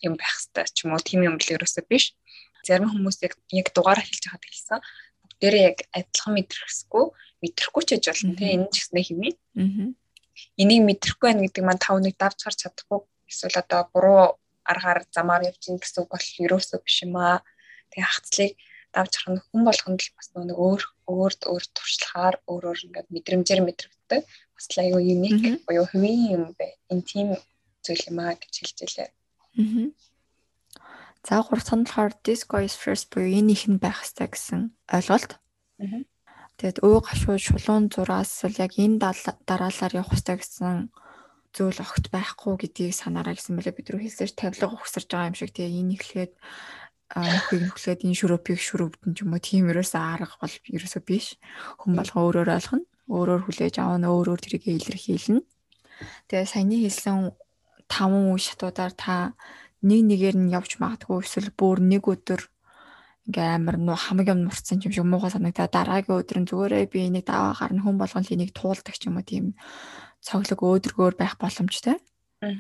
юм 0.04 0.14
байх 0.20 0.36
хэвээр 0.36 0.70
ч 0.76 0.78
юм 0.84 0.92
уу 0.94 1.02
тийм 1.02 1.22
юм 1.30 1.36
л 1.40 1.54
ерөөсөө 1.56 1.84
биш. 1.88 2.06
Зарим 2.68 2.92
хүмүүс 2.92 3.18
яг 3.24 3.68
дугаараа 3.72 4.04
хэлж 4.04 4.24
байгаад 4.28 4.46
хэлсэн. 4.46 4.80
Бүгдээрээ 5.24 5.64
яг 5.70 5.78
адилхан 5.96 6.34
мэдрэхсгүй 6.36 7.06
мэдрэхгүй 7.42 7.84
ч 7.88 7.90
гэж 7.96 8.06
болно 8.12 8.34
тийм 8.36 8.52
энэ 8.56 8.72
ч 8.74 8.76
гэснээр 8.84 9.08
хэмээн. 9.08 9.36
Аа. 9.56 9.88
Энийг 10.62 10.82
мэдрэхгүй 10.86 11.28
байна 11.30 11.43
гэдэг 11.45 11.63
маань 11.65 11.84
тав 11.84 11.97
нэг 11.99 12.15
давж 12.19 12.39
гарч 12.43 12.60
чадахгүй 12.63 12.99
эсвэл 13.30 13.62
одоо 13.62 13.82
буруу 13.93 14.23
аргаар 14.65 15.06
замаар 15.15 15.47
явж 15.49 15.62
ийн 15.69 15.80
гэсэн 15.82 16.04
үг 16.04 16.10
бол 16.13 16.28
ерөөсөө 16.45 16.80
биш 16.84 16.97
юм 17.06 17.15
аа. 17.17 17.41
Тэгээ 17.91 18.10
хацлыг 18.13 18.52
давж 18.93 19.12
харах 19.17 19.34
нь 19.34 19.43
хүн 19.49 19.62
болгонд 19.65 19.99
л 20.02 20.15
бас 20.17 20.28
нэг 20.34 20.58
өөр 20.58 20.82
өөрт 21.10 21.42
өөр 21.50 21.63
туршлагаар 21.77 22.35
өөрөөр 22.50 22.79
ингээд 22.85 23.08
мэдрэмжээр 23.13 23.62
мэдрэгддэг. 23.65 24.21
Бас 24.25 24.65
л 24.73 24.81
аюу 24.81 25.02
юник 25.02 25.65
буюу 25.65 25.85
хувийн 25.90 26.33
юм 26.35 26.46
бэ. 26.58 26.67
Энэ 26.90 27.06
тийм 27.06 27.27
зүйл 27.85 28.04
юм 28.10 28.17
аа 28.21 28.33
гэж 28.37 28.54
хэлж 28.58 28.77
илээ. 28.85 29.10
Аа. 29.10 29.90
За 31.25 31.42
гурав 31.44 31.63
саналахаар 31.65 32.13
disco 32.25 32.58
is 32.62 32.73
first 32.77 33.10
буюу 33.13 33.29
энэ 33.29 33.54
их 33.54 33.63
нь 33.69 33.81
байх 33.81 34.02
хэрэгтэй 34.02 34.27
гэсэн 34.33 34.62
ойлголт. 34.90 35.31
Аа. 35.81 36.02
Тэгээд 36.60 36.84
уу 36.84 37.00
гашуу 37.00 37.40
шулуун 37.40 37.88
зураас 37.88 38.44
л 38.44 38.60
яг 38.60 38.76
энэ 38.76 39.00
дараалаар 39.48 40.04
явах 40.04 40.12
хэрэгтэй 40.12 40.38
гэсэн 40.44 40.92
зүйл 41.56 41.80
огт 41.80 42.12
байхгүй 42.12 42.54
гэдгийг 42.60 42.92
санаарай 42.92 43.40
гэсэн 43.40 43.56
мэлээ 43.56 43.80
бид 43.80 43.88
рүү 43.96 44.04
хэлсэж 44.04 44.36
тавилга 44.36 44.76
ухсарж 44.76 45.08
байгаа 45.08 45.32
юм 45.32 45.40
шиг. 45.40 45.56
Тэгээ 45.56 45.80
энэ 45.80 45.96
ихлгээд 45.96 46.34
нөхөйг 47.16 47.62
нөхлөөд 47.64 48.04
энэ 48.04 48.20
шүрөпийг 48.20 48.60
шүрөвдөн 48.60 49.12
ч 49.16 49.24
юм 49.24 49.32
уу 49.32 49.40
тийм 49.40 49.72
ерөөсөө 49.72 50.04
арга 50.04 50.36
бол 50.36 50.56
ерөөсөө 50.68 51.02
биш. 51.08 51.40
Хүн 51.80 51.96
болго 51.96 52.18
өөрөөр 52.28 52.50
ойлгоно. 52.52 52.86
Өөрөөр 53.08 53.42
хүлээж 53.48 53.76
авна 53.80 54.12
өөрөөр 54.12 54.42
тэрийг 54.44 54.68
илэрхийлнэ. 54.68 55.42
Тэгээ 56.28 56.44
саяны 56.44 56.76
хэлсэн 56.84 57.34
таван 57.88 58.36
үе 58.36 58.44
шатуудаар 58.44 58.94
та 58.94 59.34
нэг 59.82 60.02
нэгээр 60.06 60.36
нь 60.38 60.52
явж 60.54 60.78
магадгүй 60.78 61.24
эсвэл 61.24 61.50
бүр 61.56 61.80
нэг 61.80 62.04
өдөр 62.06 62.46
ингээ 63.30 63.62
амар 63.62 63.77
нуу 63.77 63.94
хамаг 63.94 64.27
юм 64.34 64.50
нурцсан 64.50 64.82
юм 64.82 64.92
шиг 64.92 65.06
муухай 65.06 65.30
санагдаа 65.30 65.69
дараагийн 65.69 66.17
өдөр 66.17 66.38
нь 66.42 66.50
зүгээрээ 66.50 66.90
би 66.90 67.00
энийг 67.06 67.30
даваа 67.30 67.54
гарна 67.54 67.86
хүн 67.86 68.02
болгон 68.02 68.25
л 68.25 68.34
энийг 68.34 68.52
туулдаг 68.58 68.96
ч 68.98 69.06
юм 69.06 69.21
уу 69.21 69.25
тийм 69.30 69.54
цоглог 70.25 70.60
өөдргөөр 70.60 71.13
байх 71.13 71.38
боломжтой. 71.38 72.02
Аа. 72.42 72.58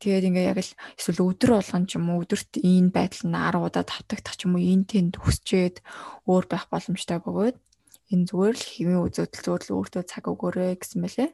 Тэгээд 0.00 0.28
ингээ 0.28 0.48
яг 0.52 0.58
л 0.60 0.72
эсвэл 0.96 1.24
өдөр 1.24 1.50
болгон 1.56 1.84
ч 1.88 1.96
юм 1.96 2.12
уу 2.12 2.24
өдөрт 2.24 2.52
энэ 2.60 2.92
байдал 2.92 3.24
нь 3.28 3.36
10 3.36 3.64
удаа 3.64 3.84
давтагдах 3.84 4.36
ч 4.36 4.44
юм 4.44 4.56
уу 4.56 4.62
энэ 4.64 4.88
тэнд 4.88 5.14
хүсчээд 5.20 5.76
өөр 6.28 6.44
байх 6.48 6.64
боломжтой 6.72 7.18
бөгөөд 7.20 7.56
энэ 8.12 8.26
зүгээр 8.28 8.56
л 8.56 8.66
хэвийн 8.76 9.04
үзэгдэл 9.04 9.44
зүгээр 9.44 9.64
л 9.64 9.74
өөртөө 9.76 10.02
цаг 10.04 10.24
өгөөрэй 10.28 10.76
гэсэн 10.80 11.00
мэлээ. 11.04 11.30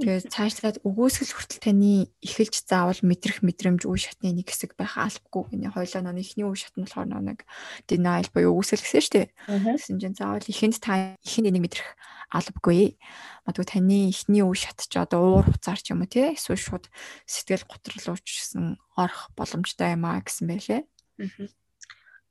Тэгээд 0.00 0.32
цаашлаад 0.32 0.76
өгөөсгөл 0.80 1.36
хүртэл 1.36 1.60
таны 1.60 2.08
эхэлж 2.24 2.64
заавал 2.64 2.96
мэдрэх 3.04 3.44
мэдрэмж 3.44 3.84
үе 3.84 4.00
шатны 4.00 4.32
нэг 4.32 4.48
хэсэг 4.48 4.72
байх 4.80 4.96
албагүй 4.96 5.60
гинэ. 5.60 5.76
Хойлоо 5.76 6.00
нөө 6.00 6.24
ихний 6.24 6.48
үе 6.48 6.56
шат 6.56 6.72
нь 6.80 6.88
болохоор 6.88 7.20
нэг 7.20 7.44
denial 7.84 8.24
буюу 8.32 8.56
өгөөсгөл 8.56 8.80
гэсэн 8.80 9.04
шүү 9.04 9.12
дээ. 9.12 9.28
Тэгсэн 9.76 10.00
чинь 10.00 10.16
заавал 10.16 10.48
ихэнд 10.48 10.80
та 10.80 11.20
ихэнд 11.20 11.52
энийг 11.52 11.64
мэдрэх 11.68 11.88
албагүй. 12.32 12.96
Магадгүй 13.44 13.66
таны 13.68 14.08
ихний 14.08 14.40
үе 14.40 14.56
шат 14.56 14.88
ч 14.88 14.94
одоо 14.96 15.44
уур 15.44 15.46
хуцаар 15.52 15.76
ч 15.76 15.92
юм 15.92 16.00
уу 16.00 16.08
тий 16.08 16.32
эсвэл 16.32 16.56
шууд 16.56 16.88
сэтгэл 17.28 17.68
готролуучсан 17.68 18.80
орох 18.96 19.28
боломжтой 19.36 20.00
юм 20.00 20.08
а 20.08 20.16
гэсэн 20.24 20.48
байлээ. 20.48 20.82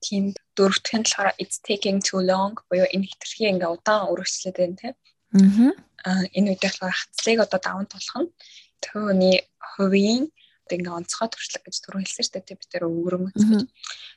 Тийм 0.02 0.34
дөрөвдөх 0.58 0.96
нь 0.98 1.06
болохоор 1.06 1.38
it's 1.38 1.62
taking 1.62 2.02
too 2.02 2.24
long 2.24 2.58
буюу 2.66 2.90
энэ 2.90 3.06
хэтэрхий 3.06 3.52
ингээ 3.52 3.78
удаан 3.78 4.10
үргэлжлээд 4.10 4.58
байна 4.58 4.78
тий. 4.80 4.92
Аа 5.34 6.24
энэ 6.38 6.58
болохоор 6.58 6.96
хацлыг 6.96 7.40
одоо 7.46 7.60
даван 7.62 7.86
тулах 7.86 8.18
нь 8.24 8.34
төвний 8.82 9.38
хувийн 9.60 10.32
ингээ 10.70 10.98
онцгой 10.98 11.30
туршлага 11.30 11.66
гэж 11.66 11.76
түрүү 11.82 12.02
хэлсэн 12.06 12.26
шүү 12.26 12.34
дээ 12.46 12.60
бид 12.62 12.70
тэр 12.70 12.84
өвөрмөц 12.86 13.42
гэж. 13.42 13.64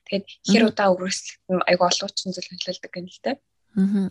Тэгээд 0.08 0.24
хэр 0.48 0.62
удаа 0.68 0.88
өвөрслөх 0.92 1.36
нь 1.48 1.66
айгу 1.68 1.84
олоочин 1.88 2.32
зүйл 2.32 2.48
хэлэлдэг 2.52 2.92
юм 3.00 3.08
л 3.08 3.20
дээ. 3.24 3.36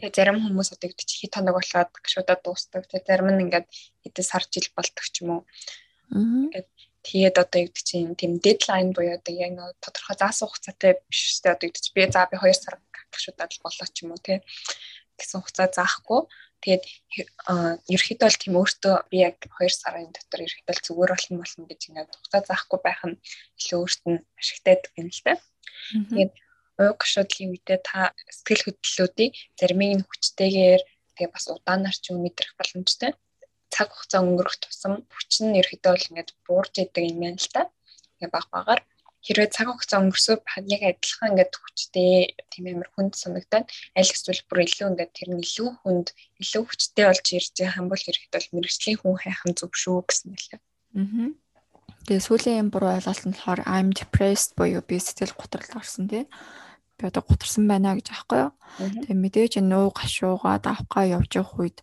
Тэгээд 0.01 0.17
зарим 0.17 0.37
хүмүүс 0.41 0.69
одоо 0.73 0.87
гэдэг 0.89 1.05
чи 1.05 1.15
хит 1.21 1.33
хоног 1.37 1.55
болоод 1.61 1.91
шуудаа 2.01 2.37
дуустдаг. 2.41 2.89
Тэгээд 2.89 3.09
зарим 3.09 3.29
нь 3.29 3.43
ингээд 3.45 3.67
хэдэн 4.03 4.25
сар 4.25 4.43
жил 4.49 4.67
болдог 4.73 5.05
ч 5.05 5.15
юм 5.21 5.29
уу. 5.37 5.43
Тэгээд 7.05 7.37
одоо 7.37 7.59
гэдэг 7.61 7.85
чинь 7.85 8.17
тийм 8.17 8.41
дедлайн 8.41 8.89
буюу 8.93 9.21
одоо 9.21 9.33
яг 9.37 9.53
тодорхой 9.81 10.17
заасан 10.17 10.49
хугацаатай 10.49 10.97
биш 11.05 11.41
дээ. 11.45 11.53
Одоо 11.53 11.67
гэдэг 11.69 11.81
чи 11.85 11.91
би 11.93 12.09
за 12.09 12.25
би 12.25 12.37
2 12.41 12.57
сар 12.57 12.81
гэх 12.93 13.21
шуудаа 13.21 13.45
л 13.45 13.63
болоо 13.65 13.87
ч 13.93 13.97
юм 14.01 14.17
уу 14.17 14.21
тий 14.21 14.41
гэсэн 15.17 15.41
хугацаа 15.45 15.69
заахгүй 15.69 16.25
Тэгээд 16.61 16.83
ерөөхдөө 17.89 18.27
бол 18.29 18.37
тийм 18.41 18.53
өөртөө 18.61 18.95
би 19.09 19.17
яг 19.25 19.37
2 19.59 19.73
сарын 19.81 20.13
дотор 20.13 20.45
ерөөхдөө 20.45 20.85
зүгээр 20.85 21.11
болно 21.13 21.37
болно 21.41 21.63
гэж 21.65 21.81
ингээд 21.89 22.13
хугацаа 22.13 22.41
заахгүй 22.49 22.79
байх 22.85 23.01
нь 23.09 23.17
илүү 23.59 23.79
өөрт 23.81 24.01
нь 24.09 24.19
ашигтай 24.41 24.75
юм 25.01 25.09
л 25.09 25.21
та. 25.25 25.33
Тэгээд 26.09 26.33
уг 26.81 26.97
гашуудлын 27.01 27.49
үедээ 27.53 27.79
та 27.89 27.99
сэтгэл 28.37 28.65
хөдлөлүүдийн 28.65 29.31
заримыг 29.59 29.91
нь 29.97 30.07
хүчтэйгээр 30.07 30.81
тэгээ 31.15 31.33
бас 31.33 31.45
удаанаар 31.49 31.97
ч 31.97 32.05
юм 32.13 32.17
мэдрэх 32.21 32.53
боломжтой. 32.57 33.11
Цаг 33.73 33.87
хугацаа 33.91 34.21
өнгөрөх 34.21 34.55
тусам 34.61 34.93
хүч 35.13 35.31
нь 35.41 35.57
ерөөхдөө 35.59 35.91
бол 35.93 36.07
ингээд 36.09 36.29
буурж 36.45 36.73
идэг 36.77 37.03
юм 37.09 37.19
байна 37.25 37.41
л 37.41 37.53
та. 37.53 37.61
Тэгээ 38.17 38.33
баг 38.35 38.45
багаар 38.53 38.81
хэрвээ 39.25 39.49
цаг 39.53 39.67
хугацаа 39.69 40.01
өнгөрсөө 40.01 40.35
яг 40.73 40.81
адилхан 40.81 41.29
ингээд 41.31 41.53
хүчтэй 41.53 42.11
тийм 42.49 42.65
амар 42.73 42.89
хүнд 42.93 43.13
санагдаад 43.13 43.67
аль 43.97 44.13
эсвэл 44.13 44.41
бүр 44.49 44.65
илүү 44.65 44.87
ингээд 44.91 45.11
тэр 45.13 45.29
нь 45.33 45.43
илүү 45.45 45.69
хүнд 45.85 46.07
илүү 46.41 46.63
хүчтэй 46.65 47.05
болж 47.05 47.25
ирж 47.37 47.53
байгаа 47.53 47.79
юм 47.81 47.87
бол 47.93 48.07
ирэхэд 48.09 48.33
бол 48.33 48.53
мэрэгжлийн 48.57 48.97
хүн 48.99 49.15
хайхан 49.21 49.53
зүг 49.53 49.73
шүү 49.77 49.97
гэсэн 50.09 50.27
мэлээ. 50.33 50.59
Аа. 50.97 51.29
Тэгээ 52.09 52.25
сүүлийн 52.25 52.61
юм 52.65 52.69
буруу 52.73 52.97
ойлголт 52.97 53.23
нь 53.29 53.35
болохоор 53.37 53.61
I'm 53.69 53.93
depressed 53.93 54.57
буюу 54.57 54.81
би 54.81 54.97
сэтгэл 54.97 55.37
готрол 55.37 55.77
орсон 55.77 56.09
тий. 56.09 56.25
Би 56.97 57.03
одоо 57.05 57.21
гутарсан 57.21 57.69
байна 57.69 57.93
гэж 57.93 58.09
аахгүй 58.09 58.49
юу. 58.49 58.51
Тэгээ 59.05 59.21
мэдээж 59.21 59.53
нөө 59.61 59.93
гашуугаа 59.93 60.57
давхгаа 60.65 61.05
явж 61.21 61.29
явах 61.37 61.61
үед 61.61 61.77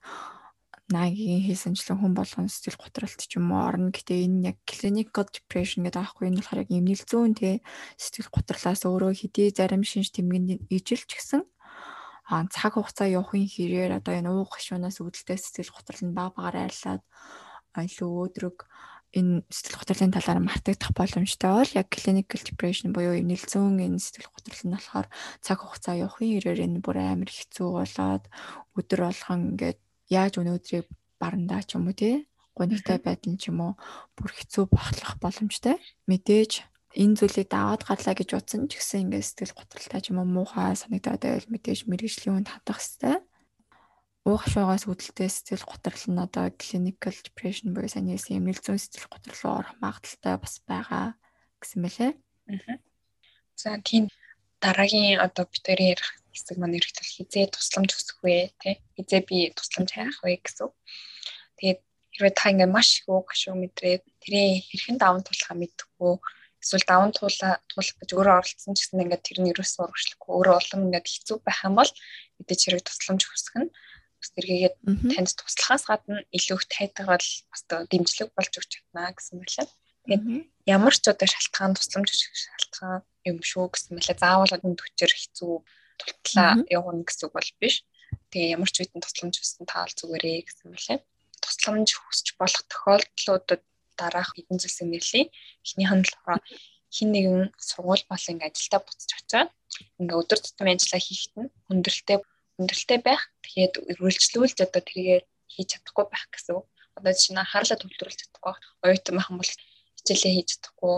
Нагийн 0.89 1.45
хийсэнчлэн 1.45 2.01
хүн 2.01 2.17
болгон 2.17 2.49
сэтгэл 2.49 2.81
готролт 2.81 3.21
ч 3.21 3.37
юм 3.37 3.53
уу 3.53 3.61
орно. 3.61 3.93
Гэтэ 3.93 4.25
энэ 4.25 4.57
яг 4.57 4.59
clinical 4.65 5.29
depression 5.29 5.85
гэдэг 5.85 6.01
аахгүй 6.01 6.33
энэ 6.33 6.41
болохоор 6.41 6.63
яг 6.65 6.71
эмнэлзүүн 6.73 7.33
те 7.37 7.61
сэтгэл 8.01 8.33
готрлаас 8.33 8.89
өөрөө 8.89 9.13
хэдий 9.13 9.53
зарим 9.53 9.85
шинж 9.85 10.17
тэмдэгний 10.17 10.65
ижил 10.73 11.05
ч 11.05 11.13
гэсэн 11.13 11.45
а 12.29 12.45
цаг 12.49 12.77
хугацаа 12.77 13.09
явахын 13.09 13.49
хэрээр 13.49 14.01
одоо 14.01 14.17
энэ 14.17 14.33
уух 14.33 14.57
гашуунаас 14.57 15.01
үүдэлтэй 15.01 15.37
сэтгэл 15.41 15.77
готрол 15.77 16.03
нь 16.09 16.17
баг 16.17 16.33
багаар 16.37 16.69
айлаад 16.69 17.03
илүү 17.73 18.09
өөдрөг 18.09 18.59
энэ 19.17 19.49
сэтгэл 19.49 19.81
готрлын 19.81 20.13
талаар 20.13 20.41
мартагдах 20.45 20.93
боломжтой 20.93 21.53
бол 21.57 21.73
яг 21.81 21.89
clinical 21.89 22.41
depression 22.45 22.93
буюу 22.93 23.17
эмнэлзүүн 23.17 23.81
энэ 23.81 23.97
сэтгэл 23.97 24.29
готрол 24.29 24.63
нь 24.69 24.75
болохоор 24.77 25.07
цаг 25.41 25.59
хугацаа 25.65 25.97
явахын 26.05 26.33
хэрээр 26.37 26.61
энэ 26.69 26.85
бүр 26.85 26.97
амар 27.01 27.33
хэцүү 27.33 27.69
болоод 27.73 28.25
өдөр 28.77 29.01
болгон 29.09 29.41
ингээд 29.57 29.81
яаж 30.09 30.41
өнөөдрийг 30.41 30.87
барандаа 31.21 31.63
ч 31.65 31.77
юм 31.77 31.89
уу 31.89 31.97
тий 31.97 32.29
гонигтай 32.59 32.99
байдал 32.99 33.39
ч 33.39 33.55
юм 33.55 33.63
уу 33.63 33.73
бүр 34.19 34.31
хэцүү 34.35 34.65
бохлох 34.67 35.15
боломжтой. 35.23 35.79
Мэдээж 36.11 36.67
энэ 36.99 37.17
зүйлийг 37.19 37.49
даваад 37.55 37.87
гарлаа 37.87 38.15
гэж 38.19 38.29
утсан 38.35 38.67
ч 38.67 38.83
гэсэн 38.83 39.07
ингээд 39.07 39.27
сэтгэл 39.27 39.55
готролтой 39.55 40.01
ч 40.03 40.07
юм 40.11 40.19
уу 40.19 40.27
муухай 40.27 40.75
санагдаад 40.75 41.23
байвал 41.23 41.53
мэдээж 41.55 41.87
мэрэгжлийн 41.87 42.35
хүнд 42.43 42.51
хандах 42.51 42.83
хэрэгтэй. 42.83 43.17
Уух 44.27 44.45
шуугаас 44.51 44.85
үүдэлтэй 44.91 45.31
сэтгэл 45.31 45.71
готрол 45.71 46.05
нь 46.11 46.21
одоо 46.21 46.47
clinical 46.59 47.15
depression 47.15 47.71
буюу 47.73 47.89
сайн 47.89 48.11
хэлсэн 48.11 48.43
эмнэлэг 48.43 48.65
зүйн 48.67 48.83
сэтгэл 48.83 49.13
готрол 49.15 49.41
руу 49.41 49.55
орох 49.63 49.75
магадaltaй 49.79 50.35
бас 50.43 50.55
байгаа 50.67 51.07
гэсэн 51.63 51.79
мэлээ. 51.87 52.13
За 53.55 53.79
тийм 53.87 54.11
дараагийн 54.65 55.21
одоо 55.27 55.45
битэрийн 55.47 55.93
ярих 55.95 56.09
хэсэг 56.35 56.57
маань 56.59 56.79
ерөөхдөө 56.79 57.07
хизээ 57.07 57.47
тусламж 57.55 57.91
хүсэх 57.95 58.19
вэ 58.23 58.51
тий 58.63 58.75
хизээ 58.97 59.21
би 59.29 59.37
тусламж 59.59 59.91
хайх 59.95 60.19
вэ 60.23 60.39
гэсэн. 60.43 60.71
Тэгээд 61.59 61.81
хэрвээ 62.15 62.35
та 62.35 62.51
ингээ 62.51 62.71
маш 62.71 62.89
их 63.03 63.07
үг 63.11 63.31
шүү 63.35 63.55
мэдрээд 63.55 64.03
тэрийн 64.23 64.63
хэрхэн 64.67 64.99
даван 64.99 65.23
туулахаа 65.23 65.57
мэдхгүй 65.59 66.15
эсвэл 66.63 66.87
даван 66.91 67.11
туулах 67.15 67.63
гэж 67.71 68.11
өөрөө 68.15 68.35
оролцсон 68.43 68.75
ч 68.75 68.87
гэсэн 68.87 69.03
ингээ 69.07 69.23
тэр 69.23 69.39
нь 69.43 69.51
ерөөсөө 69.55 69.83
урагшлахгүй 69.87 70.33
өөрөө 70.35 70.57
улам 70.59 70.81
ингээ 70.91 71.03
хэцүү 71.07 71.37
байх 71.47 71.61
юм 71.63 71.75
бол 71.79 71.91
мэдээж 72.39 72.61
хэрэг 72.67 72.83
тусламж 72.83 73.23
хүсэх 73.27 73.55
нь 73.63 73.71
бас 74.19 74.31
тэргээгээд 74.35 74.77
танд 75.15 75.31
туслахаас 75.39 75.85
гадна 75.87 76.27
илүү 76.35 76.57
их 76.59 76.67
тайтгаал 76.67 77.29
бас 77.51 77.63
дэмжлэг 77.71 78.31
болж 78.35 78.53
өгч 78.59 78.71
чадна 78.75 79.15
гэсэн 79.15 79.39
байлаа. 79.39 79.67
Тэгээд 80.03 80.25
ямар 80.67 80.95
ч 80.99 81.05
одоо 81.07 81.29
шалтгаан 81.31 81.79
тусламж 81.79 82.09
шалтгаан 82.11 83.07
юм 83.25 83.39
шүү 83.43 83.67
гэсэн 83.73 83.97
мэлээ 83.97 84.17
заавал 84.19 84.53
өнд 84.53 84.79
хүчээр 84.83 85.13
хэцүү 85.15 85.55
тултлаа 85.99 86.51
явуулна 86.71 87.05
гэсэн 87.07 87.27
үг 87.27 87.35
бол 87.35 87.51
биш. 87.61 87.77
Тэгээ 88.31 88.55
ямар 88.57 88.71
ч 88.71 88.77
үедэн 88.81 89.03
тусламж 89.03 89.35
хүссэн 89.39 89.67
таал 89.67 89.93
зүгээрээ 89.99 90.47
гэсэн 90.47 90.69
мэлээ. 90.73 90.99
Тусламж 91.43 91.89
хүсч 91.99 92.27
болох 92.39 92.63
тохиолдлуудад 92.71 93.63
дараах 93.99 94.31
хэдэн 94.35 94.59
зүйлсийг 94.61 94.89
нэрлэе. 94.89 95.25
Эхнийх 95.65 95.93
нь 95.93 96.05
болохоор 96.07 96.41
хин 96.95 97.09
нэгэн 97.13 97.53
сургууль 97.59 98.05
болон 98.09 98.39
ажилдаа 98.47 98.81
буцаж 98.81 99.11
очиад 99.19 99.51
ингээ 100.01 100.21
өдөр 100.23 100.41
тутмын 100.41 100.79
ажиллаа 100.79 101.03
хийхэд 101.05 101.35
нь 101.41 101.53
хүндрэлтэй 101.67 102.19
хүндрэлтэй 102.57 102.99
байх. 103.05 103.23
Тэгээд 103.45 103.75
үргэлжлүүлж 103.91 104.59
одоо 104.65 104.83
тэргээ 104.83 105.21
хийж 105.53 105.69
чадахгүй 105.77 106.07
байх 106.09 106.25
гэсэн 106.33 106.55
үг. 106.57 106.67
Одоо 106.97 107.13
жишээ 107.13 107.35
нь 107.35 107.43
анхаарлаа 107.43 107.79
төвлөрүүлж 107.79 108.19
чадахгүй, 108.21 108.55
оюутан 108.85 109.15
байх 109.17 109.29
юм 109.31 109.39
бол 109.39 109.53
хичээлээ 109.99 110.33
хийж 110.35 110.49
чадахгүй, 110.53 110.97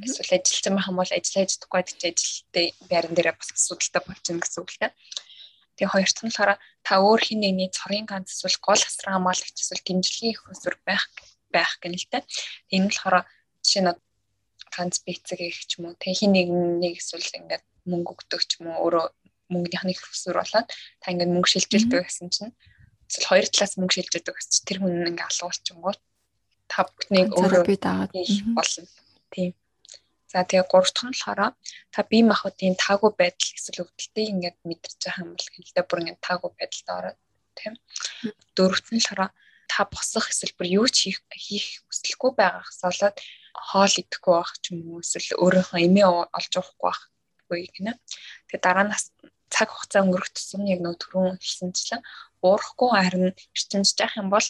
эсвэл 0.00 0.36
ажилтсан 0.38 0.74
байх 0.76 0.88
юм 0.88 0.98
бол 0.98 1.12
ажиллаж 1.12 1.50
чадахгүй 1.52 1.80
гэдэг 1.82 1.96
чинь 2.00 2.12
ажилттай 2.12 2.66
байран 2.90 3.14
дээрээ 3.14 3.36
бас 3.36 3.50
асуудалтай 3.52 4.02
байна 4.06 4.40
гэсэн 4.40 4.60
үг 4.62 4.70
л 4.72 4.80
дээ. 4.80 4.92
Тэгээ 5.76 5.92
хоёр 5.92 6.08
дахь 6.08 6.24
нь 6.24 6.30
болохоор 6.32 6.52
та 6.86 6.92
өөр 7.00 7.20
хин 7.26 7.40
нэгний 7.42 7.70
цорын 7.72 8.06
ганц 8.08 8.28
эсвэл 8.32 8.58
гол 8.64 8.82
асран 8.82 9.14
хамгаалагч 9.16 9.56
эсвэл 9.56 9.86
дэмжлэгийн 9.86 10.34
их 10.34 10.42
усүр 10.52 10.74
байх 10.88 11.04
байх 11.54 11.72
гэнэ 11.80 11.96
л 12.00 12.08
дээ. 12.12 12.22
Энэ 12.74 12.84
нь 12.86 12.90
болохоор 12.90 13.16
жишээ 13.64 13.82
нь 13.84 13.92
ганц 14.74 14.94
бицэг 15.04 15.40
их 15.40 15.58
ч 15.68 15.80
юм 15.80 15.92
уу 15.92 15.96
тэг 16.00 16.16
хин 16.16 16.32
нэгнийг 16.32 16.96
эсвэл 17.00 17.24
ингээд 17.40 17.64
мөнгө 17.88 18.10
өгдөг 18.12 18.40
ч 18.48 18.50
юм 18.60 18.72
уу 18.72 18.88
өөрөө 18.88 19.06
мөнгөний 19.52 19.94
их 19.94 20.04
усүр 20.08 20.40
болоод 20.40 20.68
та 21.00 21.06
ингээд 21.12 21.32
мөнгө 21.32 21.50
шилжүүлдэг 21.52 22.00
гэсэн 22.08 22.28
чинь 22.32 22.52
эсвэл 23.08 23.28
хоёр 23.28 23.46
талаас 23.52 23.74
мөнгө 23.76 23.94
шилжүүлдэг 23.96 24.34
гэсэн 24.36 24.52
чинь 24.52 24.68
тэр 24.68 24.78
хүн 24.80 25.08
ингээд 25.12 25.28
алгуулчихгоо 25.28 25.94
та 26.72 26.88
бүгднийг 26.88 27.28
өөрөө 27.36 27.62
би 27.68 27.76
дагаад 27.76 28.12
болно. 28.56 28.88
Тийм. 29.32 29.52
За 30.32 30.48
тэгээ 30.48 30.64
гурав 30.72 30.88
дахь 30.88 31.04
нь 31.04 31.12
болохоор 31.12 31.52
та 31.92 32.00
бие 32.08 32.24
махбодын 32.24 32.80
таагүй 32.80 33.12
байдал 33.20 33.52
эсвэл 33.52 33.84
өвдөлтийг 33.84 34.28
ингээд 34.32 34.58
мэдэрч 34.64 35.00
байгаа 35.04 35.22
юм 35.24 35.30
бол 35.36 35.48
хэлдэ 35.52 35.82
бүр 35.84 36.00
ингээд 36.00 36.24
таагүй 36.26 36.50
байдалд 36.56 36.88
ороод 36.96 37.18
тийм. 37.58 37.74
Дөрөвт 38.56 38.88
нь 38.88 38.96
болохоор 38.96 39.30
та 39.68 39.80
босох 39.92 40.26
эсвэл 40.32 40.56
бүр 40.56 40.68
юу 40.80 40.86
ч 40.88 40.96
хийх 41.12 41.20
хийх 41.28 41.68
хүсэлгүй 41.84 42.30
байгаагаас 42.40 42.80
болоод 42.80 43.16
хоол 43.68 43.94
идэхгүй 44.00 44.34
байх 44.40 44.52
ч 44.62 44.64
юм 44.72 44.80
уу 44.88 45.04
эсвэл 45.04 45.36
өөрийнхөө 45.44 45.80
эмээ 45.84 46.08
олж 46.08 46.52
уухгүй 46.56 46.88
байх 46.88 47.00
үгүй 47.44 47.60
гинэ. 47.76 47.92
Тэгээ 48.48 48.64
дараа 48.64 48.84
нь 48.88 48.94
цаг 49.52 49.68
хугацаа 49.68 50.00
өнгөрөх 50.04 50.32
тусам 50.32 50.64
яг 50.64 50.80
нөө 50.80 50.96
түрүүн 50.96 51.36
хэлсэнчлэн 51.44 52.00
уурахгүй 52.40 52.90
харин 52.96 53.36
эрчимж 53.36 53.92
яах 54.00 54.16
юм 54.16 54.28
бол 54.32 54.48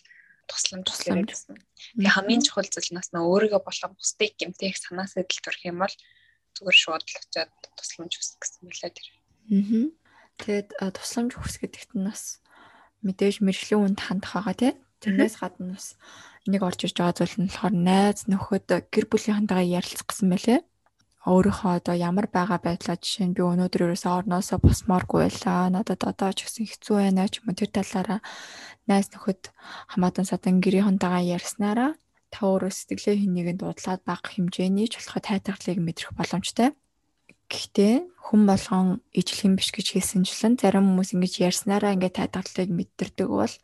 тусламж 0.49 0.87
туслая 0.87 1.23
гэсэн. 1.23 1.57
Тэгээ 1.99 2.15
хамгийн 2.15 2.43
чухал 2.43 2.69
зүйл 2.69 2.91
нас 2.97 3.11
нөө 3.13 3.25
өөрийгөө 3.27 3.63
болон 3.63 3.93
бусдыг 3.97 4.33
гэмтээх 4.39 4.77
санаа 4.79 5.07
сэтэл 5.09 5.43
төрөх 5.43 5.63
юм 5.69 5.79
бол 5.83 5.95
зүгээр 6.57 6.79
шууд 6.79 7.05
л 7.05 7.21
очиад 7.21 7.53
тусламж 7.79 8.13
хүсэх 8.17 8.39
гэсэн 8.41 8.63
мэлээ 8.67 8.93
тэр. 8.93 9.09
Аа. 9.11 9.87
Тэгээд 10.41 10.69
тусламж 10.97 11.33
хүс 11.37 11.57
гэдэгт 11.61 11.93
нь 11.97 12.07
бас 12.07 12.43
мэдээж 13.03 13.43
мэрэгжлийн 13.43 13.85
үнд 13.93 14.01
хандах 14.01 14.33
байгаа 14.39 14.57
тий. 14.57 14.73
Тэрнээс 15.03 15.37
гадна 15.43 15.75
бас 15.75 15.99
нэг 16.47 16.63
орж 16.63 16.81
иж 16.87 16.95
байгаа 16.95 17.17
зүйл 17.19 17.37
нь 17.43 17.49
болохоор 17.51 17.75
найз 17.75 18.21
нөхөд 18.31 18.67
гэр 18.91 19.07
бүлийнхэнтэйгээ 19.11 19.75
ярилцах 19.79 20.07
гэсэн 20.07 20.29
мэлээ. 20.31 20.61
Өөрийнхөө 21.23 21.73
одоо 21.79 21.95
ямар 21.95 22.27
байгаа 22.27 22.59
байдлаа 22.59 22.99
жишээ 22.99 23.31
нь 23.31 23.37
би 23.39 23.47
өнөөдөр 23.47 23.95
ерөөсөө 23.95 24.13
орноосоо 24.27 24.59
босмооргүй 24.59 25.21
байлаа. 25.23 25.71
Надад 25.71 26.03
одоо 26.03 26.35
ч 26.35 26.51
гэсэн 26.51 26.67
хэцүү 26.67 26.97
байна 26.99 27.31
ч 27.31 27.39
юм 27.39 27.47
уу 27.47 27.59
тэр 27.59 27.71
талаараа 27.71 28.21
найз 28.91 29.07
нөхөд 29.15 29.55
хамаатан 29.95 30.27
садан 30.27 30.59
гэрийнхэнтэйгээ 30.59 31.31
ярьснараа 31.39 31.91
та 32.33 32.39
өөрөө 32.43 32.73
сэтгэлээ 32.75 33.17
хин 33.23 33.33
нэгэнд 33.39 33.61
дуудлаад 33.63 34.03
бага 34.03 34.27
хэмжээний 34.35 34.91
ч 34.91 34.99
болохоо 34.99 35.23
тайтгалыг 35.23 35.79
мэдрэх 35.79 36.11
боломжтой. 36.19 36.75
Гэхдээ 37.53 37.95
хүн 38.33 38.49
болгон 38.49 39.05
ижлэх 39.13 39.45
юм 39.45 39.61
биш 39.61 39.77
гэж 39.77 39.93
хэлсэнчлэн 39.93 40.57
зарим 40.57 40.89
хүмүүс 40.89 41.13
ингэж 41.13 41.53
ярьснараа 41.53 41.93
ингээд 41.93 42.17
тайлбарлалыг 42.17 42.71
мэдэрдэг 42.73 43.29
бол 43.29 43.55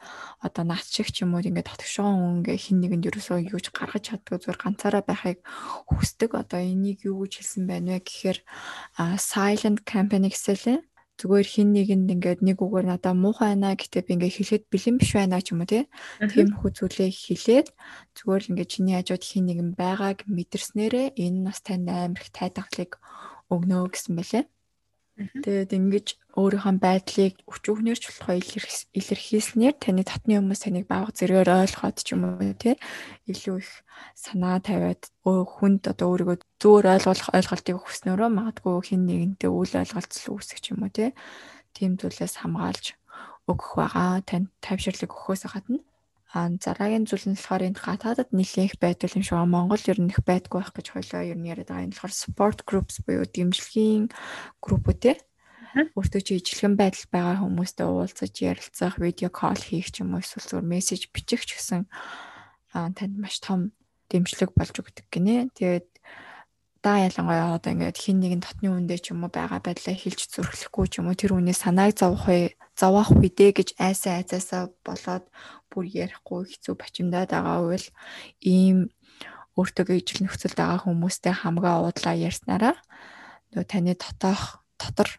одоо 0.44 0.64
наад 0.68 0.84
шиг 0.84 1.08
ч 1.08 1.24
юм 1.24 1.32
уу 1.32 1.40
ингээд 1.40 1.72
дотгошон 1.72 2.04
хүн 2.04 2.36
ингээ 2.44 2.58
хин 2.68 2.78
нэгэнд 2.84 3.08
ерөөсөө 3.08 3.48
юуж 3.48 3.72
гаргаж 3.72 4.12
чаддгүй 4.12 4.44
зүгээр 4.44 4.60
ганцаараа 4.60 5.02
байхыг 5.08 5.40
хүсдэг. 5.88 6.36
Одоо 6.36 6.60
энийг 6.60 7.00
юу 7.08 7.24
гэж 7.24 7.32
хэлсэн 7.40 7.64
байна 7.64 7.96
вэ 7.96 8.04
гэхээр 8.04 8.38
silent 9.16 9.78
campaign 9.88 10.28
гэсэлээ. 10.28 10.84
Зүгээр 11.16 11.48
хин 11.48 11.68
нэгэнд 11.72 12.12
ингээд 12.12 12.40
нэг 12.44 12.60
үгээр 12.60 12.86
надаа 12.92 13.16
муухай 13.16 13.56
байна 13.56 13.72
гэтээ 13.72 14.04
би 14.04 14.12
ингээд 14.20 14.36
хэлэхэд 14.36 14.64
бэлэн 14.68 14.96
биш 15.00 15.10
байна 15.16 15.40
ч 15.40 15.56
юм 15.56 15.64
уу 15.64 15.72
тийм 16.28 16.48
хүү 16.54 16.70
зүйлээ 16.76 17.10
хэлээд 17.10 17.68
зүгээр 18.14 18.42
л 18.44 18.50
ингээд 18.52 18.70
чиний 18.70 18.94
хажууд 19.00 19.24
хин 19.24 19.44
нэгэн 19.48 19.70
байгааг 19.74 20.28
мэдэрснээрээ 20.28 21.18
энэ 21.18 21.40
нас 21.42 21.58
тань 21.64 21.90
амар 21.90 22.22
их 22.22 22.30
тайдаглыг 22.30 23.02
өгнө 23.52 23.88
гэсэн 23.92 24.14
байлээ. 24.16 24.44
Тэгээд 25.18 25.74
ингэж 25.74 26.06
өөрийнхөө 26.38 26.78
байдлыг 26.78 27.34
өчүүхнэрч 27.50 28.02
болохоо 28.06 28.38
илэрхийлснээр 28.38 29.74
таны 29.82 30.06
татны 30.06 30.38
хүмүүс 30.38 30.62
таныг 30.62 30.86
бага 30.86 31.10
зэргээр 31.10 31.66
ойлгоход 31.66 31.98
ч 31.98 32.14
юм 32.14 32.22
уу 32.38 32.54
тий 32.54 32.78
илүү 33.26 33.58
их 33.58 33.70
санаа 34.14 34.62
тавиад 34.62 35.10
хүнд 35.26 35.90
одоо 35.90 36.06
өөрийгөө 36.14 36.38
зөөр 36.62 36.84
ойлгох 36.94 37.34
ойлголтыг 37.34 37.76
өгснөөрөө 37.82 38.30
магадгүй 38.30 38.78
хин 38.86 39.02
нэгэнтэй 39.10 39.50
үйл 39.50 39.74
ойлголцол 39.82 40.38
үүсэх 40.38 40.62
юм 40.70 40.86
уу 40.86 40.94
тий 40.94 41.10
тийм 41.74 41.98
зүйлээс 41.98 42.38
хамгаалж 42.38 42.94
өгөх 43.50 43.74
байгаа. 43.74 44.22
Тань 44.22 44.54
тавьширлыг 44.62 45.10
өгөхөөс 45.10 45.50
гадна 45.50 45.82
А 46.28 46.52
дараагийн 46.52 47.08
зүйл 47.08 47.24
нь 47.32 47.36
болохоор 47.40 47.72
энэ 47.72 47.80
гадаадад 47.80 48.28
нэлээх 48.36 48.76
байдал 48.76 49.16
юм 49.16 49.24
шиг 49.24 49.40
Монгол 49.48 49.80
ер 49.88 49.96
нь 49.96 50.12
их 50.12 50.20
байдгүй 50.28 50.60
байх 50.60 50.72
гэж 50.76 50.86
хойлоо 50.92 51.22
ер 51.24 51.38
нь 51.40 51.48
яриад 51.48 51.72
байгаа. 51.72 51.86
Энэ 51.88 51.96
болохоор 51.96 52.12
support 52.12 52.58
groups 52.68 53.00
буюу 53.00 53.24
дэмжлэгийн 53.24 54.12
группүүд 54.60 54.98
те. 55.00 55.12
Өөртөө 55.96 56.20
чи 56.20 56.36
ижлэгэн 56.36 56.76
байдал 56.76 57.06
байгаа 57.08 57.36
хүмүүстэй 57.40 57.86
уулзаж 57.88 58.34
ярилцах, 58.44 59.00
видео 59.00 59.32
колл 59.32 59.56
хийх 59.56 59.88
ч 59.88 60.04
юм 60.04 60.12
уу 60.12 60.20
эсвэл 60.20 60.44
зүгээр 60.48 60.68
мессеж 60.68 61.08
бичих 61.12 61.48
ч 61.48 61.56
гэсэн 61.56 61.88
танд 62.72 63.14
маш 63.16 63.40
том 63.40 63.72
дэмжлэг 64.12 64.52
болж 64.52 64.74
өгдөг 64.76 65.06
гинэ. 65.08 65.48
Тэгээд 65.56 65.88
да 66.84 67.04
ялангуяа 67.08 67.56
одоо 67.56 67.72
ингээд 67.72 67.98
хин 67.98 68.20
нэгэн 68.20 68.44
дотны 68.44 68.68
үндэ 68.68 68.96
ч 69.00 69.12
юм 69.12 69.24
уу 69.24 69.32
байгаа 69.32 69.60
байдлаа 69.60 69.96
хэлж 69.96 70.28
зүрхлэхгүй 70.28 70.86
ч 70.88 70.94
юм 71.00 71.08
уу 71.08 71.16
тэр 71.18 71.36
үний 71.36 71.56
санааг 71.56 71.96
зовох 71.96 72.28
зовоох 72.78 73.10
үедээ 73.10 73.50
гэж 73.58 73.68
айсаа 73.82 74.22
айцаасаа 74.22 74.70
болоод 74.86 75.26
бүр 75.70 75.84
ярихгүй 75.90 76.46
хэцүү 76.46 76.74
бачимдаад 76.78 77.30
байгаа 77.34 77.58
үйл 77.66 77.86
ийм 78.38 78.78
өөртөө 79.58 79.98
ижил 79.98 80.22
нөхцөлд 80.22 80.54
байгаа 80.54 80.86
хүмүүстэй 80.86 81.34
хамгаа 81.34 81.82
уудлаа 81.82 82.14
ярьснараа 82.14 82.76
нөө 83.52 83.64
таны 83.66 83.98
дотоох 83.98 84.62
дотор 84.78 85.10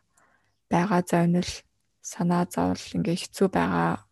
байгаа 0.72 1.02
зовнил 1.04 1.52
санаа 2.00 2.48
зовл 2.48 2.80
ингээ 2.96 3.18
хэцүү 3.28 3.48
байгаа 3.52 4.08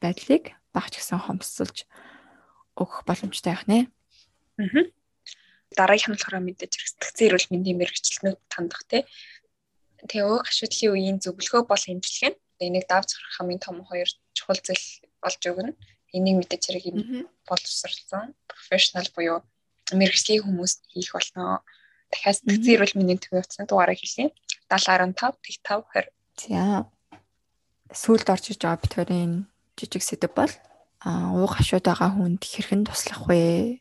байдлыг 0.00 0.56
багч 0.72 0.96
гисэн 0.96 1.20
хомсолж 1.20 1.84
өгөх 2.80 3.04
боломжтой 3.04 3.52
байх 3.52 3.64
нэ. 3.68 3.78
Аа. 4.62 4.88
Дараагийн 5.76 6.14
болохоор 6.16 6.40
мэдээж 6.40 6.72
сэтгцэн 6.78 7.26
эрүүл 7.28 7.50
мэндийн 7.52 7.78
мэрэгчлэнүүд 7.78 8.38
тандах 8.48 8.82
тий. 8.88 9.02
Тэгээ 10.08 10.24
өө 10.24 10.38
гашуудлын 10.46 10.92
үеийн 10.94 11.18
зөвлөгөө 11.20 11.62
бол 11.68 11.82
хэмжлэг 11.84 12.32
нь. 12.32 12.40
Энийг 12.58 12.86
давж 12.90 13.14
гарах 13.14 13.34
хамгийн 13.38 13.62
том 13.62 13.84
хоёр 13.86 14.08
чухал 14.34 14.58
зүйл 14.58 14.86
болж 15.22 15.42
өгнө. 15.46 15.72
Энийг 16.12 16.36
мэдээж 16.42 16.62
хэрэг 16.66 16.84
юм 16.90 16.98
боловсралсан 17.46 18.34
профешнл 18.50 19.08
буюу 19.14 19.42
мэрэгжлийн 19.92 20.42
хүмүүс 20.44 20.72
хийх 20.92 21.12
болно. 21.14 21.62
Дахиад 22.10 22.40
сэтгцэн 22.40 22.74
эрүүл 22.74 22.96
мэндийн 22.96 23.20
төвийн 23.20 23.44
утасны 23.44 23.68
дугаараа 23.68 23.96
хэлье. 23.96 24.32
7015 24.68 25.38
55 25.44 25.86
20. 25.94 26.10
За. 26.48 26.88
Сүүлд 27.92 28.28
орж 28.28 28.44
иж 28.52 28.60
байгаа 28.60 28.82
бит 28.82 28.94
хоёрын 28.96 29.34
жижиг 29.78 30.02
сэдв 30.04 30.32
бол 30.36 30.52
а 31.00 31.32
ууг 31.32 31.56
хашууд 31.56 31.84
байгаа 31.86 32.10
хүнд 32.12 32.42
хэрхэн 32.42 32.84
туслах 32.84 33.28
вэ 33.30 33.80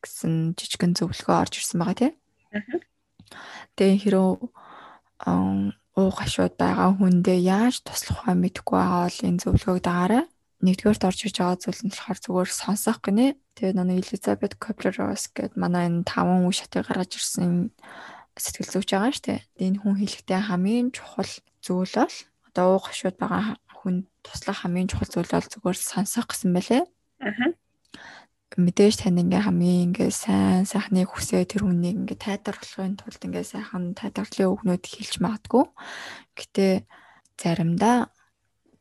гэсэн 0.00 0.54
жижигэн 0.56 0.94
зөвлөгөө 0.96 1.36
орж 1.42 1.60
ирсэн 1.60 1.78
байгаа 1.80 1.98
тийм. 1.98 2.14
Тэгээ 3.76 4.00
хэрөө 4.06 4.28
ууг 5.94 6.14
хашууд 6.18 6.54
байгаа 6.58 6.90
хүндээ 6.98 7.38
яаж 7.38 7.86
туслах 7.86 8.26
вэ 8.26 8.34
мэдэхгүй 8.34 8.78
байгаа 8.78 9.02
бол 9.06 9.20
энэ 9.28 9.42
зөвлөгөөг 9.42 9.80
дагаарай 9.86 10.24
нэгдүгээрт 10.64 11.06
орж 11.06 11.20
иж 11.28 11.36
байгаа 11.38 11.58
зүйл 11.60 11.82
нь 11.84 11.92
болохоор 11.92 12.18
зүгээр 12.24 12.50
сонсох 12.50 12.98
гинэ. 13.04 13.36
Тэгээд 13.54 13.76
нэг 13.78 14.00
Elizabeth 14.02 14.56
Kubler-Ross 14.58 15.30
гэдэг 15.36 15.54
манай 15.60 15.86
энэ 15.92 16.08
таван 16.08 16.48
үе 16.48 16.56
шатыг 16.56 16.88
гаргаж 16.88 17.12
ирсэн 17.14 17.70
сэтгэл 18.34 18.72
зүйч 18.72 18.88
байгаа 18.90 19.12
шүү 19.14 19.24
дээ. 19.28 19.40
Энэ 19.60 19.78
хүн 19.84 19.94
хэлэхдээ 20.00 20.40
хамгийн 20.48 20.88
чухал 20.96 21.32
зүйл 21.62 21.94
бол 21.94 22.16
одоо 22.48 22.66
уух 22.74 22.86
шууд 22.90 23.16
байгаа 23.20 23.60
хүн 23.78 24.08
туслах 24.24 24.58
хамгийн 24.64 24.88
чухал 24.90 25.10
зүйл 25.12 25.30
бол 25.30 25.46
зүгээр 25.52 25.78
сонсох 25.78 26.26
гэсэн 26.32 26.50
байлээ. 26.56 26.82
Аа. 27.22 27.54
Мэдээж 28.54 29.02
тань 29.02 29.18
ингээ 29.18 29.42
хамгийн 29.50 29.90
ингээ 29.90 30.10
сайн 30.14 30.62
сайхныг 30.62 31.10
хүсээ 31.10 31.42
тэр 31.42 31.66
хүнийг 31.66 32.06
ингээ 32.06 32.18
тайлбарлахын 32.22 32.94
тулд 33.02 33.18
ингээ 33.26 33.42
сайхан 33.42 33.98
тайлбарлалын 33.98 34.52
үгнүүд 34.54 34.84
хэлж 34.86 35.14
магадгүй. 35.18 35.64
Гэтэ 36.38 36.86
заримдаа 37.34 38.14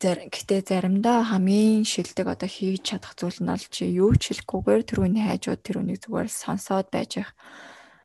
Гэхдээ 0.04 0.62
заримдаа 0.68 1.24
хамгийн 1.24 1.88
шилдэг 1.88 2.28
одоо 2.28 2.50
хийж 2.52 2.92
чадах 2.92 3.16
зүйл 3.16 3.40
нь 3.40 3.48
бол 3.48 3.66
чи 3.72 3.88
юу 3.88 4.12
ч 4.20 4.36
хэлэхгүйгээр 4.36 4.84
тэрүүний 4.84 5.24
хайжууд 5.24 5.62
тэрүүнийг 5.64 6.00
зүгээр 6.04 6.28
сонсоод 6.28 6.92
байж 6.92 7.24
их 7.24 7.32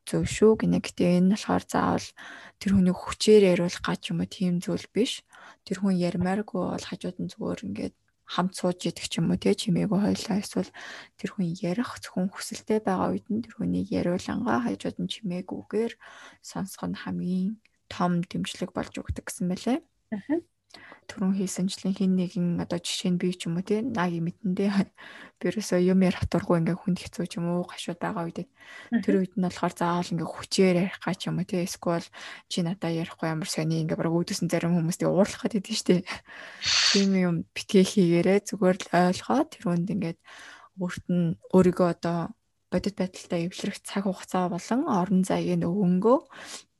зөв 0.07 0.23
шүү 0.23 0.63
гинэ. 0.63 0.79
Гэтэ 0.79 1.19
энэ 1.19 1.35
болохоор 1.35 1.63
заавал 1.67 2.07
тэр 2.55 2.71
хүнийг 2.71 2.95
хүчээр 2.95 3.43
яриулах 3.51 3.83
гач 3.83 4.01
юм 4.15 4.23
уу 4.23 4.31
тийм 4.31 4.63
зүйл 4.63 4.87
биш. 4.95 5.27
Тэр 5.67 5.83
хүн 5.83 5.99
ярмааргүй 5.99 6.63
бол 6.71 6.85
хажууд 6.87 7.19
нь 7.19 7.31
зүгээр 7.35 7.67
ингээд 7.67 7.95
хамт 8.33 8.53
сууж 8.53 8.79
идэх 8.85 9.09
ч 9.09 9.17
юм 9.17 9.33
уу 9.33 9.41
тий 9.41 9.57
чимээгүй 9.57 9.99
хойлоо 10.05 10.37
эсвэл 10.37 10.71
тэр 11.17 11.29
хүн 11.33 11.49
ярих 11.65 11.97
зөвхөн 11.97 12.29
хүсэлтэй 12.29 12.79
байгаа 12.85 13.09
үед 13.17 13.27
нь 13.33 13.41
тэр 13.41 13.53
хүнийг 13.57 13.89
яриулангаа 13.89 14.69
хажууд 14.69 14.97
нь 15.01 15.11
чимээгүйгээр 15.13 15.93
сонсох 16.45 16.83
нь 16.85 16.99
хамгийн 17.01 17.49
том 17.89 18.21
дэмжлэг 18.29 18.69
болж 18.69 18.93
өгдөг 19.01 19.25
гэсэн 19.25 19.45
мэлээ. 19.49 19.79
Аа 20.13 20.37
түрүүн 21.09 21.41
хийсэнчлэн 21.41 21.97
хин 21.97 22.13
нэгэн 22.13 22.61
одоо 22.61 22.77
жишээ 22.77 23.17
нь 23.17 23.21
би 23.21 23.33
ч 23.33 23.49
юм 23.49 23.57
уу 23.57 23.65
тий 23.65 23.81
наги 23.81 24.21
мэтэндээ 24.21 24.69
бирөөсөө 25.41 25.81
юм 25.81 26.05
ярих 26.05 26.29
дурггүй 26.29 26.61
ингээ 26.61 26.77
хүнд 26.77 26.99
хэцүү 27.01 27.25
ч 27.25 27.41
юм 27.41 27.49
уу 27.49 27.65
гашууд 27.65 27.97
байгаа 27.97 28.29
үед. 28.29 28.45
Тэр 29.01 29.25
үед 29.25 29.33
нь 29.33 29.41
болохоор 29.41 29.73
заавал 29.73 30.13
ингээ 30.13 30.29
хүчээр 30.29 30.77
ярих 30.85 31.01
га 31.01 31.17
ч 31.17 31.33
юм 31.33 31.41
уу 31.41 31.49
тий 31.49 31.65
эсвэл 31.65 32.05
чи 32.45 32.61
надаа 32.61 32.93
ярихгүй 32.93 33.33
ямар 33.33 33.49
сони 33.49 33.81
ингээ 33.81 33.97
бараг 33.97 34.13
үүдсэн 34.13 34.53
зарим 34.53 34.77
хүмүүстэй 34.77 35.09
уурлах 35.09 35.41
гэдэг 35.49 35.65
нь 35.65 35.79
штэ. 35.81 36.05
Тийм 36.93 37.11
юм 37.17 37.35
битгий 37.57 37.81
хийгээрээ 37.81 38.45
зүгээр 38.45 38.77
л 38.77 38.89
ойлгоод 39.09 39.47
тэр 39.49 39.65
үнд 39.65 39.89
ингээд 39.89 40.19
өөрт 40.77 41.05
нь 41.09 41.33
өөрийгөө 41.49 41.89
одоо 41.89 42.17
бодит 42.69 42.95
байдалтай 43.01 43.49
эвлэрэх 43.49 43.81
цаг 43.81 44.05
хугацаа 44.05 44.45
болон 44.53 44.81
орон 44.85 45.21
зайг 45.25 45.57
нөгөнгөө 45.57 46.17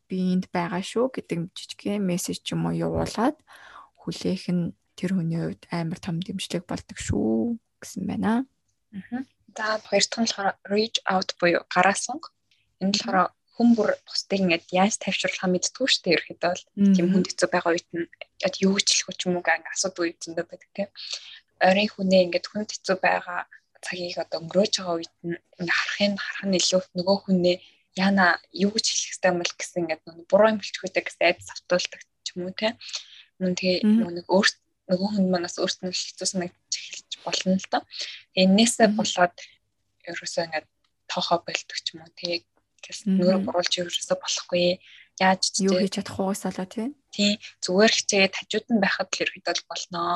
би 0.10 0.18
энд 0.38 0.46
байгаа 0.54 0.82
шүү 0.86 1.10
гэдэг 1.14 1.40
жижигхэн 1.58 2.06
мессеж 2.06 2.46
юм 2.54 2.70
уу 2.70 2.78
явуулаад 2.78 3.38
хүлээх 4.10 4.46
нь 4.50 4.74
тэр 4.98 5.14
хүний 5.16 5.40
хувьд 5.40 5.64
амар 5.70 6.00
том 6.02 6.18
дэмжлэг 6.20 6.66
болдог 6.68 6.98
шүү 6.98 7.56
гэсэн 7.80 8.04
байна. 8.10 8.50
Аа. 8.92 9.24
За 9.56 9.80
хоёр 9.86 10.04
дахь 10.04 10.20
нь 10.20 10.26
болохоор 10.28 10.56
reach 10.74 10.98
out 11.06 11.30
буюу 11.40 11.64
гараа 11.70 11.96
сунг. 11.96 12.24
Энэ 12.82 12.94
болохоор 12.98 13.32
хүн 13.56 13.70
бүр 13.78 13.92
бусдыг 14.08 14.40
ингээд 14.40 14.66
яаж 14.72 14.96
тавьшруулах 15.00 15.46
мэддэггүй 15.52 15.88
шүү 15.88 16.04
дээ. 16.04 16.16
Ерөөхдөө 16.18 16.52
бол 16.52 16.96
тийм 16.96 17.08
хүнд 17.12 17.28
хэцүү 17.30 17.50
байгаа 17.52 17.72
үед 17.76 17.90
нь 17.96 18.08
юу 18.68 18.78
ч 18.80 18.88
хэлэхгүй 18.92 19.16
ч 19.20 19.22
юм 19.28 19.36
уу 19.38 19.46
гэнг 19.48 19.66
асуудаг 19.68 20.02
үед 20.04 20.18
зөндөө 20.24 20.46
байдаг 20.48 20.72
тийм. 20.76 20.90
Оройн 21.68 21.92
хүнээ 21.92 22.22
ингээд 22.26 22.48
хүнд 22.50 22.70
хэцүү 22.72 22.98
байгаа 23.04 23.40
цагийг 23.84 24.18
одоо 24.24 24.38
өнгөрөөж 24.44 24.74
байгаа 24.80 24.96
үед 24.96 25.14
нь 25.28 25.36
ингээд 25.60 25.76
харахын 25.80 26.16
харах 26.24 26.46
нь 26.48 26.60
илүү 26.60 26.82
нөгөө 26.96 27.18
хүнээ 27.24 27.58
яна 28.00 28.26
юу 28.56 28.72
гэж 28.72 28.86
хэлэх 28.88 29.06
хэрэгтэй 29.08 29.32
юм 29.32 29.40
бол 29.44 29.54
гэсэн 29.60 29.82
ингээд 29.84 30.02
буруу 30.32 30.52
юм 30.52 30.60
хэлчихвэдэг 30.64 31.06
гэсэн 31.08 31.24
айдас 31.28 31.50
автуулдаг 31.52 32.02
ч 32.24 32.28
юм 32.36 32.48
уу 32.48 32.56
тийм 32.56 32.74
Мөн 33.40 33.54
тэгээ 33.56 33.80
нэг 33.84 34.28
өөрт 34.28 34.56
нөгөө 34.90 35.10
хүн 35.16 35.28
манаас 35.32 35.56
өөрт 35.62 35.80
нь 35.86 35.94
хэцүү 35.94 36.28
санагдаж 36.28 36.74
эхэлж 36.76 37.12
болно 37.26 37.56
л 37.56 37.68
доо. 37.72 37.84
Эннээсээ 38.36 38.88
болоод 38.98 39.36
ерөөсөө 40.10 40.44
ингээд 40.46 40.68
тоохоо 41.10 41.40
болдог 41.46 41.78
ч 41.78 41.88
юм 41.94 42.02
уу 42.04 42.12
тэгээ 42.18 42.40
тэгээс 42.84 43.02
нөрө 43.06 43.40
буруулж 43.46 43.74
ерөөсөө 43.80 44.18
болохгүй 44.18 44.82
яаж 45.22 45.44
юу 45.62 45.76
хийж 45.78 45.94
чадах 46.00 46.20
олоо 46.20 46.68
тий. 46.74 46.88
Тий 47.16 47.32
зүгээр 47.64 47.92
хичээгээд 47.96 48.38
хажууд 48.40 48.68
нь 48.72 48.84
байхад 48.84 49.10
л 49.14 49.24
ерөөдөл 49.24 49.64
болноо. 49.70 50.14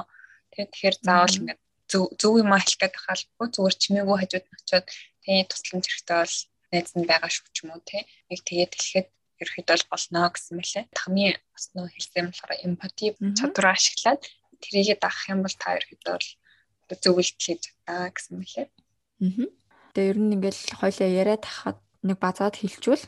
Тий 0.53 0.63
тэгэхээр 0.65 0.95
заавал 1.05 1.38
ингээд 1.39 1.61
зөв 1.91 2.34
юм 2.41 2.51
хэлэх 2.55 2.80
гээд 2.80 2.95
байхалгүй 2.95 3.47
зүгээр 3.53 3.76
чимээгүй 3.82 4.17
хажууд 4.19 4.45
нь 4.47 4.57
очиод 4.57 4.86
тий 5.24 5.39
тусламж 5.49 5.86
хэрэгтэй 5.86 6.17
бол 6.24 6.38
найз 6.71 6.91
нь 6.97 7.09
байгаа 7.09 7.32
шүү 7.32 7.47
ч 7.53 7.57
юм 7.61 7.69
уу 7.76 7.82
тий. 7.84 8.01
Нэг 8.30 8.39
тэгээд 8.47 8.74
хэлэхэд 8.74 9.07
ерөөдөө 9.43 9.75
бол 9.77 9.91
болно 9.91 10.21
гэсэн 10.31 10.55
мэлээ. 10.57 10.85
Хамгийн 10.95 11.37
бас 11.53 11.65
нөө 11.75 11.87
хэлсэн 11.91 12.25
болохоор 12.31 12.53
эмпати 12.65 13.05
чадвар 13.37 13.67
ашиглаад 13.75 14.21
тэрийгэ 14.63 14.95
даах 15.03 15.19
юм 15.29 15.43
бол 15.43 15.55
та 15.59 15.77
ерөөдөө 15.77 16.15
бол 16.15 16.99
зөвлөлт 17.03 17.37
хийж 17.39 17.61
чадаа 17.67 18.09
гэсэн 18.15 18.35
мэлээ. 18.39 18.67
Аа. 18.67 19.47
Тэгээ 19.93 20.11
ер 20.11 20.19
нь 20.19 20.33
ингээл 20.35 20.61
хоёлаа 20.79 21.09
яриад 21.09 21.43
хахад 21.45 21.79
нэг 22.01 22.17
базаад 22.19 22.55
хэлжүүл 22.57 23.03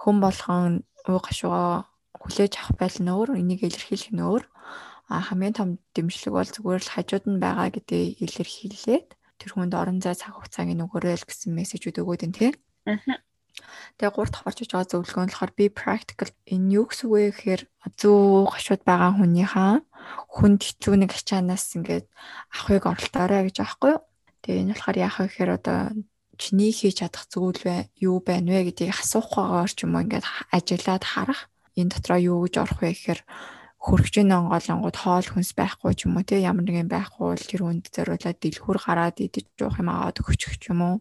хүн 0.00 0.16
болгон 0.20 0.84
уу 1.08 1.20
гашуугаа 1.22 1.88
хүлээж 2.20 2.52
авах 2.58 2.76
байл 2.80 2.98
нь 3.00 3.12
өөр, 3.12 3.28
энийг 3.40 3.60
илэрхийлэх 3.64 4.12
нь 4.12 4.24
өөр. 4.24 4.44
А 5.12 5.20
хамгийн 5.20 5.54
том 5.56 5.68
дэмжлэг 5.92 6.32
бол 6.32 6.48
зүгээр 6.48 6.82
л 6.82 6.92
хажууд 6.96 7.24
нь 7.28 7.42
байгаа 7.44 7.68
гэдгийг 7.72 8.24
илэрхийлээд 8.24 9.08
тэр 9.38 9.50
хүнд 9.52 9.76
орон 9.76 10.00
зай 10.00 10.16
цаг 10.16 10.32
хугацааг 10.34 10.72
нөгөөрэй 10.72 11.20
л 11.20 11.28
гэсэн 11.28 11.52
мессежүүд 11.52 12.00
өгөөд 12.00 12.24
энэ 12.24 12.36
тий. 12.36 12.52
Аа. 12.88 13.20
Тэгээ 13.98 14.14
гурав 14.14 14.30
дахь 14.32 14.46
орчиж 14.48 14.68
байгаа 14.72 14.90
зөвлөгөө 14.90 15.24
нь 15.24 15.30
болохоор 15.32 15.52
be 15.58 15.66
practical. 15.70 16.30
Энэ 16.48 16.72
юу 16.78 16.84
гэсэн 16.88 17.06
үг 17.08 17.14
вэ 17.14 17.22
гэхээр 17.32 17.62
зүү 18.00 18.18
гашууд 18.52 18.82
байгаа 18.84 19.12
хүнийхээ 19.16 19.74
хүнд 20.34 20.60
хэцүү 20.64 20.94
нэг 21.00 21.10
ачаанаас 21.14 21.66
ингээд 21.76 22.06
авахыг 22.52 22.84
оролдоорой 22.84 23.42
гэж 23.48 23.56
аахгүй 23.62 23.90
юу? 23.96 24.02
Тэгээ 24.42 24.60
энэ 24.62 24.72
болохоор 24.74 24.96
яах 25.00 25.16
вэ 25.20 25.26
гэхээр 25.28 25.50
одоо 25.58 25.78
чиний 26.36 26.72
хийж 26.74 27.00
чадах 27.00 27.24
зүйл 27.30 27.60
вэ? 27.64 27.88
Юу 28.02 28.18
байна 28.20 28.52
вэ 28.52 28.74
гэдгийг 28.74 28.92
асуух 28.98 29.32
байгаагаар 29.38 29.72
ч 29.72 29.78
юм 29.86 29.94
уу 29.94 30.04
ингээд 30.04 30.24
ажиллаад 30.50 31.04
харах. 31.04 31.40
Энэ 31.78 31.92
дотроо 31.94 32.18
юу 32.20 32.38
гэж 32.44 32.54
орох 32.60 32.78
вэ 32.82 32.92
гэхээр 32.92 33.20
хөргөжийн 33.84 34.32
онгоолонгууд 34.32 34.96
хоол 34.96 35.28
хүнс 35.28 35.52
байхгүй 35.52 35.92
ч 35.92 36.08
юм 36.08 36.16
уу 36.16 36.24
те 36.24 36.40
ямар 36.40 36.64
нэгэн 36.64 36.88
байхгүй 36.88 37.24
бол 37.36 37.44
тэр 37.44 37.62
үнд 37.68 37.92
зориулаад 37.92 38.38
дэлгүүр 38.40 38.78
гараад 38.80 39.20
идэж 39.20 39.60
уух 39.60 39.76
юм 39.76 39.92
аваад 39.92 40.24
өгчих 40.24 40.56
ч 40.56 40.72
юм 40.72 40.80
уу 40.80 40.96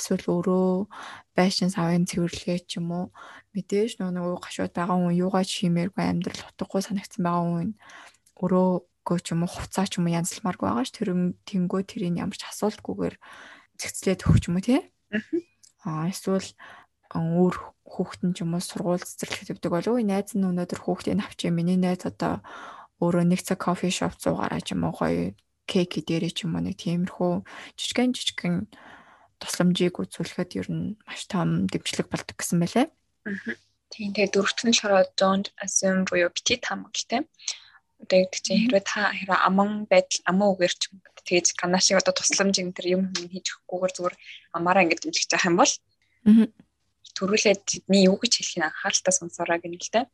эсвэл 0.00 0.24
өөрөө 0.32 0.88
байшин 1.36 1.68
савын 1.68 2.08
цэвэрлэгээ 2.08 2.58
ч 2.64 2.80
юм 2.80 2.88
уу. 2.88 3.06
Мэдээж 3.52 4.00
нөгөө 4.00 4.40
гашууд 4.40 4.72
байгаа 4.72 4.96
хүн 4.96 5.16
юугаа 5.16 5.44
чимээргүй 5.44 6.04
амьдрал 6.08 6.48
утгагүй 6.48 6.80
санагдсан 6.80 7.20
байгаа 7.20 7.44
хүн 7.44 7.70
өрөөгөө 8.40 9.18
ч 9.20 9.26
юм 9.36 9.44
уу 9.44 9.52
хуцаа 9.52 9.84
ч 9.88 10.00
юм 10.00 10.08
уу 10.08 10.16
янзлмааргүй 10.16 10.66
байгаа 10.72 10.88
ш. 10.88 10.96
Тэр 10.96 11.36
тэнгөө 11.44 11.80
тэрийг 11.84 12.16
ямар 12.16 12.36
ч 12.36 12.48
асуултгүйгээр 12.48 13.16
цэгцлээд 13.76 14.24
өгч 14.24 14.42
юм 14.48 14.56
уу 14.56 14.64
те. 14.64 14.80
Аа 15.84 16.08
эсвэл 16.08 16.48
өөр 17.14 17.54
хүүхэд 17.92 18.20
нь 18.24 18.34
ч 18.34 18.44
юм 18.44 18.56
уу 18.56 18.62
сургууль 18.64 19.04
цэцэрлэг 19.04 19.60
тавьдаг 19.60 19.72
болов 19.72 19.92
уу 19.96 20.04
найз 20.04 20.32
нь 20.32 20.48
өнөөдөр 20.48 20.80
хүүхдийг 20.80 21.20
авчи 21.20 21.52
миний 21.52 21.76
найз 21.76 22.08
одоо 22.08 22.40
өөрөө 23.04 23.24
нэг 23.28 23.40
цаг 23.44 23.58
кофе 23.60 23.92
шоп 23.92 24.16
зуугаараа 24.16 24.62
ч 24.64 24.72
юм 24.72 24.88
уу 24.88 24.94
гоё 24.96 25.36
кейк 25.68 25.92
дээрээ 26.00 26.32
ч 26.32 26.38
юм 26.48 26.56
уу 26.56 26.64
нэг 26.64 26.80
тиймэрхүү 26.80 27.32
жижигэн 27.76 28.16
жижигэн 28.16 28.56
тусламжийг 29.42 29.98
үзүүлэхэд 29.98 30.50
ер 30.60 30.68
нь 30.70 30.96
маш 31.04 31.26
том 31.26 31.66
дэмжлэг 31.66 32.08
болдог 32.08 32.36
гэсэн 32.38 32.58
байлээ. 32.62 32.86
Тийм 33.92 34.10
тэгээ 34.14 34.32
дөрөвт 34.32 34.60
нь 34.64 34.72
болохоор 34.72 35.10
don't 35.18 35.48
assume 35.58 36.06
буюу 36.06 36.30
бити 36.30 36.56
тамгалтай. 36.62 37.26
Одоо 38.00 38.18
гэдэг 38.22 38.40
чинь 38.40 38.60
хэрвээ 38.66 38.84
та 38.86 39.12
хэрвээ 39.12 39.40
аман 39.46 39.84
байдал 39.90 40.22
аман 40.30 40.48
үгээр 40.54 40.74
ч 40.78 40.82
тэгэж 41.26 41.46
ганашиг 41.58 41.98
одоо 41.98 42.14
тусламж 42.14 42.56
энэ 42.58 42.74
төр 42.74 42.86
юм 42.96 43.02
хийж 43.14 43.46
өгөхгүйгээр 43.52 43.92
зүгээр 43.94 44.16
амаараа 44.56 44.82
ингэж 44.86 45.00
дэмжиж 45.02 45.26
байгаа 45.30 45.50
юм 45.50 45.58
бол 45.60 45.72
төрүүлээд 47.16 47.60
тэдний 47.66 48.08
юу 48.10 48.16
гэж 48.18 48.32
хэлхийг 48.38 48.64
анхааралтай 48.66 49.14
сонсороо 49.14 49.58
гэнэ 49.60 49.78
л 49.78 49.92
дээ. 49.92 50.06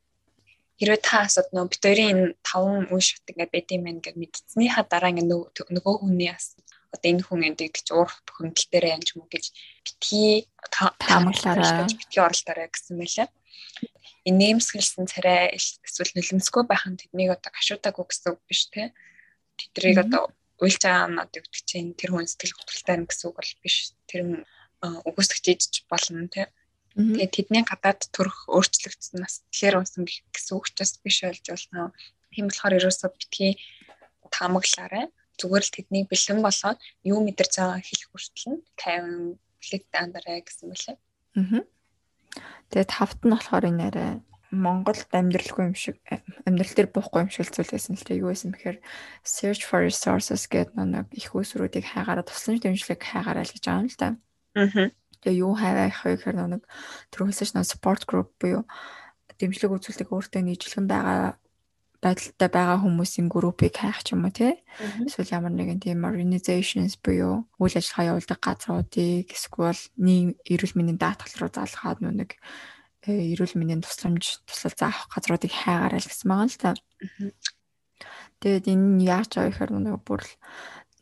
Хэрвээ 0.78 1.00
та 1.02 1.26
асууд 1.26 1.48
нөө 1.52 1.66
битэрийн 1.72 2.10
энэ 2.14 2.34
таван 2.46 2.86
үе 2.92 3.02
шат 3.02 3.26
ингээд 3.26 3.50
байд 3.50 3.68
юм 3.74 3.82
байна 3.86 4.04
гэж 4.04 4.14
мэдснийхаа 4.14 4.84
дараа 4.86 5.10
ингээд 5.10 5.30
нөгөө 5.74 5.94
хүний 5.98 6.30
асууд 6.30 6.68
одоо 6.94 7.08
энэ 7.12 7.24
хүн 7.26 7.46
энэ 7.50 7.58
гэж 7.68 7.86
уур 7.92 8.08
хөндлөл 8.08 8.70
дээр 8.72 8.86
юм 8.96 9.02
ч 9.04 9.08
юм 9.12 9.26
уу 9.26 9.30
гэж 9.32 9.44
битгий 9.84 10.48
таамаглаараа 10.70 11.84
битгий 11.90 12.22
оролдоорой 12.22 12.68
гэсэн 12.70 12.96
мэлээ. 12.96 13.28
Энэ 14.28 14.38
нэмсгэлсэн 14.38 15.04
царай 15.10 15.52
эсвэл 15.56 16.14
нөлөмсгөө 16.16 16.64
байх 16.64 16.84
нь 16.88 17.00
тэднийг 17.00 17.36
одоо 17.36 17.50
гашуудаагүй 17.52 18.04
гэсэн 18.08 18.28
үг 18.32 18.40
биш 18.48 18.62
те. 18.72 18.92
Тэдрийг 19.60 19.98
одоо 20.04 20.32
уйлж 20.62 20.82
байгаа 20.82 21.08
нь 21.12 21.22
одоо 21.22 21.40
гэдэг 21.42 21.64
чинь 21.68 21.92
тэр 21.98 22.10
хүн 22.12 22.26
сэтгэл 22.26 22.56
хөдлөлтэй 22.56 22.96
гэсэн 23.04 23.26
үг 23.28 23.36
бол 23.36 23.52
биш. 23.62 23.76
Тэр 24.08 24.20
үгүйсгэж 24.80 25.44
ийж 25.52 25.74
болно 25.90 26.26
те. 26.28 26.48
Тэгээд 26.98 27.30
тэдний 27.30 27.62
гадаад 27.62 28.10
төрөх 28.10 28.50
өөрчлөгдсөн 28.50 29.22
нас 29.22 29.46
тэгэхээр 29.54 29.78
унсан 29.78 30.02
гэсэн 30.02 30.54
үгчээс 30.58 30.98
биш 30.98 31.22
болж 31.22 31.46
болно. 31.46 31.94
Тийм 32.34 32.50
болохоор 32.50 32.74
ерөөсөө 32.74 33.10
битгий 33.14 33.54
таамаглаарай. 34.34 35.06
Зүгээр 35.38 35.62
л 35.62 35.74
тэднийг 35.78 36.06
бэлэн 36.10 36.42
болоод 36.42 36.78
юу 37.06 37.22
мэдэрч 37.22 37.54
байгаа 37.54 37.78
хэлэх 37.86 38.10
хүртэл 38.10 38.46
нь 38.50 38.60
50 38.82 39.38
плет 39.62 39.86
андараа 39.94 40.42
гэсэн 40.42 40.66
мөлий. 40.66 40.96
Аа. 41.38 41.62
Тэгээд 42.74 42.90
тавт 42.90 43.20
нь 43.22 43.30
болохоор 43.30 43.70
энэ 43.70 43.86
арай 43.86 44.10
Монголд 44.50 45.06
амьдралгүй 45.14 45.70
юм 45.70 45.76
шиг 45.78 46.02
амьдрал 46.48 46.74
дээр 46.74 46.90
буухгүй 46.90 47.28
юм 47.28 47.30
шиг 47.30 47.52
зүйл 47.54 47.68
байсан 47.68 47.94
л 47.94 48.02
дээ. 48.02 48.26
Юу 48.26 48.34
байсан 48.34 48.50
бэхээр 48.50 48.82
search 49.22 49.62
for 49.62 49.86
resources 49.86 50.50
гэдэг 50.50 50.74
нэг 50.74 51.06
их 51.14 51.30
усруудыг 51.36 51.84
хайгаараа 51.84 52.26
тусламж 52.26 52.64
дэмжлэг 52.64 52.98
хайгаараа 52.98 53.44
л 53.44 53.54
гэж 53.54 53.62
байгаа 53.62 53.82
юм 53.86 53.90
л 53.92 54.00
да. 54.00 54.08
Аа. 54.56 54.90
Тэгээ 55.22 55.42
юу 55.42 55.52
хайх 55.58 56.04
вэ 56.04 56.16
гэхээр 56.16 56.36
нэг 56.58 56.62
түрүүсэж 57.12 57.58
нэг 57.58 57.66
support 57.66 58.06
group 58.06 58.30
буюу 58.38 58.62
дэмжлэг 59.38 59.70
үзүүлдэг 59.70 60.08
өөртөө 60.10 60.42
нийтлэн 60.42 60.86
байгаа 60.90 61.38
байдалтай 61.98 62.48
байгаа 62.48 62.78
хүмүүсийн 62.78 63.26
группийг 63.26 63.74
хайх 63.74 64.06
ч 64.06 64.14
юм 64.14 64.26
уу 64.26 64.34
тий. 64.34 64.54
Эсвэл 65.02 65.34
ямар 65.34 65.50
нэгэн 65.50 65.82
тийм 65.82 66.06
organizations 66.06 66.94
буюу 67.02 67.50
үйл 67.58 67.74
ажиллагаа 67.74 68.14
явуулдаг 68.14 68.38
газруудыг 68.38 69.26
эсвэл 69.34 69.82
нийгэм 69.98 70.38
эрүүл 70.46 70.74
мэндийн 70.78 70.98
даатгал 71.02 71.34
руу 71.42 71.50
залгаад 71.50 71.98
нүг 71.98 72.38
э, 73.10 73.34
эрүүл 73.34 73.58
мэндийн 73.58 73.82
тусламж 73.82 74.46
туслал 74.46 74.78
заах 74.78 75.10
газруудыг 75.10 75.50
хайгаарай 75.50 75.98
гэсэн 75.98 76.28
байгаа 76.30 76.46
л 76.46 76.62
та. 76.62 76.70
Тэгээд 78.38 78.70
энэ 78.70 79.02
яаж 79.02 79.30
байгаа 79.34 79.50
гэхээр 79.50 79.70
нэг 79.82 79.98
бүр 80.06 80.22
л 80.22 80.32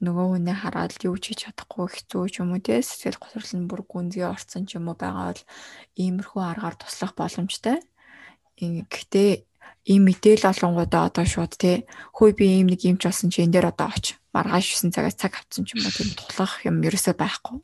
нөгөө 0.05 0.27
хүнээ 0.37 0.57
хараад 0.61 0.93
юу 1.09 1.17
ч 1.17 1.33
хийж 1.33 1.41
чадахгүй 1.49 1.87
хэцүү 1.89 2.25
ч 2.29 2.35
юм 2.45 2.53
уу 2.53 2.61
тий 2.61 2.85
сэтгэл 2.85 3.17
готрол 3.17 3.53
нь 3.57 3.69
бүр 3.69 3.83
гүнзгий 3.89 4.29
орцсон 4.29 4.69
ч 4.69 4.77
юм 4.77 4.93
уу 4.93 4.97
байгаа 4.97 5.33
бол 5.33 5.43
иймэрхүү 5.97 6.43
аргаар 6.45 6.77
туслах 6.77 7.17
боломжтой. 7.17 7.81
Гэхдээ 8.61 9.31
ийм 9.89 10.03
мэдээл 10.05 10.45
олонгуудаа 10.53 11.09
одоо 11.09 11.25
шууд 11.25 11.55
тий 11.57 11.89
хөөе 12.13 12.33
би 12.37 12.47
ийм 12.61 12.69
нэг 12.69 12.85
юм 12.85 13.01
ч 13.01 13.09
болсон 13.09 13.31
чи 13.33 13.41
энэ 13.47 13.57
дээр 13.57 13.71
одоо 13.73 13.89
оч 13.89 14.19
маргааш 14.35 14.67
9 14.85 14.93
цагаас 14.93 15.17
цаг 15.17 15.33
авцсан 15.39 15.65
ч 15.65 15.79
юм 15.79 15.87
уу 15.87 15.95
тийм 15.95 16.11
тулах 16.13 16.61
юм 16.69 16.77
ерөөсөө 16.85 17.15
байхгүй. 17.17 17.59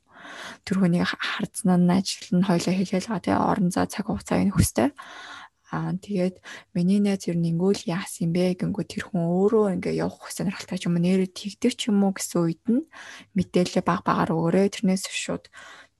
Тэр 0.64 0.76
хүнийг 0.78 1.04
хардсан 1.04 1.84
нь 1.84 1.92
ажил 1.92 2.30
нь 2.38 2.46
хоёлаа 2.46 2.74
хэлээл 2.78 3.10
байгаа 3.10 3.26
тий 3.26 3.36
орон 3.36 3.68
зай 3.74 3.86
цаг 3.90 4.06
хугацааг 4.06 4.42
нь 4.46 4.54
хөстэй. 4.54 4.88
Аа 5.72 5.96
тэгээд 5.96 6.36
миний 6.76 7.00
найз 7.00 7.24
ер 7.32 7.40
нь 7.40 7.48
ингүүл 7.48 7.88
яасан 7.88 8.28
бэ 8.36 8.60
гингүү 8.60 8.84
тэр 8.84 9.08
хүн 9.08 9.24
өөрөө 9.24 9.64
ингээ 9.80 10.04
явах 10.04 10.28
сонирхолтой 10.28 10.76
ч 10.76 10.84
юм 10.84 11.00
уу 11.00 11.04
нэрээ 11.08 11.32
тэгдэг 11.32 11.72
ч 11.72 11.88
юм 11.88 12.04
уу 12.04 12.12
гэсэн 12.12 12.40
үед 12.44 12.64
нь 12.68 12.84
мэдээлэл 13.32 13.80
баг 13.80 14.04
багаар 14.04 14.36
өгөөрэй 14.36 14.68
тэрнээс 14.68 15.08
шууд 15.08 15.48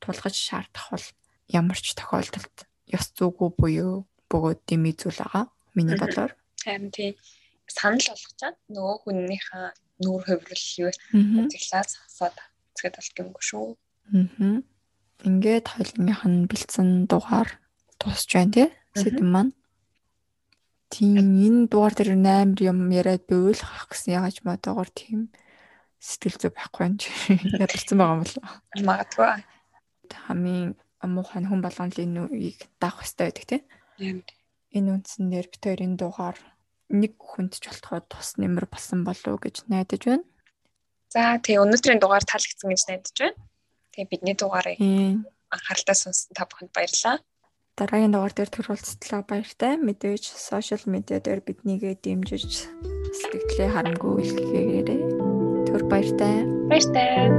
тулгаж 0.05 0.37
шаардах 0.37 0.87
бол 0.93 1.07
ямар 1.49 1.79
ч 1.81 1.97
тохиолдолд 1.97 2.57
ёс 2.93 3.07
зүйгүй 3.17 3.49
буюу 3.57 4.05
бөгөөд 4.29 4.61
дэмий 4.69 4.93
зүйл 4.93 5.17
байгаа 5.25 5.49
миний 5.73 5.97
бодлоор. 5.97 6.37
Харин 6.61 6.93
тийм 6.93 7.17
санал 7.65 8.05
болгочаад 8.13 8.57
нөгөө 8.69 8.97
хүнийхээ 9.09 9.67
нүүр 10.05 10.23
хөврөл 10.27 10.67
юу 10.85 10.91
ажиглаад 10.93 11.91
хасаад 11.97 12.37
зэхэд 12.77 12.95
болт 13.01 13.17
юм 13.21 13.29
шүү. 13.41 13.67
Аа. 14.13 14.61
Ингээд 15.23 15.67
хоёлынх 15.73 16.23
нь 16.27 16.49
бэлдсэн 16.51 17.07
дугаар 17.07 17.49
дуусч 18.01 18.31
байна 18.35 18.53
тий 18.53 18.69
сэдв 18.99 19.23
маань. 19.23 19.53
Тийм 20.93 21.17
энэ 21.17 21.73
дугаар 21.73 21.95
дээр 21.97 22.13
амар 22.21 22.61
юм 22.61 22.79
яриад 22.93 23.25
би 23.25 23.35
ойлгох 23.49 23.89
гэсэн 23.89 24.13
яагаад 24.13 24.39
модогоор 24.45 24.91
тийм 24.93 25.33
сэтгэл 25.97 26.37
зүй 26.37 26.53
байхгүй 26.53 26.83
юм 26.85 26.95
чи 27.01 27.09
ядарсан 27.65 27.97
байгаа 27.97 28.13
юм 28.13 28.21
бол 28.21 28.37
магадгүй 28.85 29.29
хамгийн 30.29 30.77
муухай 31.01 31.41
хүн 31.49 31.65
болгоны 31.65 31.97
энэ 31.97 32.29
үеийг 32.29 32.61
даах 32.77 33.01
хэрэгтэй 33.01 33.25
байдаг 33.25 33.45
тийм 33.97 34.21
энэ 34.77 34.93
үндсэн 35.01 35.33
дээр 35.33 35.49
бит 35.49 35.65
хоёрын 35.65 35.97
дугаар 35.97 36.39
нэг 36.93 37.13
хүнд 37.17 37.57
ч 37.57 37.73
болтоход 37.73 38.05
тус 38.13 38.37
нэмэр 38.37 38.69
болсон 38.69 39.01
болов 39.05 39.41
гэж 39.41 39.65
найдаж 39.73 40.03
байна. 40.05 40.27
За 41.09 41.41
тий 41.41 41.57
өнөөдрийн 41.57 42.01
дугаар 42.01 42.25
таалагдсан 42.25 42.69
гэж 42.69 42.83
найдаж 42.89 43.17
байна. 43.17 43.39
Тэгээ 43.93 44.11
бидний 44.13 44.37
дугаарыг 44.37 44.79
анхааралтай 45.53 45.97
сонссон 45.97 46.33
та 46.37 46.45
бүхэнд 46.49 46.73
баярлалаа. 46.73 47.17
Дараагийн 47.73 48.13
дугаар 48.13 48.35
дээр 48.37 48.51
төр 48.53 48.67
уулзтлаа 48.69 49.25
баяртай. 49.25 49.81
Мэдээж 49.81 50.37
сошиал 50.37 50.85
медиа 50.85 51.25
дээр 51.25 51.41
биднийгээ 51.41 51.95
дэмжиж 52.05 52.69
сэтгэлээ 53.17 53.69
харамгүй 53.73 54.29
илгээгээрэй. 54.29 55.01
Төр 55.73 55.83
баяртай. 55.89 56.45
Баяртай. 56.69 57.33